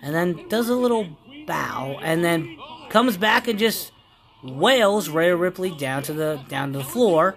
and 0.00 0.14
then 0.14 0.48
does 0.48 0.70
a 0.70 0.74
little 0.74 1.08
bow, 1.46 1.98
and 2.02 2.24
then 2.24 2.56
comes 2.88 3.18
back 3.18 3.48
and 3.48 3.58
just 3.58 3.92
wails 4.44 5.08
Rhea 5.08 5.34
Ripley 5.34 5.70
down 5.70 6.02
to 6.04 6.12
the 6.12 6.40
down 6.48 6.72
to 6.72 6.78
the 6.78 6.84
floor 6.84 7.36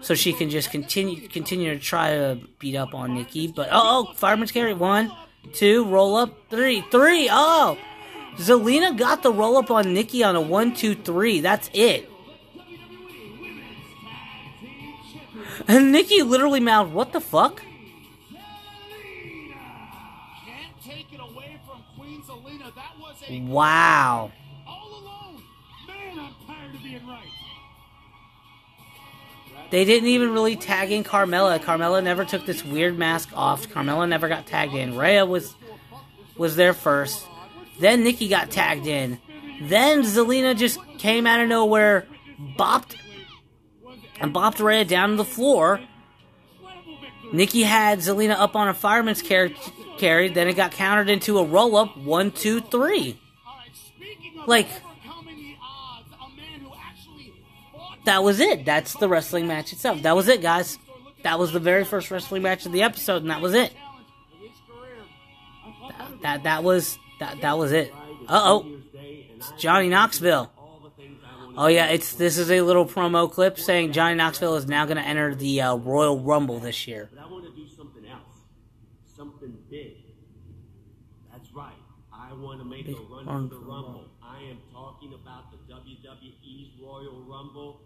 so 0.00 0.14
she 0.14 0.32
can 0.32 0.48
just 0.50 0.70
continue 0.70 1.28
continue 1.28 1.74
to 1.74 1.80
try 1.80 2.10
to 2.10 2.38
beat 2.58 2.76
up 2.76 2.94
on 2.94 3.14
Nikki. 3.14 3.48
But 3.48 3.68
oh, 3.72 4.08
oh 4.10 4.14
fireman's 4.14 4.52
carry 4.52 4.74
one, 4.74 5.12
two, 5.52 5.84
roll 5.84 6.16
up 6.16 6.50
three, 6.50 6.82
three. 6.90 7.28
Oh, 7.30 7.76
Zelina 8.36 8.96
got 8.96 9.22
the 9.22 9.32
roll 9.32 9.56
up 9.56 9.70
on 9.70 9.92
Nikki 9.92 10.22
on 10.22 10.36
a 10.36 10.40
one, 10.40 10.74
two, 10.74 10.94
three. 10.94 11.40
That's 11.40 11.68
it. 11.72 12.08
And 15.66 15.90
Nikki 15.92 16.22
literally 16.22 16.60
mouthed, 16.60 16.92
"What 16.92 17.12
the 17.12 17.20
fuck?" 17.20 17.62
Can't 23.26 24.37
They 29.70 29.84
didn't 29.84 30.08
even 30.08 30.32
really 30.32 30.56
tag 30.56 30.92
in 30.92 31.04
Carmella. 31.04 31.58
Carmella 31.58 32.02
never 32.02 32.24
took 32.24 32.46
this 32.46 32.64
weird 32.64 32.98
mask 32.98 33.30
off. 33.34 33.68
Carmella 33.68 34.08
never 34.08 34.28
got 34.28 34.46
tagged 34.46 34.74
in. 34.74 34.96
Rhea 34.96 35.26
was 35.26 35.54
was 36.36 36.56
there 36.56 36.72
first. 36.72 37.26
Then 37.78 38.02
Nikki 38.02 38.28
got 38.28 38.50
tagged 38.50 38.86
in. 38.86 39.18
Then 39.62 40.02
Zelina 40.02 40.56
just 40.56 40.78
came 40.98 41.26
out 41.26 41.40
of 41.40 41.48
nowhere, 41.48 42.06
bopped 42.58 42.96
and 44.20 44.32
bopped 44.32 44.64
Rhea 44.64 44.84
down 44.84 45.10
to 45.10 45.16
the 45.16 45.24
floor. 45.24 45.80
Nikki 47.32 47.62
had 47.62 47.98
Zelina 47.98 48.38
up 48.38 48.56
on 48.56 48.68
a 48.68 48.74
fireman's 48.74 49.20
car- 49.20 49.50
carry. 49.98 50.28
Then 50.28 50.48
it 50.48 50.54
got 50.54 50.72
countered 50.72 51.10
into 51.10 51.38
a 51.38 51.44
roll 51.44 51.76
up. 51.76 51.96
One, 51.96 52.30
two, 52.30 52.60
three. 52.60 53.20
Like 54.46 54.68
that 58.08 58.24
was 58.24 58.40
it. 58.40 58.64
That's 58.64 58.94
the 58.94 59.08
wrestling 59.08 59.46
match 59.46 59.72
itself. 59.72 60.02
That 60.02 60.16
was 60.16 60.28
it, 60.28 60.40
guys. 60.40 60.78
That 61.24 61.38
was 61.38 61.52
the 61.52 61.60
very 61.60 61.84
first 61.84 62.10
wrestling 62.10 62.42
match 62.42 62.64
of 62.64 62.72
the 62.72 62.82
episode, 62.82 63.22
and 63.22 63.30
that 63.30 63.42
was 63.42 63.52
it. 63.54 63.72
That 65.88 66.22
that, 66.22 66.42
that 66.44 66.64
was 66.64 66.98
that 67.20 67.40
that 67.42 67.58
was 67.58 67.72
it. 67.72 67.92
Uh 68.26 68.40
oh, 68.44 68.66
it's 68.94 69.52
Johnny 69.58 69.88
Knoxville. 69.88 70.50
Oh 71.56 71.66
yeah, 71.66 71.86
it's 71.88 72.14
this 72.14 72.38
is 72.38 72.50
a 72.50 72.60
little 72.62 72.86
promo 72.86 73.30
clip 73.30 73.58
saying 73.58 73.92
Johnny 73.92 74.14
Knoxville 74.14 74.56
is 74.56 74.66
now 74.66 74.84
going 74.86 74.96
to 74.96 75.02
enter 75.02 75.34
the 75.34 75.60
uh, 75.60 75.74
Royal 75.76 76.18
Rumble 76.18 76.60
this 76.60 76.86
year. 76.86 77.10
But 77.12 77.22
I 77.22 77.26
want 77.30 77.44
to 77.44 77.50
do 77.50 77.68
something 77.76 78.06
else. 78.06 78.22
Something 79.16 79.54
big. 79.68 79.96
That's 81.30 81.52
right. 81.52 81.74
I 82.12 82.32
want 82.32 82.60
to 82.60 82.64
make 82.64 82.86
Big 82.86 82.96
a 82.96 83.00
run 83.00 83.26
run 83.26 83.48
for 83.48 83.54
the 83.56 83.60
for 83.60 83.64
the 83.66 83.70
Rumble. 83.70 84.04
I 84.22 84.42
am 84.44 84.58
talking 84.72 85.12
about 85.14 85.50
the 85.50 85.58
WWE's 85.74 86.80
Royal 86.80 87.24
Rumble. 87.26 87.82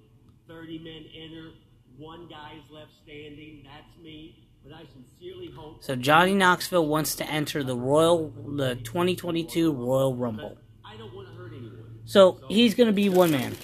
30 0.48 0.78
men 0.78 1.04
enter. 1.22 1.50
One 1.98 2.26
guy 2.28 2.54
is 2.56 2.70
left 2.70 2.90
standing. 3.04 3.64
That's 3.64 4.02
me. 4.02 4.48
But 4.64 4.74
I 4.74 4.82
sincerely 4.92 5.50
hope. 5.54 5.82
So 5.82 5.96
Johnny 5.96 6.34
Knoxville 6.34 6.86
wants 6.86 7.16
to 7.16 7.28
enter 7.28 7.64
the 7.64 7.76
Royal 7.76 8.30
the 8.46 8.76
2022 8.76 9.72
Royal 9.72 10.14
Rumble. 10.14 10.56
I 10.84 10.96
don't 10.96 11.12
want 11.14 11.28
to 11.28 11.34
hurt 11.34 11.52
anyone. 11.52 11.98
So 12.04 12.40
he's 12.48 12.74
going 12.74 12.86
to 12.86 12.92
be 12.92 13.08
one 13.08 13.32
man. 13.32 13.56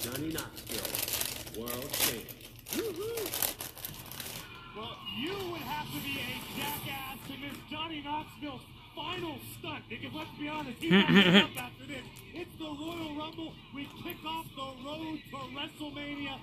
Johnny 0.00 0.32
Knoxville, 0.32 1.60
world 1.62 1.92
champion. 1.92 2.24
Well, 4.76 4.96
you 5.16 5.32
would 5.50 5.60
have 5.60 5.86
to 5.86 6.00
be 6.04 6.18
a 6.18 6.58
jackass 6.58 7.18
to 7.28 7.38
miss 7.38 7.56
Johnny 7.70 8.02
Knoxville's 8.02 8.62
final 8.96 9.38
stunt. 9.58 9.84
Because 9.88 10.12
let's 10.14 10.30
be 10.38 10.48
honest, 10.48 10.78
he's 10.80 10.90
not 10.92 11.08
getting 11.08 11.36
up 11.36 11.50
after 11.56 11.86
this. 11.86 12.02
It's 12.40 12.56
the 12.56 12.66
Royal 12.66 13.16
Rumble. 13.16 13.52
We 13.74 13.88
kick 14.04 14.16
off 14.24 14.46
the 14.54 14.88
road 14.88 15.18
to 15.30 15.36
WrestleMania 15.58 16.38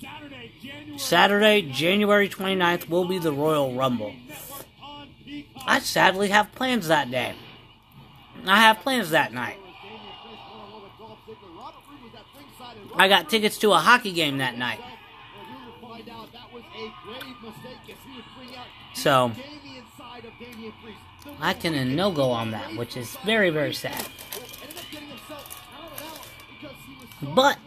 Saturday, 0.00 0.52
January. 0.62 0.98
Saturday, 0.98 1.62
January 1.62 2.28
29th 2.28 2.88
will 2.88 3.04
be 3.04 3.18
the 3.18 3.32
Royal 3.32 3.74
Rumble. 3.74 4.14
I 5.66 5.80
sadly 5.80 6.28
have 6.28 6.52
plans 6.52 6.86
that 6.86 7.10
day. 7.10 7.34
I 8.46 8.60
have 8.60 8.78
plans 8.78 9.10
that 9.10 9.32
night. 9.32 9.56
I 12.94 13.08
got 13.08 13.28
tickets 13.28 13.58
to 13.58 13.72
a 13.72 13.78
hockey 13.78 14.12
game 14.12 14.38
that 14.38 14.56
night. 14.56 14.80
So, 18.94 19.32
I 21.40 21.54
can 21.54 21.96
no 21.96 22.12
go 22.12 22.30
on 22.30 22.52
that, 22.52 22.76
which 22.76 22.96
is 22.96 23.16
very, 23.24 23.50
very 23.50 23.74
sad. 23.74 24.06
But, 27.22 27.58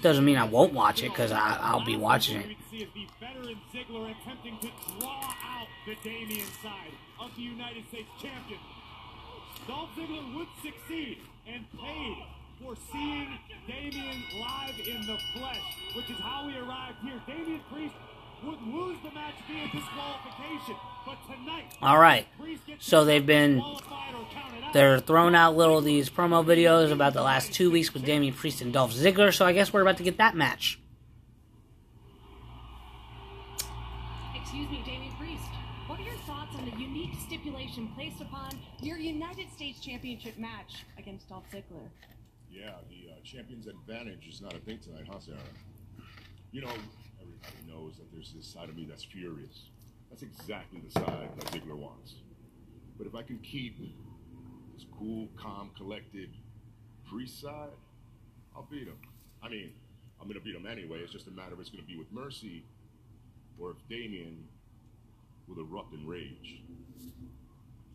doesn't 0.00 0.24
mean 0.24 0.36
I 0.36 0.44
won't 0.44 0.72
watch 0.72 1.02
it, 1.02 1.10
because 1.10 1.30
I'll 1.32 1.84
be 1.84 1.96
watching 1.96 2.40
it. 2.40 2.56
Dolph 9.68 9.90
Ziggler 9.96 10.34
would 10.34 10.48
succeed 10.60 11.18
and 11.46 11.64
paid 11.70 12.24
for 12.60 12.74
seeing 12.90 13.38
Damian 13.68 14.22
live 14.40 14.78
in 14.86 15.06
the 15.06 15.18
flesh, 15.34 15.62
which 15.94 16.10
is 16.10 16.18
how 16.18 16.48
he 16.48 16.58
arrived 16.58 16.98
here. 17.04 17.20
Damian 17.26 17.60
Priest 17.70 17.94
would 18.44 18.62
lose 18.62 18.96
the 19.02 19.10
match 19.12 19.34
via 19.48 19.64
disqualification. 19.72 20.76
But 21.06 21.18
tonight, 21.26 21.64
All 21.82 21.98
right. 21.98 22.26
So 22.78 23.04
they've 23.04 23.24
been 23.24 23.62
they're 24.72 25.00
throwing 25.00 25.34
out 25.34 25.56
little 25.56 25.80
these 25.80 26.08
promo 26.08 26.44
videos 26.44 26.90
about 26.92 27.12
the 27.12 27.22
last 27.22 27.52
two 27.52 27.70
weeks 27.70 27.92
with 27.92 28.04
Damian 28.04 28.34
Priest 28.34 28.62
and 28.62 28.72
Dolph 28.72 28.92
Ziggler. 28.92 29.34
So 29.34 29.44
I 29.44 29.52
guess 29.52 29.72
we're 29.72 29.82
about 29.82 29.98
to 29.98 30.02
get 30.02 30.18
that 30.18 30.34
match. 30.34 30.78
Excuse 34.34 34.70
me, 34.70 34.82
Damian 34.84 35.14
Priest. 35.18 35.42
What 35.86 36.00
are 36.00 36.02
your 36.02 36.16
thoughts 36.26 36.54
on 36.56 36.64
the 36.64 36.76
unique 36.80 37.12
stipulation 37.26 37.88
placed 37.94 38.20
upon 38.20 38.58
your 38.80 38.96
United 38.96 39.50
States 39.52 39.80
Championship 39.80 40.38
match 40.38 40.84
against 40.98 41.28
Dolph 41.28 41.44
Ziggler? 41.52 41.88
Yeah, 42.50 42.72
the 42.88 43.12
uh, 43.12 43.14
champion's 43.24 43.66
advantage 43.66 44.26
is 44.28 44.40
not 44.40 44.54
a 44.54 44.58
thing 44.58 44.78
tonight, 44.78 45.04
huh, 45.10 45.18
Sarah? 45.20 45.38
You 46.50 46.62
know, 46.62 46.72
everybody 47.44 47.72
knows 47.72 47.96
that 47.96 48.12
there's 48.12 48.32
this 48.32 48.46
side 48.46 48.68
of 48.68 48.76
me 48.76 48.86
that's 48.88 49.04
furious. 49.04 49.70
That's 50.10 50.22
exactly 50.22 50.80
the 50.80 50.90
side 50.90 51.28
that 51.36 51.46
Ziggler 51.46 51.76
wants. 51.76 52.14
But 52.98 53.06
if 53.06 53.14
I 53.14 53.22
can 53.22 53.38
keep 53.38 53.78
this 54.74 54.86
cool, 54.98 55.28
calm, 55.36 55.70
collected 55.76 56.30
priest 57.08 57.40
side, 57.40 57.70
I'll 58.54 58.68
beat 58.70 58.86
him. 58.86 58.96
I 59.42 59.48
mean, 59.48 59.72
I'm 60.20 60.28
gonna 60.28 60.40
beat 60.40 60.54
him 60.54 60.66
anyway. 60.66 60.98
It's 60.98 61.12
just 61.12 61.26
a 61.26 61.30
matter 61.30 61.54
of 61.54 61.60
it's 61.60 61.70
gonna 61.70 61.82
be 61.82 61.96
with 61.96 62.12
mercy, 62.12 62.64
or 63.58 63.70
if 63.70 63.76
Damian 63.88 64.44
will 65.48 65.60
erupt 65.60 65.94
in 65.94 66.06
rage. 66.06 66.62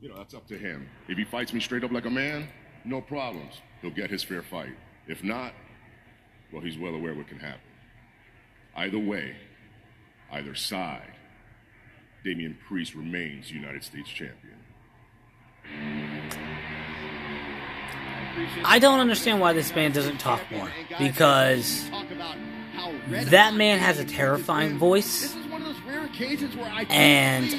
You 0.02 0.10
know, 0.10 0.18
that's 0.18 0.34
up 0.34 0.48
to 0.48 0.58
him. 0.58 0.90
If 1.08 1.18
he 1.18 1.24
fights 1.24 1.54
me 1.54 1.60
straight 1.60 1.84
up 1.84 1.92
like 1.92 2.06
a 2.06 2.10
man, 2.10 2.48
no 2.86 3.02
problems. 3.02 3.62
He'll 3.82 3.92
get 3.92 4.10
his 4.10 4.24
fair 4.24 4.42
fight. 4.42 4.76
If 5.08 5.24
not, 5.24 5.54
well, 6.52 6.62
he's 6.62 6.78
well 6.78 6.94
aware 6.94 7.16
what 7.16 7.28
can 7.28 7.40
happen. 7.40 7.62
Either 8.78 9.00
way, 9.00 9.36
either 10.32 10.54
side, 10.54 11.14
Damian 12.24 12.56
Priest 12.68 12.94
remains 12.94 13.52
United 13.52 13.84
States 13.84 14.08
champion. 14.08 14.54
I 18.64 18.78
don't 18.78 19.00
understand 19.00 19.40
why 19.42 19.54
this 19.54 19.74
man 19.74 19.94
doesn't 19.94 20.20
talk 20.20 20.42
more 20.52 20.70
because 21.00 21.90
that 23.10 23.56
man 23.56 23.80
has 23.80 23.98
a 23.98 24.06
terrifying 24.06 24.78
voice. 24.78 25.36
And 26.90 27.56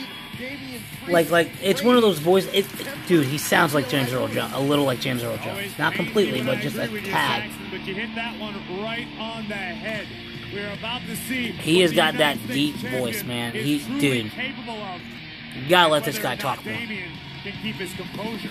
like 1.09 1.31
like 1.31 1.51
it's 1.61 1.83
one 1.83 1.97
of 1.97 2.03
those 2.03 2.21
voices. 2.21 2.53
It, 2.55 2.67
dude, 3.09 3.27
he 3.27 3.39
sounds 3.39 3.75
like 3.75 3.89
James 3.89 4.13
Earl 4.13 4.29
Jones, 4.29 4.53
a 4.55 4.61
little 4.61 4.85
like 4.85 5.01
James 5.01 5.25
Earl 5.25 5.37
Jones, 5.39 5.77
not 5.79 5.95
completely, 5.95 6.43
but 6.43 6.59
just 6.59 6.77
a 6.77 6.87
tad. 7.03 7.51
But 7.73 7.81
you 7.81 7.95
hit 7.95 8.15
that 8.15 8.39
one 8.39 8.55
right 8.81 9.09
on 9.19 9.49
the 9.49 9.55
head. 9.55 10.07
We're 10.53 10.73
about 10.73 11.03
to 11.03 11.17
see. 11.17 11.53
He 11.53 11.81
has 11.81 11.93
got 11.93 12.15
that 12.15 12.39
deep 12.47 12.77
voice, 12.77 13.23
man. 13.25 13.53
He, 13.53 13.79
dude, 14.01 14.33
you 14.35 15.69
gotta 15.69 15.93
let 15.93 16.05
this 16.05 16.19
guy 16.19 16.37
talk 16.37 16.65
more. 16.65 16.75
Can 16.75 17.53
keep 17.63 17.77
his 17.77 17.93
composure. 17.95 18.51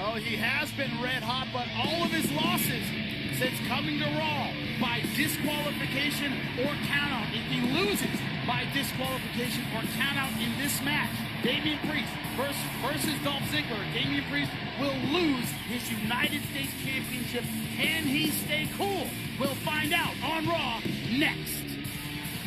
Oh, 0.00 0.14
he 0.14 0.36
has 0.36 0.70
been 0.72 0.90
red 1.02 1.22
hot, 1.22 1.48
but 1.52 1.66
all 1.76 2.04
of 2.04 2.10
his 2.10 2.30
losses 2.32 2.86
since 3.38 3.58
coming 3.68 3.98
to 3.98 4.06
Raw 4.06 4.50
by 4.80 5.02
disqualification 5.14 6.32
or 6.62 6.72
countout. 6.86 7.28
If 7.34 7.44
he 7.50 7.60
loses 7.74 8.18
by 8.48 8.64
disqualification 8.72 9.62
or 9.76 9.82
countout 10.00 10.32
in 10.42 10.50
this 10.60 10.80
match, 10.82 11.10
Damian 11.42 11.78
Priest 11.86 12.08
versus, 12.34 12.56
versus 12.82 13.14
Dolph 13.22 13.42
Ziggler, 13.52 13.84
Damian 13.92 14.24
Priest 14.30 14.50
will 14.80 14.94
lose 15.12 15.44
his 15.68 15.88
United 16.02 16.40
States 16.50 16.72
Championship. 16.82 17.44
Can 17.76 18.04
he 18.04 18.30
stay 18.30 18.66
cool? 18.78 19.06
We'll 19.38 19.54
find 19.56 19.92
out 19.92 20.14
on 20.24 20.48
Raw 20.48 20.80
next. 21.16 21.62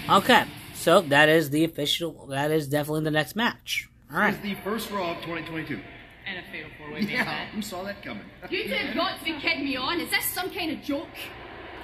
Okay, 0.09 0.43
so 0.73 1.01
that 1.01 1.29
is 1.29 1.51
the 1.51 1.63
official. 1.63 2.25
That 2.29 2.49
is 2.51 2.67
definitely 2.67 3.03
the 3.03 3.11
next 3.11 3.35
match. 3.35 3.87
All 4.11 4.17
right. 4.17 4.33
It's 4.33 4.41
the 4.43 4.55
first 4.55 4.89
Raw 4.89 5.11
of 5.11 5.17
2022. 5.17 5.79
And 6.27 6.37
a 6.39 6.51
fatal 6.51 6.69
four-way 6.77 7.01
main 7.01 7.09
Yeah, 7.09 7.21
event. 7.21 7.49
who 7.53 7.61
saw 7.61 7.83
that 7.83 8.03
coming? 8.03 8.23
You 8.49 8.63
two 8.63 8.69
have 8.73 8.95
got 8.95 9.19
to 9.19 9.23
be 9.23 9.39
kidding 9.39 9.65
me 9.65 9.75
on. 9.77 9.99
Is 10.01 10.09
this 10.09 10.25
some 10.25 10.49
kind 10.51 10.71
of 10.71 10.81
joke? 10.81 11.07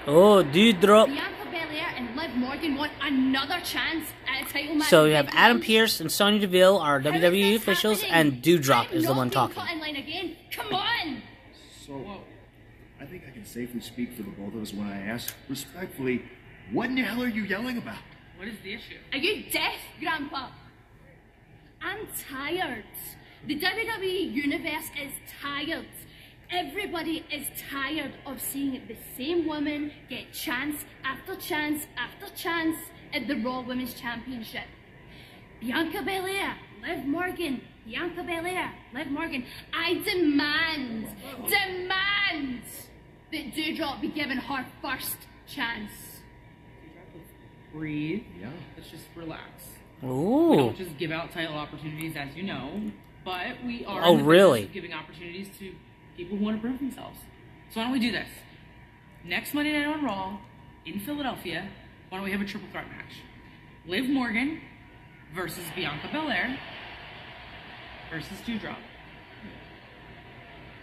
Oh, 0.08 0.42
dude, 0.42 0.80
drop. 0.80 1.08
Bianca 1.10 1.46
Belair 1.52 1.94
and 1.98 2.16
Liv 2.16 2.34
Morgan 2.36 2.76
want 2.76 2.94
another 3.02 3.60
chance 3.60 4.08
at 4.26 4.48
a 4.48 4.54
title 4.54 4.76
match. 4.76 4.90
So 4.90 5.04
you 5.06 5.16
have 5.16 5.28
Adam 5.34 5.58
Lynch. 5.58 5.68
Pearce 5.68 6.00
and 6.00 6.10
Sonya 6.10 6.40
Deville 6.40 6.78
are 6.78 7.02
WWE 7.02 7.56
officials, 7.56 8.04
and 8.10 8.42
Doudrop 8.42 8.92
is 8.94 9.06
the 9.06 9.14
one 9.14 9.30
talking. 9.30 9.56
cut 9.56 9.72
in 9.72 9.80
line 9.80 9.98
again. 9.98 10.36
Come 10.52 10.74
on. 10.74 11.22
So, 11.86 12.22
I 13.02 13.06
think 13.06 13.24
I 13.28 13.32
can 13.32 13.46
safely 13.46 13.82
speak 13.82 14.14
for 14.14 14.24
the 14.24 14.30
both 14.32 14.56
of 14.56 14.62
us 14.62 14.74
when 14.74 14.88
I 14.88 15.02
ask 15.08 15.34
respectfully, 15.50 16.24
what 16.72 16.90
in 16.90 16.96
the 16.96 17.02
hell 17.02 17.22
are 17.22 17.28
you 17.28 17.44
yelling 17.44 17.78
about? 17.78 17.98
What 18.38 18.48
is 18.48 18.56
the 18.64 18.74
issue? 18.74 18.96
Are 19.12 19.18
you 19.18 19.44
deaf, 19.52 19.76
Grandpa? 20.00 20.50
I'm 21.82 22.08
tired. 22.30 22.84
The 23.46 23.60
WWE 23.60 24.34
universe 24.34 24.90
is 25.02 25.12
tired. 25.42 25.86
Everybody 26.50 27.26
is 27.32 27.48
tired 27.70 28.14
of 28.26 28.42
seeing 28.42 28.82
the 28.88 28.96
same 29.18 29.46
woman 29.48 29.92
get 30.10 30.32
chance 30.32 30.86
after 31.04 31.36
chance 31.36 31.86
after 31.98 32.34
chance 32.36 32.78
at 33.14 33.28
the 33.28 33.36
Raw 33.44 33.62
Women's 33.62 33.94
Championship. 33.94 34.64
Bianca 35.60 36.02
Belair, 36.04 36.56
Liv 36.82 37.06
Morgan, 37.06 37.62
Bianca 37.86 38.24
Belair, 38.24 38.72
Liv 38.94 39.08
Morgan. 39.08 39.44
I 39.74 39.96
demand, 39.96 41.08
demand 41.50 42.62
that 43.34 43.54
Doudrop 43.54 44.00
be 44.00 44.08
given 44.08 44.38
her 44.38 44.66
first 44.82 45.18
chance. 45.48 45.92
Breathe. 47.74 48.24
Yeah. 48.40 48.50
Let's 48.78 48.90
just 48.90 49.04
relax. 49.16 49.50
Ooh. 50.04 50.52
We 50.52 50.58
don't 50.58 50.78
just 50.78 50.98
give 50.98 51.12
out 51.12 51.32
title 51.34 51.56
opportunities, 51.56 52.16
as 52.16 52.34
you 52.36 52.44
know, 52.44 52.70
but 53.26 53.58
we 53.66 53.84
are 53.86 54.02
Oh, 54.06 54.12
in 54.14 54.18
the 54.20 54.24
business 54.24 54.28
really? 54.28 54.66
giving 54.68 54.94
opportunities 54.94 55.50
to 55.60 55.74
people 56.18 56.38
who 56.38 56.44
want 56.44 56.58
to 56.58 56.62
prove 56.62 56.80
themselves. 56.80 57.20
So 57.70 57.80
why 57.80 57.84
don't 57.84 57.94
we 57.94 58.00
do 58.00 58.12
this? 58.12 58.28
Next 59.24 59.54
Monday 59.54 59.72
night 59.72 59.88
on 59.88 60.04
Raw 60.04 60.40
in 60.86 61.00
Philadelphia, 61.00 61.70
why 62.10 62.18
don't 62.18 62.26
we 62.26 62.32
have 62.32 62.42
a 62.42 62.46
triple 62.46 62.68
threat 62.72 62.90
match? 62.90 63.22
Liv 63.86 64.10
Morgan 64.10 64.60
versus 65.34 65.64
Bianca 65.76 66.10
Belair 66.12 66.58
versus 68.12 68.38
Doudrop. 68.46 68.78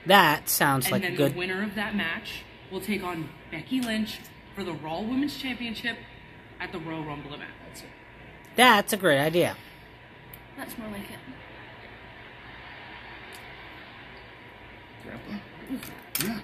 That 0.07 0.49
sounds 0.49 0.87
and 0.87 0.93
like 0.93 1.03
then 1.03 1.15
a 1.15 1.17
good. 1.17 1.35
the 1.35 1.39
winner 1.39 1.63
of 1.63 1.75
that 1.75 1.97
match 1.97 2.43
will 2.71 2.81
take 2.81 3.03
on 3.03 3.29
Becky 3.51 3.81
Lynch 3.81 4.19
for 4.55 4.63
the 4.63 4.73
Raw 4.73 5.01
Women's 5.01 5.37
Championship 5.37 5.97
at 6.61 6.73
the 6.73 6.79
Royal 6.79 7.05
Rumble 7.05 7.35
event. 7.35 7.51
That's. 7.67 7.83
That's 8.57 8.93
a 8.93 8.97
great 8.97 9.19
idea. 9.19 9.57
That's 10.57 10.77
more 10.79 10.89
like 10.89 11.11
it. 11.11 11.34
Grandpa? 15.05 15.33
Yeah. 16.23 16.41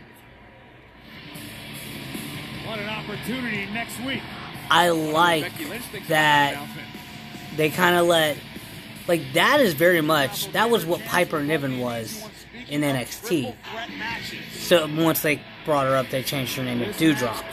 What 2.66 2.78
an 2.78 2.88
opportunity 2.88 3.66
next 3.72 3.98
week. 4.00 4.22
I 4.70 4.90
like 4.90 5.52
that 6.08 6.56
they 7.56 7.70
kind 7.70 7.96
of 7.96 8.06
let, 8.06 8.36
like 9.08 9.32
that 9.34 9.60
is 9.60 9.74
very 9.74 10.00
much 10.00 10.52
that 10.52 10.70
was 10.70 10.86
what 10.86 11.00
Piper 11.00 11.42
Niven 11.42 11.80
was 11.80 12.24
in 12.68 12.82
NXT. 12.82 13.54
So 14.52 14.88
once 14.96 15.22
they 15.22 15.42
brought 15.64 15.86
her 15.86 15.96
up, 15.96 16.10
they 16.10 16.22
changed 16.22 16.56
her 16.56 16.62
name 16.62 16.78
to 16.78 16.86
Doudrop. 16.92 17.44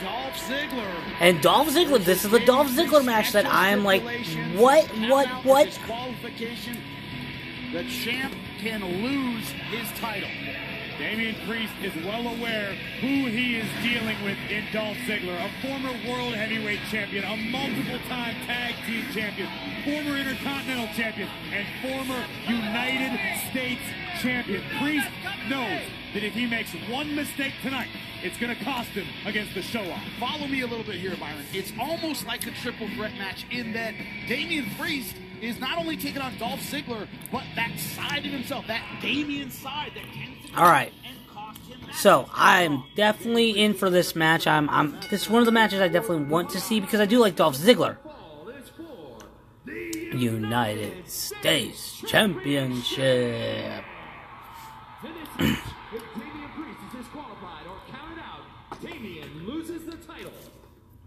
And 1.20 1.40
Dolph 1.42 1.68
Ziggler, 1.68 2.04
this 2.04 2.24
is 2.24 2.30
the 2.30 2.40
Dolph 2.40 2.68
Ziggler 2.68 3.04
match 3.04 3.32
that 3.32 3.46
I 3.46 3.70
am 3.70 3.84
like, 3.84 4.02
what, 4.54 4.84
what, 5.08 5.28
what? 5.44 5.78
The 7.72 7.84
champ 7.84 8.34
can 8.58 8.82
lose 9.02 9.48
his 9.50 9.88
title. 9.98 10.28
Damian 10.98 11.36
Priest 11.46 11.72
is 11.80 11.94
well 12.04 12.26
aware 12.26 12.74
who 13.00 13.30
he 13.30 13.54
is 13.54 13.68
dealing 13.84 14.20
with 14.24 14.36
in 14.50 14.64
Dolph 14.72 14.96
Ziggler, 15.06 15.38
a 15.38 15.48
former 15.62 15.92
World 16.10 16.34
Heavyweight 16.34 16.80
Champion, 16.90 17.22
a 17.22 17.36
multiple-time 17.36 18.34
Tag 18.46 18.74
Team 18.84 19.04
Champion, 19.14 19.48
former 19.84 20.18
Intercontinental 20.18 20.88
Champion, 20.96 21.28
and 21.52 21.66
former 21.80 22.20
United 22.48 23.16
States 23.48 23.80
Champion. 24.20 24.60
Priest 24.80 25.06
knows 25.48 25.82
that 26.14 26.24
if 26.24 26.32
he 26.32 26.46
makes 26.46 26.72
one 26.90 27.14
mistake 27.14 27.52
tonight, 27.62 27.88
it's 28.24 28.36
going 28.36 28.54
to 28.54 28.64
cost 28.64 28.88
him 28.90 29.06
against 29.24 29.54
the 29.54 29.62
show-off. 29.62 30.02
Follow 30.18 30.48
me 30.48 30.62
a 30.62 30.66
little 30.66 30.84
bit 30.84 30.96
here, 30.96 31.14
Byron. 31.20 31.44
It's 31.52 31.72
almost 31.78 32.26
like 32.26 32.44
a 32.48 32.50
triple 32.50 32.88
threat 32.96 33.14
match 33.18 33.46
in 33.52 33.72
that 33.74 33.94
Damian 34.26 34.66
Priest 34.76 35.14
is 35.40 35.60
not 35.60 35.78
only 35.78 35.96
taking 35.96 36.20
on 36.20 36.36
Dolph 36.38 36.58
Ziggler, 36.58 37.06
but 37.30 37.44
that 37.54 37.78
side 37.78 38.26
of 38.26 38.32
himself, 38.32 38.66
that 38.66 38.82
Damian 39.00 39.52
side 39.52 39.92
that 39.94 40.12
tends 40.12 40.37
to 40.58 40.64
All 40.64 40.70
right. 40.70 40.92
So 41.94 42.28
I'm 42.32 42.84
definitely 42.94 43.58
in 43.58 43.74
for 43.74 43.90
this 43.90 44.14
match. 44.14 44.46
I'm, 44.46 44.68
I'm. 44.70 44.92
This 45.10 45.22
is 45.22 45.30
one 45.30 45.40
of 45.40 45.46
the 45.46 45.52
matches 45.52 45.80
I 45.80 45.88
definitely 45.88 46.26
want 46.26 46.50
to 46.50 46.60
see 46.60 46.80
because 46.80 47.00
I 47.00 47.06
do 47.06 47.18
like 47.18 47.34
Dolph 47.34 47.56
Ziggler. 47.56 47.96
United 50.14 51.08
States 51.08 52.00
Championship. 52.06 53.84
If 55.02 56.02
Damian 56.14 56.48
Priest 56.54 56.78
is 56.86 56.98
disqualified 56.98 57.66
or 57.66 57.76
counted 57.90 58.22
out, 58.22 58.80
Damian 58.82 59.46
loses 59.46 59.84
the 59.84 59.96
title. 59.96 60.32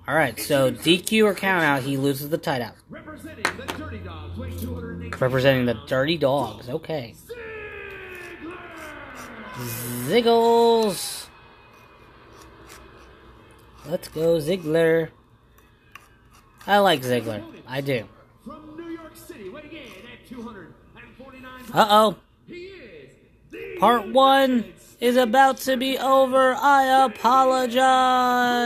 All 0.08 0.16
right, 0.16 0.40
so 0.40 0.72
DQ 0.72 1.26
or 1.26 1.34
count 1.36 1.64
out, 1.64 1.84
he 1.84 1.98
loses 1.98 2.30
the 2.30 2.38
title. 2.38 2.72
Representing 2.90 3.44
the 3.58 3.74
Dirty 3.74 4.00
Dogs, 4.00 4.38
weighing 4.38 4.60
280 4.60 5.18
Representing 5.18 5.66
the 5.66 5.80
Dirty 5.88 6.18
Dogs. 6.18 6.70
Okay. 6.70 7.16
Ziggles. 9.62 11.28
Let's 13.88 14.08
go, 14.10 14.38
Ziggler. 14.38 15.10
I 16.68 16.78
like 16.80 17.02
Ziggler. 17.02 17.44
I 17.68 17.82
do. 17.82 18.06
from 18.46 18.76
New 18.78 18.90
York 18.90 19.16
City, 19.16 19.50
weighing 19.50 19.72
in 19.72 19.82
at 19.82 20.28
249 20.30 21.52
Uh 21.74 21.88
oh. 21.90 22.16
Part 23.80 24.08
one 24.10 24.66
is 25.00 25.16
about 25.18 25.58
to 25.58 25.78
be 25.78 25.98
over. 25.98 26.54
I 26.54 27.06
apologize. 27.06 27.80